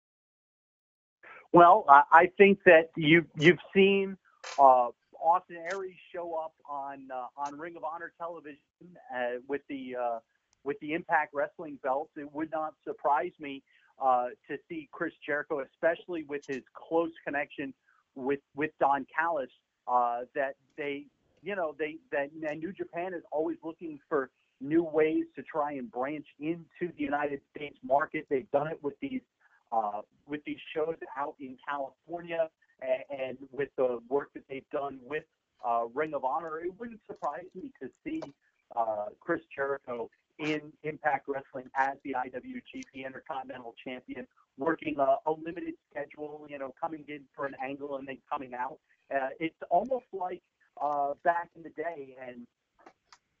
Well, 1.53 1.85
I 1.89 2.31
think 2.37 2.59
that 2.65 2.89
you 2.95 3.25
you've 3.37 3.59
seen 3.75 4.17
uh, 4.57 4.87
Austin 5.21 5.57
Aries 5.71 5.97
show 6.15 6.33
up 6.33 6.53
on 6.69 7.09
uh, 7.13 7.27
on 7.37 7.59
Ring 7.59 7.75
of 7.75 7.83
Honor 7.83 8.13
television 8.17 8.57
uh, 9.13 9.39
with 9.47 9.61
the 9.67 9.95
with 10.63 10.77
the 10.79 10.93
Impact 10.93 11.33
Wrestling 11.33 11.79
belts. 11.83 12.11
It 12.17 12.31
would 12.33 12.51
not 12.51 12.73
surprise 12.83 13.31
me 13.39 13.63
uh, 14.01 14.27
to 14.49 14.57
see 14.67 14.89
Chris 14.91 15.13
Jericho, 15.25 15.61
especially 15.61 16.23
with 16.23 16.41
his 16.47 16.61
close 16.73 17.11
connection 17.25 17.73
with 18.15 18.39
with 18.55 18.71
Don 18.79 19.05
Callis, 19.17 19.49
uh, 19.87 20.21
that 20.35 20.55
they, 20.77 21.05
you 21.41 21.55
know, 21.55 21.75
they 21.77 21.97
that 22.11 22.29
New 22.33 22.73
Japan 22.73 23.13
is 23.13 23.23
always 23.31 23.57
looking 23.63 23.99
for 24.09 24.29
new 24.59 24.83
ways 24.83 25.25
to 25.35 25.43
try 25.43 25.73
and 25.73 25.91
branch 25.91 26.25
into 26.39 26.63
the 26.81 27.03
United 27.03 27.41
States 27.55 27.77
market. 27.83 28.25
They've 28.29 28.49
done 28.51 28.67
it 28.67 28.79
with 28.83 28.93
these 29.01 29.21
uh, 29.71 30.01
with 30.27 30.43
these 30.45 30.59
shows 30.75 30.95
out 31.17 31.35
in 31.39 31.57
California 31.67 32.49
and, 32.81 33.19
and 33.21 33.37
with 33.51 33.69
the 33.77 33.99
work 34.09 34.29
that 34.33 34.43
they've 34.49 34.69
done 34.71 34.99
with 35.03 35.23
uh, 35.65 35.85
Ring 35.93 36.13
of 36.13 36.23
Honor. 36.23 36.59
It 36.59 36.73
wouldn't 36.79 36.99
surprise 37.07 37.45
me 37.55 37.71
to 37.81 37.89
see 38.03 38.21
uh, 38.75 39.05
Chris 39.19 39.41
Jericho 39.55 40.09
in 40.41 40.73
Impact 40.83 41.27
Wrestling 41.27 41.69
as 41.77 41.97
the 42.03 42.15
IWGP 42.15 43.05
Intercontinental 43.05 43.75
Champion, 43.85 44.27
working 44.57 44.95
a, 44.97 45.17
a 45.29 45.31
limited 45.31 45.75
schedule, 45.89 46.47
you 46.49 46.57
know, 46.57 46.73
coming 46.81 47.05
in 47.07 47.21
for 47.35 47.45
an 47.45 47.53
angle 47.63 47.97
and 47.97 48.07
then 48.07 48.17
coming 48.31 48.53
out. 48.53 48.79
Uh, 49.13 49.29
it's 49.39 49.55
almost 49.69 50.05
like 50.11 50.41
uh, 50.81 51.13
back 51.23 51.49
in 51.55 51.63
the 51.63 51.69
day 51.69 52.15
and 52.27 52.45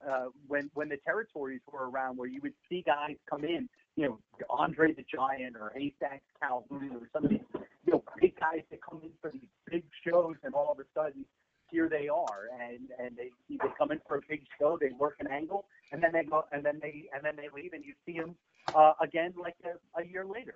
uh, 0.07 0.25
when 0.47 0.69
when 0.73 0.89
the 0.89 0.97
territories 1.05 1.61
were 1.71 1.89
around, 1.89 2.17
where 2.17 2.27
you 2.27 2.39
would 2.41 2.53
see 2.67 2.81
guys 2.81 3.15
come 3.29 3.43
in, 3.43 3.69
you 3.95 4.07
know, 4.07 4.19
Andre 4.49 4.93
the 4.93 5.03
Giant 5.03 5.55
or 5.55 5.71
Haystacks 5.75 6.23
Calhoun 6.41 6.91
or 6.93 7.07
some 7.13 7.25
of 7.25 7.29
these, 7.29 7.39
you 7.85 7.93
know, 7.93 8.03
big 8.19 8.39
guys 8.39 8.61
that 8.71 8.79
come 8.81 8.99
in 9.03 9.11
for 9.21 9.29
these 9.31 9.49
big 9.69 9.83
shows, 10.03 10.35
and 10.43 10.55
all 10.55 10.71
of 10.71 10.79
a 10.79 10.85
sudden 10.95 11.23
here 11.71 11.89
they 11.89 12.07
are, 12.07 12.49
and 12.61 12.89
and 12.99 13.15
they 13.17 13.31
they 13.49 13.69
come 13.77 13.91
in 13.91 13.99
for 14.07 14.17
a 14.17 14.21
big 14.27 14.43
show, 14.59 14.77
they 14.79 14.91
work 14.99 15.15
an 15.19 15.27
angle, 15.27 15.65
and 15.91 16.03
then 16.03 16.11
they 16.11 16.23
go, 16.23 16.45
and 16.51 16.63
then 16.63 16.79
they 16.81 17.05
and 17.13 17.23
then 17.23 17.35
they 17.35 17.47
leave, 17.53 17.73
and 17.73 17.83
you 17.83 17.93
see 18.05 18.19
them 18.19 18.35
uh, 18.75 18.93
again 19.01 19.33
like 19.41 19.55
a, 19.63 20.01
a 20.01 20.05
year 20.05 20.25
later. 20.25 20.55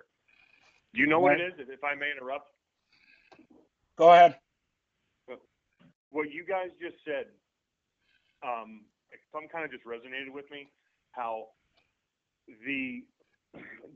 You 0.92 1.06
know 1.06 1.20
what 1.20 1.40
it 1.40 1.54
is, 1.58 1.68
if 1.68 1.82
I 1.84 1.94
may 1.94 2.10
interrupt. 2.16 2.48
Go 3.98 4.12
ahead. 4.12 4.36
What 6.10 6.30
you 6.30 6.44
guys 6.46 6.68
just 6.80 6.96
said, 7.04 7.26
um, 8.42 8.82
some 9.32 9.48
kind 9.48 9.64
of 9.64 9.70
just 9.70 9.84
resonated 9.84 10.32
with 10.32 10.50
me. 10.50 10.68
How 11.10 11.48
the 12.64 13.02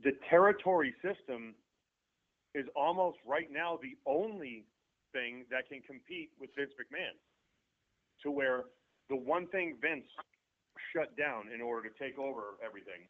the 0.03 0.11
territory 0.29 0.93
system 1.01 1.55
is 2.53 2.65
almost 2.75 3.17
right 3.25 3.47
now 3.51 3.79
the 3.81 3.95
only 4.05 4.65
thing 5.13 5.45
that 5.51 5.67
can 5.69 5.81
compete 5.81 6.31
with 6.39 6.49
Vince 6.55 6.71
McMahon. 6.79 7.15
To 8.23 8.31
where 8.31 8.65
the 9.09 9.15
one 9.15 9.47
thing 9.47 9.77
Vince 9.81 10.05
shut 10.93 11.15
down 11.17 11.49
in 11.53 11.61
order 11.61 11.89
to 11.89 11.93
take 11.97 12.19
over 12.19 12.57
everything, 12.63 13.09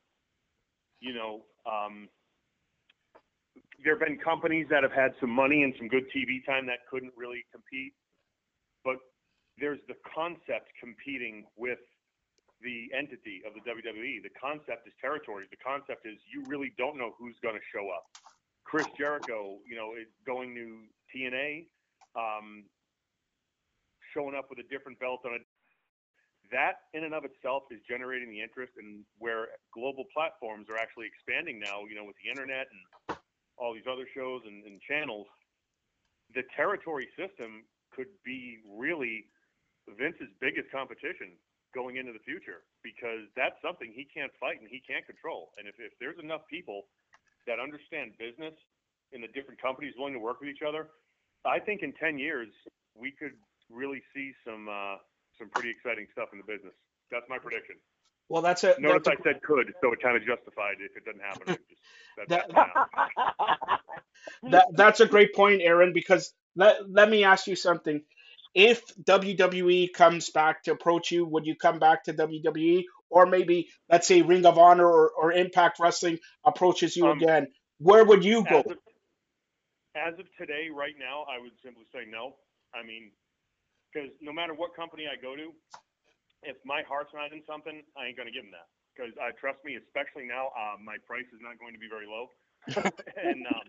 you 1.00 1.14
know, 1.14 1.42
um, 1.66 2.08
there 3.84 3.98
have 3.98 4.04
been 4.06 4.18
companies 4.18 4.68
that 4.70 4.84
have 4.84 4.94
had 4.94 5.12
some 5.20 5.30
money 5.30 5.64
and 5.64 5.74
some 5.78 5.88
good 5.88 6.06
TV 6.16 6.46
time 6.46 6.66
that 6.68 6.88
couldn't 6.90 7.12
really 7.18 7.44
compete, 7.52 7.94
but 8.86 8.96
there's 9.60 9.80
the 9.88 9.98
concept 10.08 10.72
competing 10.80 11.46
with 11.58 11.82
the 12.62 12.90
entity 12.94 13.42
of 13.46 13.54
the 13.58 13.62
WWE. 13.66 14.22
The 14.22 14.34
concept 14.38 14.88
is 14.88 14.94
territories. 15.02 15.50
The 15.50 15.58
concept 15.58 16.06
is 16.06 16.18
you 16.30 16.46
really 16.46 16.72
don't 16.78 16.98
know 16.98 17.14
who's 17.18 17.36
going 17.42 17.58
to 17.58 17.66
show 17.74 17.90
up. 17.90 18.06
Chris 18.64 18.86
Jericho, 18.98 19.58
you 19.68 19.76
know, 19.76 19.98
is 19.98 20.08
going 20.26 20.54
to 20.56 20.86
TNA, 21.10 21.66
um, 22.16 22.66
showing 24.14 24.36
up 24.36 24.50
with 24.50 24.60
a 24.60 24.68
different 24.68 25.00
belt 25.00 25.22
on 25.26 25.34
it. 25.36 25.46
That 26.52 26.92
in 26.94 27.08
and 27.08 27.16
of 27.16 27.24
itself 27.24 27.64
is 27.72 27.80
generating 27.88 28.28
the 28.28 28.42
interest, 28.44 28.76
and 28.76 29.08
where 29.18 29.56
global 29.72 30.04
platforms 30.12 30.68
are 30.68 30.76
actually 30.76 31.08
expanding 31.08 31.60
now, 31.60 31.88
you 31.88 31.96
know, 31.96 32.04
with 32.04 32.20
the 32.20 32.28
internet 32.28 32.68
and 32.68 33.18
all 33.56 33.74
these 33.74 33.88
other 33.88 34.04
shows 34.12 34.42
and, 34.44 34.66
and 34.66 34.82
channels, 34.84 35.28
the 36.36 36.44
territory 36.56 37.08
system 37.16 37.64
could 37.96 38.12
be 38.26 38.60
really 38.68 39.28
Vince's 39.88 40.32
biggest 40.40 40.72
competition 40.72 41.36
going 41.72 41.96
into 41.96 42.12
the 42.12 42.24
future 42.28 42.68
because 42.84 43.28
that's 43.36 43.56
something 43.64 43.92
he 43.96 44.04
can't 44.04 44.32
fight 44.40 44.60
and 44.60 44.68
he 44.68 44.84
can't 44.84 45.08
control. 45.08 45.56
And 45.56 45.68
if, 45.68 45.76
if 45.80 45.96
there's 46.00 46.20
enough 46.20 46.44
people 46.52 46.92
that 47.48 47.60
understand 47.60 48.12
business 48.20 48.56
and 49.16 49.24
the 49.24 49.32
different 49.32 49.60
companies 49.60 49.96
willing 49.96 50.14
to 50.14 50.24
work 50.24 50.40
with 50.40 50.52
each 50.52 50.64
other, 50.64 50.92
I 51.46 51.60
think 51.60 51.82
in 51.82 51.94
10 51.94 52.20
years 52.20 52.50
we 52.96 53.12
could 53.12 53.34
really 53.70 54.02
see 54.14 54.32
some 54.46 54.68
uh, 54.70 54.96
some 55.38 55.50
pretty 55.50 55.70
exciting 55.70 56.08
stuff 56.12 56.30
in 56.34 56.40
the 56.40 56.46
business. 56.46 56.74
That's 57.12 57.26
my 57.30 57.38
prediction. 57.38 57.76
Well, 58.30 58.42
that's 58.42 58.64
it. 58.64 58.80
Notice 58.80 59.04
that's 59.06 59.20
I 59.22 59.24
said 59.24 59.42
could, 59.42 59.74
so 59.82 59.92
it 59.92 60.02
kind 60.02 60.16
of 60.16 60.24
justified 60.24 60.76
if 60.80 60.96
it 60.96 61.04
doesn't 61.04 61.22
happen. 61.22 61.48
Just, 61.48 62.30
that, 62.30 62.50
that, 64.52 64.66
that's 64.74 65.00
a 65.02 65.06
great 65.06 65.36
point, 65.36 65.62
Aron. 65.62 65.92
Because 65.94 66.34
let 66.56 66.90
let 66.90 67.10
me 67.10 67.24
ask 67.24 67.48
you 67.48 67.56
something 67.56 68.02
if 68.54 68.82
WWE 69.04 69.94
comes 69.94 70.30
back 70.30 70.64
to 70.64 70.72
approach 70.72 71.12
you, 71.12 71.26
would 71.26 71.46
you 71.46 71.56
come 71.56 71.80
back 71.80 72.04
to 72.06 72.14
WWE? 72.14 72.84
Or 73.10 73.26
maybe, 73.26 73.70
let's 73.90 74.08
say, 74.08 74.22
Ring 74.22 74.46
of 74.46 74.58
Honor 74.58 74.88
or, 74.88 75.10
or 75.10 75.32
Impact 75.34 75.80
Wrestling 75.80 76.18
approaches 76.46 76.96
you 76.96 77.08
um, 77.08 77.18
again. 77.18 77.48
Where 77.80 78.06
would 78.06 78.24
you 78.24 78.46
go? 78.46 78.64
As 79.96 80.16
of, 80.20 80.28
today, 80.40 80.72
right 80.72 80.96
now, 80.96 81.28
I 81.28 81.42
would 81.42 81.56
simply 81.60 81.84
say 81.92 82.08
no. 82.08 82.40
I 82.72 82.84
mean, 82.84 83.12
because 83.92 84.10
no 84.24 84.32
matter 84.32 84.56
what 84.56 84.72
company 84.76 85.04
I 85.12 85.20
go 85.20 85.36
to, 85.36 85.52
if 86.44 86.56
my 86.64 86.82
heart's 86.88 87.12
not 87.14 87.36
in 87.36 87.44
something, 87.44 87.84
I 88.00 88.08
ain't 88.08 88.18
going 88.18 88.32
to 88.32 88.34
give 88.34 88.48
them 88.48 88.56
that. 88.56 88.72
Because 88.96 89.12
uh, 89.20 89.36
trust 89.36 89.60
me, 89.64 89.76
especially 89.76 90.28
now, 90.28 90.52
uh, 90.56 90.80
my 90.80 90.96
price 91.04 91.28
is 91.32 91.40
not 91.44 91.60
going 91.60 91.76
to 91.76 91.82
be 91.82 91.92
very 91.92 92.08
low. 92.08 92.32
and 92.78 93.42
um, 93.50 93.66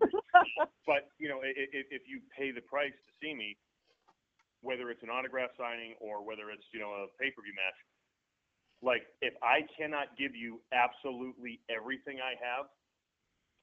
but 0.87 1.09
you 1.17 1.27
know, 1.29 1.41
if, 1.43 1.89
if 1.89 2.03
you 2.05 2.21
pay 2.37 2.53
the 2.53 2.61
price 2.61 2.93
to 2.93 3.11
see 3.23 3.33
me, 3.33 3.57
whether 4.61 4.91
it's 4.91 5.03
an 5.03 5.11
autograph 5.11 5.51
signing 5.59 5.95
or 5.99 6.25
whether 6.25 6.51
it's 6.51 6.65
you 6.73 6.81
know 6.81 6.93
a 6.93 7.07
pay 7.19 7.31
per 7.31 7.43
view 7.43 7.55
match. 7.55 7.79
Like 8.83 9.07
if 9.23 9.35
I 9.43 9.63
cannot 9.79 10.15
give 10.19 10.35
you 10.35 10.61
absolutely 10.75 11.61
everything 11.71 12.19
I 12.19 12.35
have, 12.43 12.67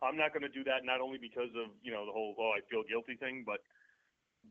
I'm 0.01 0.15
not 0.15 0.31
going 0.31 0.47
to 0.47 0.51
do 0.51 0.63
that. 0.65 0.87
Not 0.87 1.01
only 1.01 1.19
because 1.19 1.51
of 1.55 1.71
you 1.83 1.91
know 1.91 2.05
the 2.05 2.15
whole 2.15 2.35
oh 2.39 2.55
I 2.55 2.61
feel 2.67 2.83
guilty 2.87 3.15
thing, 3.19 3.43
but 3.45 3.59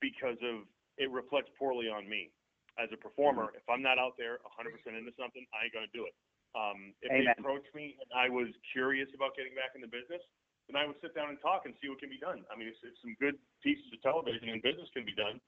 because 0.00 0.38
of 0.44 0.68
it 0.98 1.10
reflects 1.10 1.50
poorly 1.58 1.88
on 1.88 2.08
me 2.08 2.30
as 2.76 2.90
a 2.92 2.98
performer. 2.98 3.50
Mm-hmm. 3.50 3.62
If 3.62 3.66
I'm 3.70 3.82
not 3.82 3.98
out 3.98 4.14
there 4.18 4.42
100% 4.46 4.74
into 4.94 5.14
something, 5.14 5.42
I 5.54 5.66
ain't 5.66 5.74
going 5.74 5.86
to 5.86 5.94
do 5.94 6.06
it. 6.06 6.14
Um, 6.58 6.94
if 7.02 7.10
Amen. 7.10 7.22
they 7.22 7.34
approached 7.38 7.70
me 7.74 7.94
and 8.02 8.10
I 8.10 8.26
was 8.26 8.50
curious 8.74 9.06
about 9.14 9.38
getting 9.38 9.54
back 9.54 9.78
in 9.78 9.82
the 9.82 9.90
business, 9.90 10.22
then 10.66 10.74
I 10.74 10.86
would 10.86 10.98
sit 10.98 11.14
down 11.14 11.30
and 11.30 11.38
talk 11.38 11.70
and 11.70 11.74
see 11.78 11.86
what 11.86 12.02
can 12.02 12.10
be 12.10 12.18
done. 12.18 12.42
I 12.50 12.58
mean, 12.58 12.66
if, 12.66 12.78
if 12.82 12.98
some 12.98 13.14
good 13.22 13.38
pieces 13.62 13.86
of 13.94 14.02
television 14.02 14.50
and 14.50 14.58
business 14.58 14.90
can 14.90 15.06
be 15.06 15.14
done, 15.14 15.38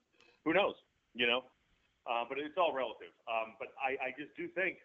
who 0.47 0.55
knows? 0.55 0.79
you 1.15 1.27
know. 1.27 1.45
Uh, 2.09 2.25
but 2.27 2.39
it's 2.41 2.57
all 2.57 2.73
relative. 2.73 3.13
Um, 3.29 3.55
but 3.61 3.77
I, 3.77 3.95
I 4.01 4.09
just 4.17 4.33
do 4.35 4.49
think, 4.57 4.81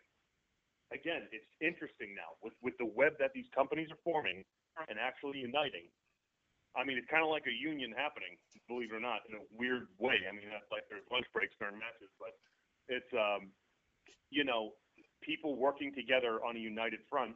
again, 0.91 1.26
it's 1.32 1.47
interesting 1.63 2.11
now 2.13 2.36
with 2.43 2.53
with 2.61 2.76
the 2.78 2.86
web 2.86 3.16
that 3.24 3.32
these 3.34 3.47
companies 3.55 3.88
are 3.89 4.01
forming 4.03 4.43
and 4.90 5.00
actually 5.00 5.40
uniting. 5.40 5.88
I 6.76 6.84
mean, 6.84 7.00
it's 7.00 7.08
kind 7.08 7.24
of 7.24 7.32
like 7.32 7.48
a 7.48 7.56
union 7.56 7.96
happening, 7.96 8.36
believe 8.68 8.92
it 8.92 8.96
or 8.96 9.00
not, 9.00 9.24
in 9.32 9.40
a 9.40 9.44
weird 9.56 9.88
way. 9.96 10.28
I 10.28 10.36
mean, 10.36 10.52
that's 10.52 10.68
like 10.72 10.84
there's 10.92 11.08
lunch 11.08 11.26
breaks 11.32 11.56
during 11.56 11.80
matches, 11.80 12.12
but 12.20 12.36
it's 12.92 13.08
um, 13.16 13.56
you 14.30 14.44
know, 14.44 14.76
people 15.24 15.56
working 15.56 15.96
together 15.96 16.44
on 16.44 16.56
a 16.56 16.60
united 16.60 17.00
front 17.10 17.36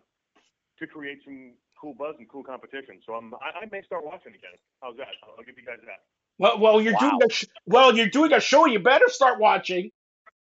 to 0.79 0.87
create 0.87 1.19
some 1.23 1.53
cool 1.79 1.93
buzz 1.93 2.15
and 2.19 2.27
cool 2.29 2.43
competition. 2.43 2.99
So 3.05 3.13
I'm, 3.13 3.33
I, 3.35 3.63
I 3.63 3.65
may 3.71 3.81
start 3.83 4.03
watching 4.05 4.35
again. 4.35 4.59
How's 4.81 4.97
that? 4.97 5.07
I'll, 5.23 5.35
I'll 5.39 5.45
give 5.45 5.55
you 5.57 5.65
guys 5.65 5.79
that. 5.85 6.03
Well, 6.37 6.59
well, 6.59 6.81
you're 6.81 6.93
wow. 6.93 6.99
doing 6.99 7.19
a 7.25 7.29
sh- 7.31 7.45
well, 7.65 7.95
you're 7.95 8.07
doing 8.09 8.33
a 8.33 8.39
show. 8.39 8.65
You 8.65 8.79
better 8.79 9.09
start 9.09 9.39
watching, 9.39 9.91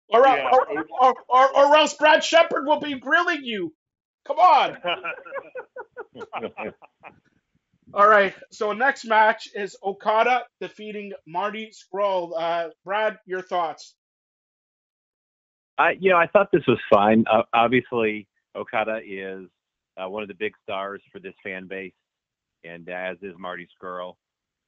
or 0.08 0.26
yeah. 0.26 0.48
or, 0.52 0.84
or, 1.00 1.14
or, 1.28 1.56
or, 1.56 1.76
else 1.76 1.94
Brad 1.94 2.22
Shepard 2.22 2.66
will 2.66 2.80
be 2.80 2.98
grilling 2.98 3.42
you. 3.42 3.74
Come 4.26 4.38
on. 4.38 4.78
All 7.94 8.08
right. 8.08 8.34
So 8.50 8.72
next 8.72 9.04
match 9.04 9.48
is 9.54 9.76
Okada 9.82 10.44
defeating 10.60 11.12
Marty 11.26 11.72
Scurll. 11.72 12.32
Uh, 12.36 12.68
Brad, 12.84 13.18
your 13.26 13.42
thoughts? 13.42 13.94
I, 15.78 15.92
you 16.00 16.10
know, 16.10 16.16
I 16.16 16.26
thought 16.26 16.48
this 16.52 16.66
was 16.66 16.78
fine. 16.92 17.24
Uh, 17.30 17.42
obviously, 17.54 18.26
Okada 18.56 19.00
is 19.06 19.46
uh, 19.96 20.08
one 20.08 20.22
of 20.22 20.28
the 20.28 20.34
big 20.34 20.52
stars 20.62 21.00
for 21.12 21.20
this 21.20 21.34
fan 21.42 21.66
base, 21.68 21.92
and 22.64 22.88
as 22.88 23.16
is 23.22 23.34
Marty 23.38 23.68
Scurll 23.80 24.16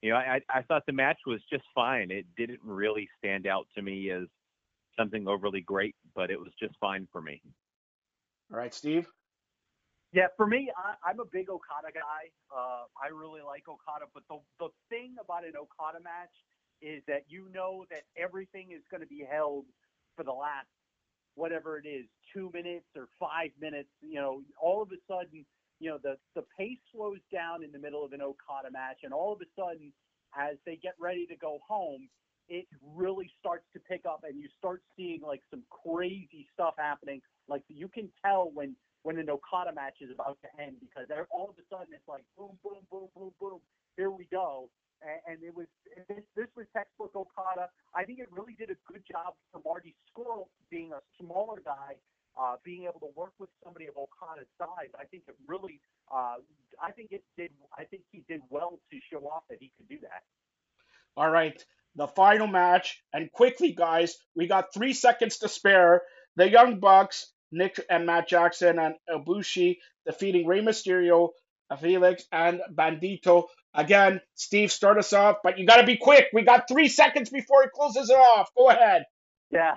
you 0.02 0.10
know, 0.10 0.16
I, 0.16 0.40
I 0.48 0.62
thought 0.62 0.84
the 0.86 0.92
match 0.92 1.18
was 1.26 1.40
just 1.50 1.64
fine. 1.74 2.10
It 2.10 2.26
didn't 2.36 2.60
really 2.64 3.08
stand 3.18 3.46
out 3.46 3.66
to 3.76 3.82
me 3.82 4.10
as 4.10 4.24
something 4.98 5.28
overly 5.28 5.60
great, 5.60 5.94
but 6.14 6.30
it 6.30 6.38
was 6.38 6.52
just 6.58 6.74
fine 6.80 7.06
for 7.12 7.20
me. 7.20 7.42
All 8.52 8.58
right, 8.58 8.74
Steve. 8.74 9.06
Yeah, 10.12 10.26
for 10.36 10.46
me, 10.46 10.70
I, 10.76 11.10
am 11.10 11.20
a 11.20 11.24
big 11.24 11.50
Okada 11.50 11.92
guy. 11.94 12.30
Uh, 12.50 12.86
I 12.98 13.08
really 13.14 13.42
like 13.42 13.68
Okada, 13.68 14.06
but 14.14 14.24
the 14.28 14.38
the 14.58 14.68
thing 14.88 15.14
about 15.22 15.44
an 15.44 15.54
Okada 15.56 16.02
match 16.02 16.34
is 16.82 17.02
that 17.06 17.24
you 17.28 17.48
know 17.54 17.84
that 17.90 18.02
everything 18.16 18.72
is 18.72 18.82
going 18.90 19.02
to 19.02 19.06
be 19.06 19.24
held 19.28 19.66
for 20.16 20.24
the 20.24 20.32
last 20.32 20.66
whatever 21.36 21.78
it 21.78 21.86
is, 21.86 22.06
two 22.34 22.50
minutes 22.52 22.86
or 22.96 23.08
five 23.20 23.50
minutes. 23.60 23.88
You 24.02 24.16
know, 24.16 24.42
all 24.60 24.82
of 24.82 24.90
a 24.90 24.98
sudden 25.06 25.46
you 25.80 25.90
know, 25.90 25.98
the, 26.02 26.16
the 26.34 26.44
pace 26.58 26.78
slows 26.92 27.18
down 27.32 27.64
in 27.64 27.72
the 27.72 27.78
middle 27.78 28.04
of 28.04 28.12
an 28.12 28.20
Okada 28.20 28.70
match, 28.70 28.98
and 29.02 29.12
all 29.12 29.32
of 29.32 29.40
a 29.40 29.48
sudden, 29.58 29.92
as 30.38 30.56
they 30.66 30.76
get 30.76 30.94
ready 31.00 31.26
to 31.26 31.36
go 31.36 31.58
home, 31.66 32.08
it 32.48 32.66
really 32.94 33.30
starts 33.40 33.64
to 33.72 33.80
pick 33.80 34.02
up, 34.06 34.20
and 34.28 34.38
you 34.38 34.48
start 34.58 34.82
seeing 34.96 35.20
like 35.22 35.40
some 35.50 35.62
crazy 35.70 36.46
stuff 36.52 36.74
happening. 36.78 37.20
Like 37.48 37.62
you 37.68 37.88
can 37.88 38.10
tell 38.24 38.50
when 38.52 38.76
when 39.02 39.18
an 39.18 39.30
Okada 39.30 39.72
match 39.72 39.98
is 40.00 40.10
about 40.10 40.38
to 40.42 40.48
end 40.62 40.76
because 40.80 41.08
all 41.30 41.50
of 41.50 41.56
a 41.56 41.64
sudden 41.70 41.92
it's 41.94 42.06
like 42.08 42.24
boom, 42.36 42.58
boom, 42.62 42.84
boom, 42.90 43.08
boom, 43.16 43.32
boom. 43.40 43.60
Here 43.96 44.10
we 44.10 44.26
go. 44.30 44.70
And, 45.00 45.40
it 45.40 45.56
was 45.56 45.64
this, 46.08 46.20
this 46.36 46.50
was 46.56 46.66
textbook 46.76 47.16
Okada. 47.16 47.72
I 47.96 48.04
think 48.04 48.18
it 48.20 48.28
really 48.30 48.52
did 48.58 48.68
a 48.68 48.76
good 48.84 49.00
job 49.10 49.32
for 49.50 49.62
Marty 49.64 49.96
Scurll 50.12 50.52
being 50.70 50.92
a 50.92 51.00
smaller 51.16 51.62
guy 51.64 51.96
uh, 52.38 52.56
being 52.64 52.84
able 52.84 53.00
to 53.00 53.10
work 53.16 53.32
with 53.38 53.50
somebody 53.64 53.86
of 53.86 53.94
Okada's 53.96 54.48
size, 54.58 54.90
I 54.98 55.04
think 55.04 55.24
it 55.28 55.34
really, 55.46 55.80
uh, 56.12 56.36
I 56.82 56.92
think 56.92 57.12
it 57.12 57.24
did, 57.36 57.50
I 57.76 57.84
think 57.84 58.02
he 58.10 58.24
did 58.28 58.40
well 58.48 58.80
to 58.90 58.98
show 59.10 59.20
off 59.26 59.44
that 59.50 59.58
he 59.60 59.72
could 59.76 59.88
do 59.88 59.98
that. 60.02 60.22
All 61.16 61.30
right, 61.30 61.62
the 61.96 62.06
final 62.06 62.46
match, 62.46 63.02
and 63.12 63.30
quickly, 63.32 63.72
guys, 63.72 64.16
we 64.36 64.46
got 64.46 64.72
three 64.72 64.92
seconds 64.92 65.38
to 65.38 65.48
spare. 65.48 66.02
The 66.36 66.48
Young 66.48 66.78
Bucks, 66.78 67.32
Nick 67.52 67.80
and 67.88 68.06
Matt 68.06 68.28
Jackson 68.28 68.78
and 68.78 68.94
Ibushi 69.08 69.78
defeating 70.06 70.46
Rey 70.46 70.60
Mysterio, 70.60 71.30
Fénix, 71.72 72.22
and 72.32 72.60
Bandido. 72.72 73.44
Again, 73.74 74.20
Steve, 74.34 74.72
start 74.72 74.98
us 74.98 75.12
off, 75.12 75.38
but 75.44 75.58
you 75.58 75.66
got 75.66 75.76
to 75.76 75.86
be 75.86 75.96
quick. 75.96 76.26
We 76.32 76.42
got 76.42 76.66
three 76.68 76.88
seconds 76.88 77.30
before 77.30 77.62
he 77.62 77.68
closes 77.74 78.10
it 78.10 78.18
off. 78.18 78.50
Go 78.56 78.68
ahead. 78.68 79.04
Yeah, 79.50 79.74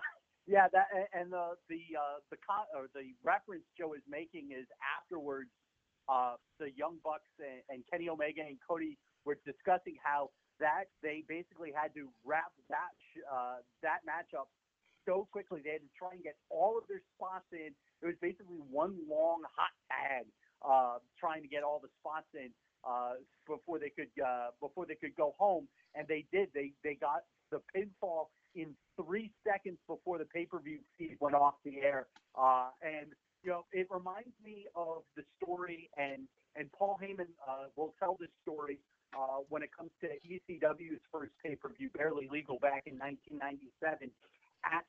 yeah, 0.47 0.67
that 0.73 0.87
and 1.13 1.31
the 1.31 1.55
the 1.69 1.81
uh, 1.97 2.19
the 2.31 2.37
con, 2.45 2.65
or 2.75 2.87
the 2.93 3.13
reference 3.23 3.63
Joe 3.77 3.93
is 3.93 4.03
making 4.09 4.49
is 4.51 4.67
afterwards. 4.99 5.49
Uh, 6.09 6.35
the 6.59 6.67
Young 6.75 6.97
Bucks 7.01 7.31
and, 7.39 7.63
and 7.69 7.83
Kenny 7.89 8.09
Omega 8.09 8.41
and 8.41 8.57
Cody 8.67 8.97
were 9.23 9.37
discussing 9.45 9.95
how 10.03 10.29
that 10.59 10.91
they 11.01 11.23
basically 11.29 11.71
had 11.71 11.93
to 11.95 12.09
wrap 12.25 12.51
that 12.67 12.91
uh, 13.31 13.63
that 13.81 14.03
matchup 14.03 14.51
so 15.05 15.27
quickly. 15.31 15.61
They 15.63 15.71
had 15.71 15.85
to 15.85 15.93
try 15.97 16.11
and 16.13 16.23
get 16.23 16.35
all 16.49 16.77
of 16.77 16.87
their 16.87 17.01
spots 17.15 17.47
in. 17.51 17.71
It 18.01 18.05
was 18.05 18.15
basically 18.21 18.59
one 18.69 18.95
long 19.09 19.43
hot 19.55 19.73
tag, 19.89 20.25
uh, 20.63 20.99
trying 21.19 21.41
to 21.41 21.47
get 21.47 21.63
all 21.63 21.79
the 21.81 21.91
spots 21.99 22.27
in 22.33 22.49
uh, 22.83 23.19
before 23.47 23.79
they 23.79 23.89
could 23.89 24.11
uh, 24.19 24.51
before 24.59 24.85
they 24.85 24.95
could 24.95 25.15
go 25.15 25.35
home. 25.37 25.67
And 25.95 26.07
they 26.07 26.25
did. 26.31 26.49
They 26.53 26.73
they 26.83 26.95
got 26.95 27.23
the 27.51 27.61
pinfall 27.75 28.27
in 28.55 28.75
three 28.95 29.31
seconds 29.45 29.77
before 29.87 30.17
the 30.17 30.25
pay-per-view 30.25 30.79
feed 30.97 31.17
went 31.19 31.35
off 31.35 31.55
the 31.65 31.81
air. 31.81 32.07
Uh, 32.37 32.69
and 32.81 33.13
you 33.43 33.51
know, 33.51 33.65
it 33.71 33.87
reminds 33.89 34.33
me 34.43 34.65
of 34.75 35.03
the 35.15 35.23
story, 35.37 35.89
and 35.97 36.27
and 36.55 36.71
Paul 36.71 36.99
Heyman 37.01 37.29
uh, 37.47 37.67
will 37.75 37.93
tell 37.99 38.17
this 38.19 38.29
story 38.41 38.79
uh, 39.13 39.41
when 39.49 39.63
it 39.63 39.69
comes 39.75 39.91
to 40.01 40.07
ECW's 40.25 41.01
first 41.11 41.31
pay-per-view, 41.43 41.89
Barely 41.95 42.27
Legal, 42.31 42.57
back 42.59 42.83
in 42.85 42.97
1997, 42.97 44.09
at 44.65 44.85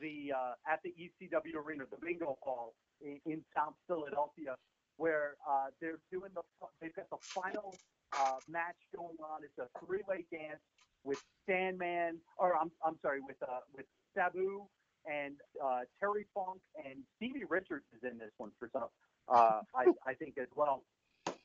the 0.00 0.32
uh, 0.36 0.72
at 0.72 0.80
the 0.82 0.90
ECW 0.90 1.56
arena, 1.64 1.84
the 1.90 1.98
Bingo 2.04 2.38
Hall 2.42 2.74
in, 3.00 3.20
in 3.26 3.42
South 3.54 3.74
Philadelphia, 3.86 4.56
where 4.96 5.36
uh, 5.48 5.66
they're 5.80 6.00
doing 6.10 6.30
the 6.34 6.42
they've 6.80 6.94
got 6.94 7.10
the 7.10 7.18
final 7.20 7.74
uh, 8.18 8.36
match 8.48 8.76
going 8.94 9.16
on. 9.22 9.40
It's 9.44 9.58
a 9.58 9.68
three-way 9.84 10.24
dance 10.32 10.60
with 11.04 11.22
Sandman, 11.46 12.18
or 12.38 12.56
I'm 12.56 12.70
I'm 12.84 12.96
sorry, 13.02 13.20
with 13.20 13.36
uh, 13.42 13.60
with 13.74 13.86
Sabu 14.14 14.66
and 15.06 15.34
uh, 15.62 15.80
Terry 15.98 16.26
Funk 16.34 16.60
and 16.84 16.96
Stevie 17.16 17.44
Richards 17.48 17.84
is 17.96 18.10
in 18.10 18.18
this 18.18 18.32
one 18.36 18.50
for 18.58 18.68
some, 18.72 18.88
uh, 19.28 19.60
I 19.74 19.86
I 20.06 20.14
think 20.14 20.36
as 20.38 20.48
well. 20.56 20.82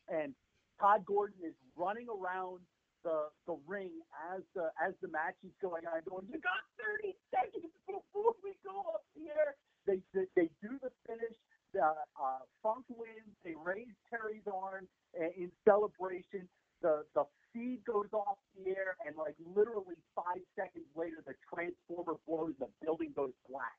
And 0.09 0.33
Todd 0.79 1.05
Gordon 1.05 1.37
is 1.45 1.53
running 1.75 2.07
around 2.09 2.59
the 3.05 3.29
the 3.45 3.55
ring 3.69 3.93
as 4.33 4.41
the 4.57 4.73
as 4.81 4.97
the 4.99 5.07
match 5.07 5.37
is 5.45 5.53
going 5.61 5.85
on, 5.85 6.01
going, 6.09 6.25
"You 6.27 6.41
got 6.41 6.65
30 6.81 7.13
seconds 7.29 7.71
before 7.85 8.33
we 8.43 8.57
go 8.65 8.81
up 8.91 9.05
here." 9.13 9.55
They 9.85 10.01
they, 10.11 10.25
they 10.35 10.49
do 10.59 10.75
the 10.81 10.91
finish. 11.05 11.37
Uh, 11.77 11.93
uh, 12.17 12.41
Funk 12.63 12.85
wins. 12.89 13.29
They 13.45 13.53
raise 13.53 13.93
Terry's 14.09 14.47
arm 14.49 14.89
in 15.13 15.51
celebration. 15.63 16.49
The 16.81 17.05
the 17.13 17.25
feed 17.53 17.85
goes 17.85 18.09
off 18.11 18.41
the 18.57 18.71
air, 18.73 18.97
and 19.05 19.15
like 19.15 19.35
literally 19.55 20.01
five 20.17 20.41
seconds 20.57 20.89
later, 20.97 21.21
the 21.25 21.37
transformer 21.47 22.17
blows, 22.27 22.57
the 22.59 22.67
building 22.81 23.13
goes 23.15 23.33
black. 23.47 23.77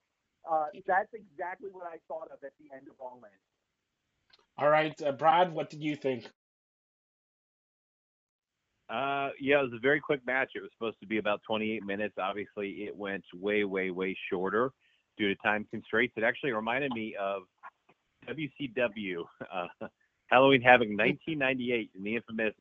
Uh, 0.48 0.66
that's 0.86 1.12
exactly 1.12 1.68
what 1.72 1.86
I 1.90 1.98
thought 2.06 2.30
of 2.30 2.38
at 2.46 2.54
the 2.62 2.70
end 2.74 2.86
of 2.88 2.94
All 3.00 3.20
In. 3.26 3.38
All 4.58 4.70
right, 4.70 4.94
uh, 5.02 5.12
Brad, 5.12 5.52
what 5.52 5.68
did 5.70 5.82
you 5.82 5.96
think? 5.96 6.30
Uh, 8.88 9.30
yeah, 9.40 9.58
it 9.58 9.64
was 9.64 9.72
a 9.76 9.80
very 9.80 10.00
quick 10.00 10.24
match. 10.26 10.50
It 10.54 10.62
was 10.62 10.70
supposed 10.72 11.00
to 11.00 11.06
be 11.06 11.18
about 11.18 11.40
28 11.46 11.84
minutes. 11.84 12.14
Obviously, 12.18 12.84
it 12.84 12.96
went 12.96 13.24
way, 13.34 13.64
way, 13.64 13.90
way 13.90 14.16
shorter 14.30 14.70
due 15.18 15.28
to 15.28 15.34
time 15.42 15.66
constraints. 15.70 16.14
It 16.16 16.22
actually 16.22 16.52
reminded 16.52 16.92
me 16.92 17.16
of 17.20 17.42
WCW 18.28 19.24
uh, 19.52 19.66
Halloween 20.28 20.60
Havoc 20.60 20.88
1998 20.88 21.90
in 21.96 22.02
the 22.04 22.16
infamous 22.16 22.54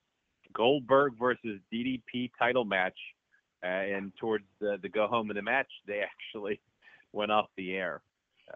Goldberg 0.53 1.13
versus 1.19 1.59
DDP 1.73 2.31
title 2.39 2.65
match, 2.65 2.97
uh, 3.63 3.67
and 3.67 4.11
towards 4.19 4.45
the, 4.59 4.77
the 4.81 4.89
go 4.89 5.07
home 5.07 5.29
of 5.29 5.35
the 5.35 5.41
match, 5.41 5.69
they 5.87 6.01
actually 6.01 6.59
went 7.11 7.31
off 7.31 7.47
the 7.57 7.73
air, 7.73 8.01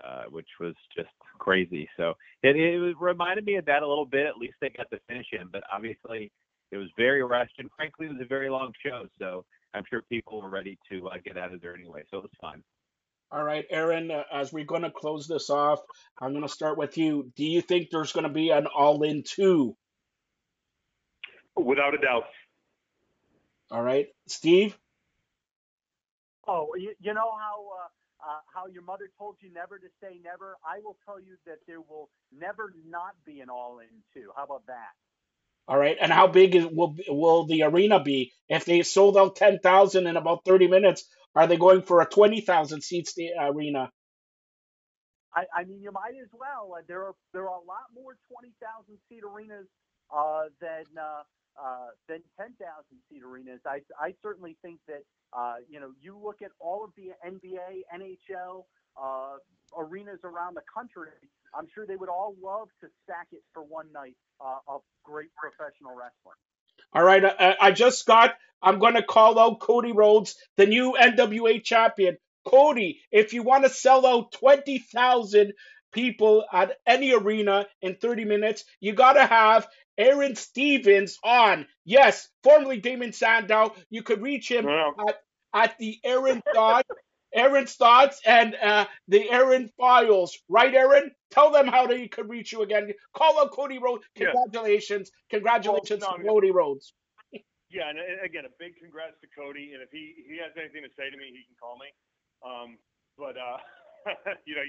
uh, 0.04 0.24
which 0.30 0.48
was 0.60 0.74
just 0.96 1.10
crazy. 1.38 1.88
So 1.98 2.16
it, 2.42 2.56
it 2.56 2.96
reminded 3.00 3.46
me 3.46 3.56
of 3.56 3.66
that 3.66 3.84
a 3.84 3.88
little 3.88 4.06
bit. 4.06 4.26
At 4.26 4.38
least 4.38 4.56
they 4.60 4.70
got 4.70 4.90
the 4.90 5.00
finish 5.08 5.28
in, 5.34 5.48
but 5.52 5.64
obviously 5.74 6.32
it 6.72 6.78
was 6.78 6.90
very 6.98 7.24
rushed, 7.24 7.56
and 7.60 7.70
frankly, 7.76 8.08
it 8.08 8.14
was 8.14 8.22
a 8.22 8.28
very 8.28 8.50
long 8.50 8.74
show. 8.86 9.06
So 9.20 9.46
I'm 9.74 9.84
sure 9.90 10.02
people 10.10 10.42
were 10.42 10.50
ready 10.50 10.78
to 10.92 11.08
uh, 11.10 11.16
get 11.24 11.38
out 11.38 11.54
of 11.54 11.62
there 11.62 11.76
anyway. 11.76 12.04
So 12.12 12.18
it 12.18 12.24
was 12.24 12.32
fun. 12.42 12.64
All 13.32 13.44
right, 13.44 13.66
Aron, 13.70 14.10
uh, 14.12 14.24
as 14.34 14.52
we're 14.52 14.66
going 14.66 14.82
to 14.84 14.92
close 14.92 15.28
this 15.28 15.50
off, 15.52 15.80
I'm 16.20 16.32
going 16.32 16.44
to 16.44 16.50
start 16.50 16.78
with 16.80 16.98
you. 16.98 17.32
Do 17.36 17.46
you 17.46 17.62
think 17.62 17.90
there's 17.92 18.12
going 18.12 18.24
to 18.24 18.34
be 18.34 18.50
an 18.50 18.68
all 18.68 19.04
in 19.04 19.24
two 19.24 19.76
Without 21.56 21.94
a 21.94 21.98
doubt. 21.98 22.24
All 23.72 23.84
right, 23.84 24.08
Steve. 24.28 24.78
Oh, 26.48 26.70
you, 26.78 26.94
you 27.00 27.14
know 27.14 27.32
how 27.40 27.66
uh, 27.70 28.30
uh, 28.32 28.40
how 28.54 28.68
your 28.68 28.82
mother 28.84 29.10
told 29.18 29.36
you 29.42 29.54
never 29.54 29.78
to 29.78 29.88
say 30.02 30.20
never. 30.24 30.58
I 30.66 30.80
will 30.84 30.98
tell 31.06 31.20
you 31.20 31.36
that 31.46 31.58
there 31.68 31.82
will 31.82 32.10
never 32.36 32.74
not 32.88 33.14
be 33.26 33.42
an 33.42 33.50
all-in 33.50 33.88
two. 34.14 34.32
How 34.36 34.46
about 34.46 34.66
that? 34.68 34.96
All 35.70 35.78
right, 35.78 35.96
and 36.02 36.12
how 36.12 36.26
big 36.26 36.56
is, 36.56 36.66
will 36.66 36.96
will 37.08 37.46
the 37.46 37.62
arena 37.62 38.02
be? 38.02 38.34
If 38.50 38.66
they 38.66 38.82
sold 38.82 39.16
out 39.16 39.36
ten 39.36 39.60
thousand 39.60 40.08
in 40.08 40.18
about 40.18 40.44
thirty 40.44 40.68
minutes, 40.68 41.04
are 41.36 41.46
they 41.46 41.58
going 41.58 41.84
for 41.84 42.02
a 42.02 42.08
twenty 42.08 42.42
thousand 42.42 42.82
seats 42.82 43.14
arena? 43.40 43.92
I, 45.36 45.46
I 45.56 45.64
mean, 45.66 45.80
you 45.80 45.92
might 45.92 46.18
as 46.20 46.30
well. 46.34 46.74
Uh, 46.76 46.82
there 46.88 47.04
are 47.04 47.14
there 47.34 47.44
are 47.44 47.62
a 47.62 47.66
lot 47.70 47.86
more 47.94 48.18
twenty 48.34 48.52
thousand 48.60 48.98
seat 49.08 49.22
arenas 49.24 49.68
uh, 50.12 50.46
than 50.60 50.86
uh, 51.00 51.22
uh, 51.62 51.92
than 52.08 52.22
10,000 52.40 52.56
seat 53.10 53.22
arenas. 53.22 53.60
I, 53.66 53.82
I 54.00 54.14
certainly 54.24 54.58
think 54.62 54.80
that, 54.88 55.04
uh, 55.38 55.56
you 55.70 55.80
know, 55.80 55.92
you 56.02 56.18
look 56.18 56.42
at 56.42 56.52
all 56.60 56.86
of 56.86 56.92
the 56.96 57.12
NBA, 57.28 57.84
NHL 57.94 58.64
uh, 58.96 59.36
arenas 59.78 60.20
around 60.24 60.56
the 60.56 60.64
country, 60.74 61.12
I'm 61.58 61.68
sure 61.74 61.86
they 61.86 61.95
would 61.95 62.10
all 62.10 62.36
love 62.41 62.68
to 62.82 62.88
stack 63.04 63.28
it 63.32 63.41
for 63.54 63.64
one 63.64 63.91
night 63.93 64.16
uh, 64.43 64.58
of 64.68 64.82
great 65.04 65.30
professional 65.36 65.91
wrestling. 65.91 66.38
All 66.93 67.04
right, 67.04 67.24
I, 67.24 67.28
uh, 67.28 67.56
I 67.62 67.72
just 67.72 68.06
got, 68.06 68.32
I'm 68.62 68.80
going 68.80 68.95
to 68.95 69.04
call 69.04 69.38
out 69.39 69.60
Cody 69.60 69.91
Rhodes, 69.91 70.36
the 70.58 70.66
new 70.66 70.95
NWA 71.00 71.64
champion. 71.64 72.18
Cody, 72.45 73.02
if 73.12 73.34
you 73.34 73.43
want 73.43 73.64
to 73.66 73.70
sell 73.70 74.06
out 74.06 74.32
20,000 74.34 75.54
people 75.91 76.45
at 76.52 76.78
any 76.88 77.14
arena 77.14 77.66
in 77.82 77.95
30 77.95 78.26
minutes, 78.26 78.64
you 78.80 78.93
got 78.93 79.14
to 79.14 79.26
have 79.26 79.68
Aron 79.97 80.36
Stevens 80.36 81.18
on. 81.24 81.68
Yes, 81.86 82.30
formerly 82.43 82.80
Damien 82.80 83.14
Sandow. 83.14 83.76
You 83.89 84.02
could 84.04 84.22
reach 84.22 84.50
him 84.50 84.68
at, 84.68 85.22
at 85.54 85.78
the 85.78 86.00
Aron 86.04 86.41
Thoughts, 86.54 86.89
Aron 87.34 87.66
Thoughts, 87.66 88.22
and 88.26 88.56
uh, 88.56 88.86
the 89.08 89.30
Aron 89.30 89.70
Files. 89.78 90.38
Right, 90.48 90.74
Aron? 90.74 91.12
Tell 91.32 91.52
them 91.52 91.68
how 91.68 91.88
they 91.88 92.08
could 92.08 92.30
reach 92.30 92.52
you 92.52 92.62
again. 92.62 92.92
Call 93.16 93.40
out 93.40 93.52
Cody 93.52 93.78
Rhodes. 93.78 94.04
Congratulations. 94.16 95.12
Yeah. 95.14 95.38
Congratulations 95.38 96.02
well, 96.02 96.18
no, 96.18 96.24
to 96.24 96.30
Cody 96.30 96.52
Rhodes. 96.52 96.94
yeah, 97.70 97.90
and 97.90 98.00
again, 98.24 98.46
a 98.46 98.54
big 98.58 98.74
congrats 98.82 99.20
to 99.22 99.28
Cody. 99.38 99.72
And 99.74 99.84
if 99.84 99.90
he, 99.92 100.14
he 100.28 100.38
has 100.38 100.52
anything 100.58 100.84
to 100.84 100.90
say 100.98 101.10
to 101.10 101.18
me, 101.18 101.26
he 101.32 101.46
can 101.46 101.56
call 101.60 101.78
me. 101.78 101.90
Um, 102.42 102.78
but 103.18 103.38
uh, 103.38 103.58
you 104.46 104.56
know, 104.56 104.64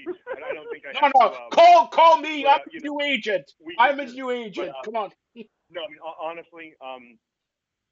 I 0.45 0.53
don't 0.53 0.67
think 0.71 0.83
I. 0.85 0.93
no, 0.99 1.11
no. 1.15 1.29
To, 1.29 1.35
um, 1.35 1.49
call, 1.51 1.87
call 1.87 2.17
me. 2.19 2.45
I'm 2.45 2.59
his 2.71 2.83
new 2.83 2.99
agent. 3.01 3.51
We, 3.65 3.75
I'm 3.79 3.97
his 3.97 4.13
new 4.13 4.29
agent. 4.29 4.69
But, 4.69 4.75
uh, 4.75 4.83
Come 4.83 4.95
on. 4.95 5.09
no, 5.35 5.81
I 5.81 5.87
mean 5.89 5.99
honestly, 6.21 6.73
um, 6.83 7.17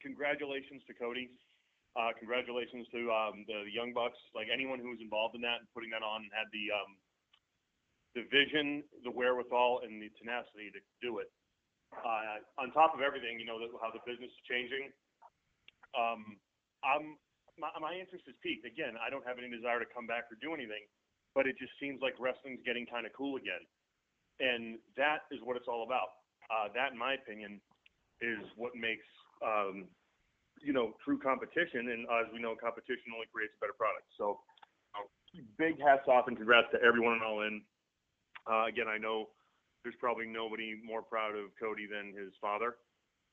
congratulations 0.02 0.82
to 0.88 0.94
Cody. 0.94 1.30
Uh, 1.98 2.14
congratulations 2.18 2.86
to 2.94 3.10
um, 3.10 3.46
the, 3.50 3.66
Young 3.70 3.94
Bucks. 3.94 4.18
Like 4.34 4.48
anyone 4.52 4.78
who 4.78 4.94
was 4.94 5.02
involved 5.02 5.34
in 5.34 5.42
that 5.42 5.66
and 5.66 5.68
putting 5.74 5.90
that 5.94 6.06
on 6.06 6.28
had 6.30 6.48
the 6.54 6.66
um, 6.74 6.92
the 8.18 8.26
vision, 8.30 8.82
the 9.06 9.14
wherewithal, 9.14 9.86
and 9.86 10.02
the 10.02 10.10
tenacity 10.18 10.74
to 10.74 10.82
do 11.02 11.22
it. 11.22 11.30
Uh, 11.94 12.42
on 12.62 12.70
top 12.74 12.94
of 12.94 13.02
everything, 13.02 13.42
you 13.42 13.46
know 13.46 13.58
how 13.82 13.90
the 13.90 14.02
business 14.06 14.30
is 14.30 14.42
changing. 14.46 14.94
Um, 15.98 16.38
I'm 16.86 17.18
my, 17.58 17.74
my 17.82 17.94
interest 17.98 18.30
is 18.30 18.38
peaked. 18.42 18.66
Again, 18.66 18.98
I 19.02 19.10
don't 19.10 19.26
have 19.26 19.42
any 19.42 19.50
desire 19.50 19.82
to 19.82 19.90
come 19.90 20.06
back 20.06 20.30
or 20.30 20.38
do 20.40 20.54
anything 20.54 20.86
but 21.36 21.48
it 21.48 21.58
just 21.58 21.74
seems 21.80 22.02
like 22.02 22.18
wrestling's 22.20 22.62
getting 22.66 22.86
kind 22.86 23.06
of 23.06 23.14
cool 23.14 23.38
again. 23.38 23.62
And 24.40 24.80
that 24.98 25.28
is 25.32 25.40
what 25.44 25.58
it's 25.58 25.68
all 25.68 25.84
about. 25.84 26.20
Uh, 26.50 26.72
that, 26.74 26.94
in 26.94 26.98
my 26.98 27.14
opinion, 27.14 27.62
is 28.22 28.42
what 28.56 28.74
makes 28.74 29.06
um, 29.46 29.88
you 30.62 30.74
know 30.74 30.94
true 31.04 31.20
competition. 31.20 31.90
And 31.90 32.06
as 32.10 32.28
we 32.34 32.40
know, 32.40 32.56
competition 32.56 33.14
only 33.14 33.28
creates 33.32 33.54
a 33.58 33.60
better 33.62 33.78
product. 33.78 34.08
So, 34.18 34.40
uh, 34.96 35.08
big 35.58 35.80
hats 35.80 36.08
off 36.08 36.28
and 36.28 36.38
congrats 36.38 36.68
to 36.74 36.80
everyone 36.82 37.18
in 37.18 37.24
All 37.24 37.42
In. 37.44 37.62
Uh, 38.50 38.66
again, 38.66 38.88
I 38.88 38.98
know 38.98 39.30
there's 39.84 39.98
probably 40.00 40.28
nobody 40.28 40.80
more 40.84 41.02
proud 41.02 41.36
of 41.36 41.52
Cody 41.60 41.88
than 41.88 42.12
his 42.12 42.34
father, 42.42 42.76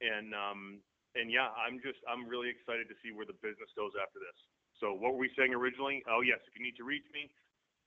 and 0.01 0.35
um, 0.35 0.79
and 1.14 1.31
yeah, 1.31 1.51
I'm 1.57 1.81
just 1.83 1.99
I'm 2.07 2.29
really 2.29 2.53
excited 2.53 2.87
to 2.93 2.97
see 3.03 3.11
where 3.11 3.27
the 3.27 3.39
business 3.41 3.70
goes 3.74 3.97
after 3.97 4.20
this. 4.20 4.37
So 4.79 4.93
what 4.93 5.16
were 5.16 5.22
we 5.22 5.33
saying 5.35 5.57
originally? 5.57 6.05
Oh 6.07 6.20
yes, 6.20 6.39
if 6.45 6.53
you 6.55 6.62
need 6.62 6.77
to 6.77 6.85
reach 6.85 7.07
me, 7.11 7.33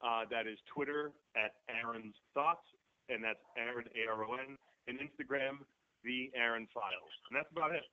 uh, 0.02 0.26
that 0.34 0.50
is 0.50 0.58
Twitter 0.74 1.14
at 1.38 1.62
Aron's 1.70 2.18
Thoughts, 2.34 2.66
and 3.08 3.24
that's 3.24 3.42
Aron 3.56 3.86
A 3.94 4.10
R 4.10 4.26
O 4.26 4.36
N, 4.36 4.58
and 4.90 4.98
Instagram 4.98 5.62
the 6.04 6.32
Aron 6.36 6.68
Files, 6.74 7.14
and 7.30 7.36
that's 7.36 7.52
about 7.52 7.76
it. 7.76 7.84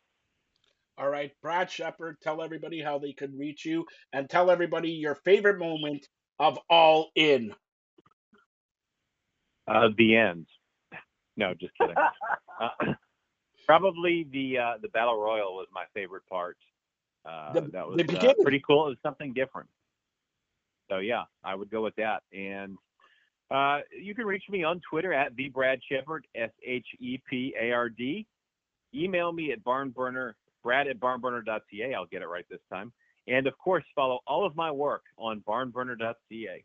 All 0.98 1.08
right, 1.10 1.30
Brad 1.42 1.70
Shepard, 1.70 2.16
tell 2.22 2.42
everybody 2.42 2.80
how 2.80 2.98
they 2.98 3.12
could 3.12 3.38
reach 3.38 3.64
you, 3.66 3.84
and 4.12 4.28
tell 4.30 4.50
everybody 4.50 4.90
your 4.90 5.14
favorite 5.14 5.58
moment 5.58 6.06
of 6.38 6.58
All 6.70 7.10
In. 7.14 7.54
Uh, 9.68 9.88
the 9.98 10.16
end. 10.16 10.46
No, 11.36 11.52
just 11.54 11.72
kidding. 11.78 11.96
uh, 12.60 12.92
probably 13.66 14.26
the 14.32 14.58
uh, 14.58 14.72
the 14.80 14.88
battle 14.88 15.18
royal 15.20 15.54
was 15.54 15.66
my 15.72 15.84
favorite 15.92 16.26
part. 16.30 16.56
Uh, 17.28 17.52
The- 17.52 17.60
that 17.72 17.86
was 17.88 18.00
uh, 18.00 18.32
pretty 18.42 18.62
cool. 18.66 18.86
It 18.86 18.90
was 18.90 18.98
something 19.02 19.34
different. 19.34 19.68
So 20.90 20.98
yeah, 20.98 21.24
I 21.44 21.54
would 21.54 21.68
go 21.70 21.82
with 21.82 21.96
that. 21.96 22.22
And 22.32 22.78
uh, 23.50 23.80
you 24.00 24.14
can 24.14 24.24
reach 24.24 24.44
me 24.48 24.62
on 24.64 24.80
Twitter 24.88 25.12
at 25.12 25.34
the 25.36 25.48
Brad 25.48 25.80
Shepard 25.90 26.26
S 26.34 26.50
H 26.64 26.86
E 27.00 27.20
P 27.28 27.54
A 27.60 27.72
R 27.72 27.88
D. 27.88 28.26
Email 28.94 29.32
me 29.32 29.52
at 29.52 29.62
barnburner 29.64 30.32
brad 30.66 30.88
at 30.88 30.98
barnburner.ca. 30.98 31.94
I'll 31.94 32.06
get 32.06 32.22
it 32.22 32.26
right 32.26 32.44
this 32.50 32.60
time. 32.72 32.92
And 33.28 33.46
of 33.46 33.56
course, 33.56 33.84
follow 33.94 34.18
all 34.26 34.44
of 34.44 34.56
my 34.56 34.72
work 34.72 35.02
on 35.16 35.40
barnburner.ca. 35.46 36.64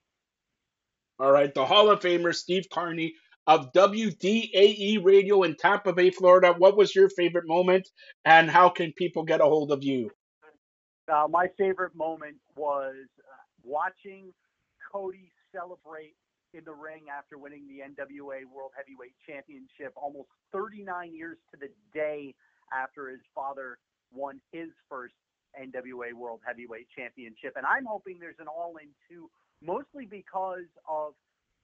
All 1.19 1.31
right, 1.31 1.53
the 1.53 1.65
Hall 1.67 1.91
of 1.91 1.99
Famer 1.99 2.33
Steve 2.33 2.65
Carney 2.73 3.13
of 3.45 3.71
WDAE 3.73 5.05
Radio 5.05 5.43
in 5.43 5.55
Tampa 5.55 5.93
Bay, 5.93 6.09
Florida. 6.09 6.55
What 6.57 6.77
was 6.77 6.95
your 6.95 7.09
favorite 7.09 7.47
moment, 7.47 7.89
and 8.25 8.49
how 8.49 8.69
can 8.69 8.91
people 8.93 9.21
get 9.21 9.39
a 9.39 9.45
hold 9.45 9.71
of 9.71 9.83
you? 9.83 10.09
Uh, 11.07 11.27
my 11.29 11.47
favorite 11.55 11.95
moment 11.95 12.37
was 12.55 12.95
uh, 13.19 13.43
watching 13.63 14.33
Cody 14.91 15.31
celebrate 15.53 16.15
in 16.55 16.63
the 16.65 16.73
ring 16.73 17.03
after 17.15 17.37
winning 17.37 17.67
the 17.67 17.83
NWA 17.83 18.45
World 18.51 18.71
Heavyweight 18.75 19.13
Championship 19.27 19.93
almost 19.95 20.29
39 20.51 21.13
years 21.13 21.37
to 21.51 21.59
the 21.59 21.69
day 21.93 22.33
after 22.73 23.09
his 23.09 23.21
father 23.35 23.77
won 24.13 24.39
his 24.51 24.69
first 24.89 25.13
NWA 25.59 26.13
World 26.13 26.39
Heavyweight 26.45 26.87
Championship. 26.95 27.53
And 27.55 27.65
I'm 27.65 27.85
hoping 27.85 28.17
there's 28.19 28.39
an 28.39 28.47
all 28.47 28.75
in 28.77 28.89
too, 29.09 29.29
mostly 29.61 30.05
because 30.05 30.69
of 30.87 31.13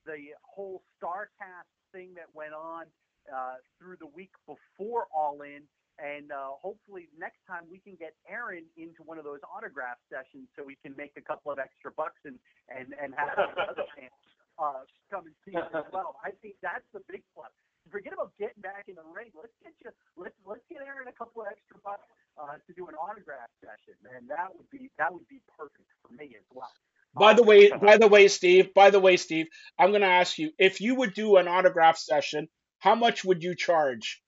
the 0.06 0.36
whole 0.44 0.84
Starrcast 0.96 1.72
thing 1.92 2.16
that 2.16 2.28
went 2.34 2.54
on 2.54 2.86
uh, 3.28 3.60
through 3.80 3.98
the 4.00 4.08
week 4.08 4.32
before 4.46 5.08
All 5.16 5.42
In. 5.42 5.64
And 5.98 6.30
uh, 6.30 6.54
hopefully 6.62 7.10
next 7.18 7.42
time 7.50 7.66
we 7.66 7.82
can 7.82 7.98
get 7.98 8.14
Aron 8.30 8.70
into 8.78 9.02
one 9.02 9.18
of 9.18 9.26
those 9.26 9.42
autograph 9.50 9.98
sessions 10.14 10.46
so 10.54 10.62
we 10.62 10.78
can 10.86 10.94
make 10.94 11.18
a 11.18 11.26
couple 11.26 11.50
of 11.50 11.58
extra 11.58 11.90
bucks 11.90 12.22
and 12.22 12.38
and 12.70 12.94
and 13.02 13.18
have 13.18 13.34
other 13.58 13.90
fans 13.98 14.14
uh, 14.62 14.86
come 15.10 15.26
and 15.26 15.34
see 15.42 15.58
us 15.58 15.66
as 15.74 15.90
well. 15.90 16.22
I 16.22 16.38
think 16.46 16.54
that's 16.62 16.86
the 16.94 17.02
big 17.10 17.26
plus. 17.34 17.50
Forget 17.90 18.14
about 18.14 18.30
getting 18.38 18.62
back 18.62 18.86
in 18.86 18.94
the 18.94 19.10
ring. 19.10 19.34
Let's 19.34 19.58
get 19.58 19.74
you. 19.82 19.90
Let's 20.14 20.38
let's 20.46 20.62
get 20.70 20.86
Aron 20.86 21.10
a 21.10 21.18
couple 21.18 21.42
of 21.42 21.50
extra 21.50 21.82
bucks 21.82 22.06
uh, 22.40 22.58
to 22.68 22.74
do 22.76 22.88
an 22.88 22.96
autograph 22.96 23.50
session, 23.62 23.96
and 24.16 24.30
that 24.30 24.50
would 24.56 24.70
be 24.72 24.92
that 24.98 25.14
would 25.14 25.28
be 25.30 25.42
perfect 25.58 25.90
for 26.02 26.14
me 26.16 26.36
as 26.38 26.46
well. 26.54 26.72
By 27.16 27.34
the 27.34 27.44
Uh, 27.44 27.48
way, 27.48 27.72
by 27.72 27.98
the 27.98 28.08
way, 28.08 28.28
Steve. 28.30 28.74
By 28.74 28.92
the 28.92 29.00
way, 29.00 29.18
Steve, 29.18 29.48
I'm 29.80 29.92
going 29.92 30.02
to 30.02 30.08
ask 30.08 30.38
you 30.38 30.52
if 30.60 30.82
you 30.82 30.96
would 30.96 31.14
do 31.14 31.38
an 31.38 31.48
autograph 31.48 31.98
session. 31.98 32.50
How 32.80 32.96
much 32.96 33.26
would 33.26 33.44
you 33.44 33.56
charge? 33.56 34.22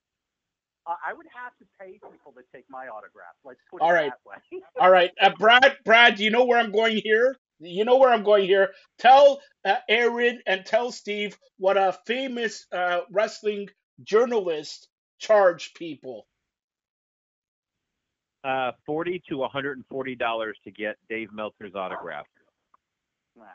uh, 0.88 0.96
I 1.06 1.14
would 1.14 1.28
have 1.36 1.54
to 1.60 1.66
pay 1.80 1.94
people 2.12 2.34
to 2.34 2.44
take 2.56 2.66
my 2.70 2.88
autograph. 2.88 3.36
Let's 3.46 3.62
put 3.72 3.84
All 3.84 3.92
it 3.92 3.94
right. 3.94 4.12
that 4.12 4.20
way. 4.26 4.62
All 4.80 4.92
right, 4.92 5.12
uh, 5.22 5.32
Brad. 5.40 5.78
Brad, 5.86 6.16
do 6.18 6.26
you 6.26 6.32
know 6.32 6.46
where 6.46 6.60
I'm 6.60 6.72
going 6.74 6.98
here? 7.04 7.38
You 7.60 7.86
know 7.86 7.98
where 7.98 8.12
I'm 8.12 8.24
going 8.24 8.46
here. 8.46 8.72
Tell 9.00 9.42
uh, 9.66 9.78
Aron 9.90 10.42
and 10.48 10.66
tell 10.66 10.92
Steve 10.92 11.38
what 11.60 11.78
a 11.78 11.98
famous 12.08 12.68
uh, 12.74 13.02
wrestling 13.12 13.70
journalist 14.04 14.90
charge 15.20 15.74
people. 15.76 16.28
Uh, 18.44 18.72
Forty 18.86 19.22
to 19.30 19.38
one 19.38 19.50
hundred 19.52 19.78
and 19.78 19.86
forty 19.90 20.16
dollars 20.16 20.58
to 20.64 20.72
get 20.72 20.96
Dave 21.10 21.32
Meltzer's 21.34 21.76
autograph. 21.76 22.26
wow. 23.36 23.46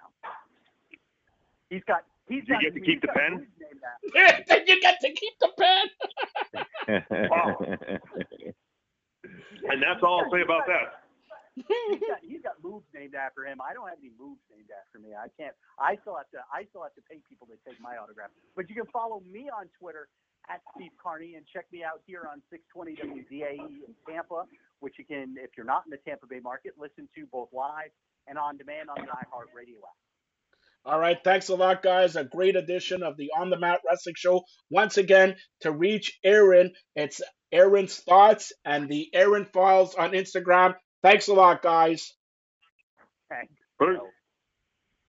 He's 1.71 1.83
got. 1.87 2.05
He's 2.29 2.45
Do 2.45 2.53
you 2.53 2.55
got. 2.55 2.63
get 2.63 2.75
to 2.75 2.81
keep 2.81 3.01
the 3.03 3.09
pen? 3.09 3.33
moves 3.35 3.47
then 4.49 4.61
you 4.67 4.81
get 4.81 5.01
to 5.01 5.09
keep 5.13 5.35
the 5.41 5.49
pen. 5.59 7.29
wow. 7.31 7.57
And 9.65 9.81
that's 9.81 10.03
all 10.05 10.21
I'll 10.21 10.31
say 10.31 10.43
about 10.45 10.69
that. 10.69 11.01
he's 11.57 12.05
got 12.05 12.21
he's 12.21 12.43
got 12.43 12.61
moves 12.63 12.85
named 12.93 13.15
after 13.15 13.47
him. 13.47 13.61
I 13.65 13.73
don't 13.73 13.89
have 13.89 13.97
any 13.99 14.13
moves 14.21 14.43
named 14.53 14.69
after 14.69 14.99
me. 15.01 15.17
I 15.17 15.29
can't. 15.41 15.55
I 15.81 15.97
still 16.05 16.17
have 16.21 16.29
to. 16.37 16.45
I 16.53 16.69
still 16.69 16.83
have 16.85 16.93
to 17.01 17.05
pay 17.09 17.25
people 17.29 17.47
to 17.49 17.57
take 17.65 17.81
my 17.81 17.97
autograph. 17.97 18.29
But 18.55 18.69
you 18.69 18.75
can 18.77 18.85
follow 18.93 19.23
me 19.25 19.49
on 19.49 19.71
Twitter 19.81 20.09
at 20.51 20.61
Steve 20.75 20.93
Carney 21.03 21.35
and 21.35 21.47
check 21.47 21.67
me 21.73 21.83
out 21.83 22.01
here 22.07 22.29
on 22.31 22.43
620 22.51 22.97
WDAE 22.97 23.59
in 23.59 23.95
Tampa, 24.09 24.45
which 24.81 24.95
you 24.99 25.05
can, 25.05 25.35
if 25.39 25.51
you're 25.57 25.67
not 25.67 25.85
in 25.87 25.91
the 25.91 25.99
Tampa 26.07 26.27
Bay 26.27 26.41
market, 26.41 26.73
listen 26.79 27.09
to 27.15 27.27
both 27.33 27.49
live 27.53 27.91
and 28.27 28.39
on 28.39 28.57
demand 28.57 28.89
on 28.91 28.97
the 29.05 29.11
iHeartRadio 29.11 29.79
app. 29.83 29.99
All 30.87 30.99
right, 30.99 31.17
thanks 31.25 31.49
a 31.49 31.55
lot, 31.55 31.83
guys. 31.83 32.15
A 32.15 32.25
great 32.25 32.57
edition 32.57 33.03
of 33.03 33.17
the 33.17 33.31
On 33.39 33.49
the 33.49 33.59
Mat 33.59 33.81
Wrestling 33.89 34.17
Show. 34.19 34.43
Once 34.69 34.99
again, 34.99 35.37
to 35.63 35.73
reach 35.73 36.19
Aron, 36.23 36.73
it's 36.95 37.23
Aron's 37.53 37.97
Thoughts 37.97 38.53
and 38.67 38.89
the 38.89 39.09
Aron 39.15 39.47
Files 39.47 39.95
on 39.95 40.13
Instagram. 40.13 40.75
Thanks 41.03 41.29
a 41.29 41.33
lot, 41.33 41.63
guys. 41.63 42.13
Thanks. 43.31 43.53
Peace. 43.81 43.89
So, 43.97 44.07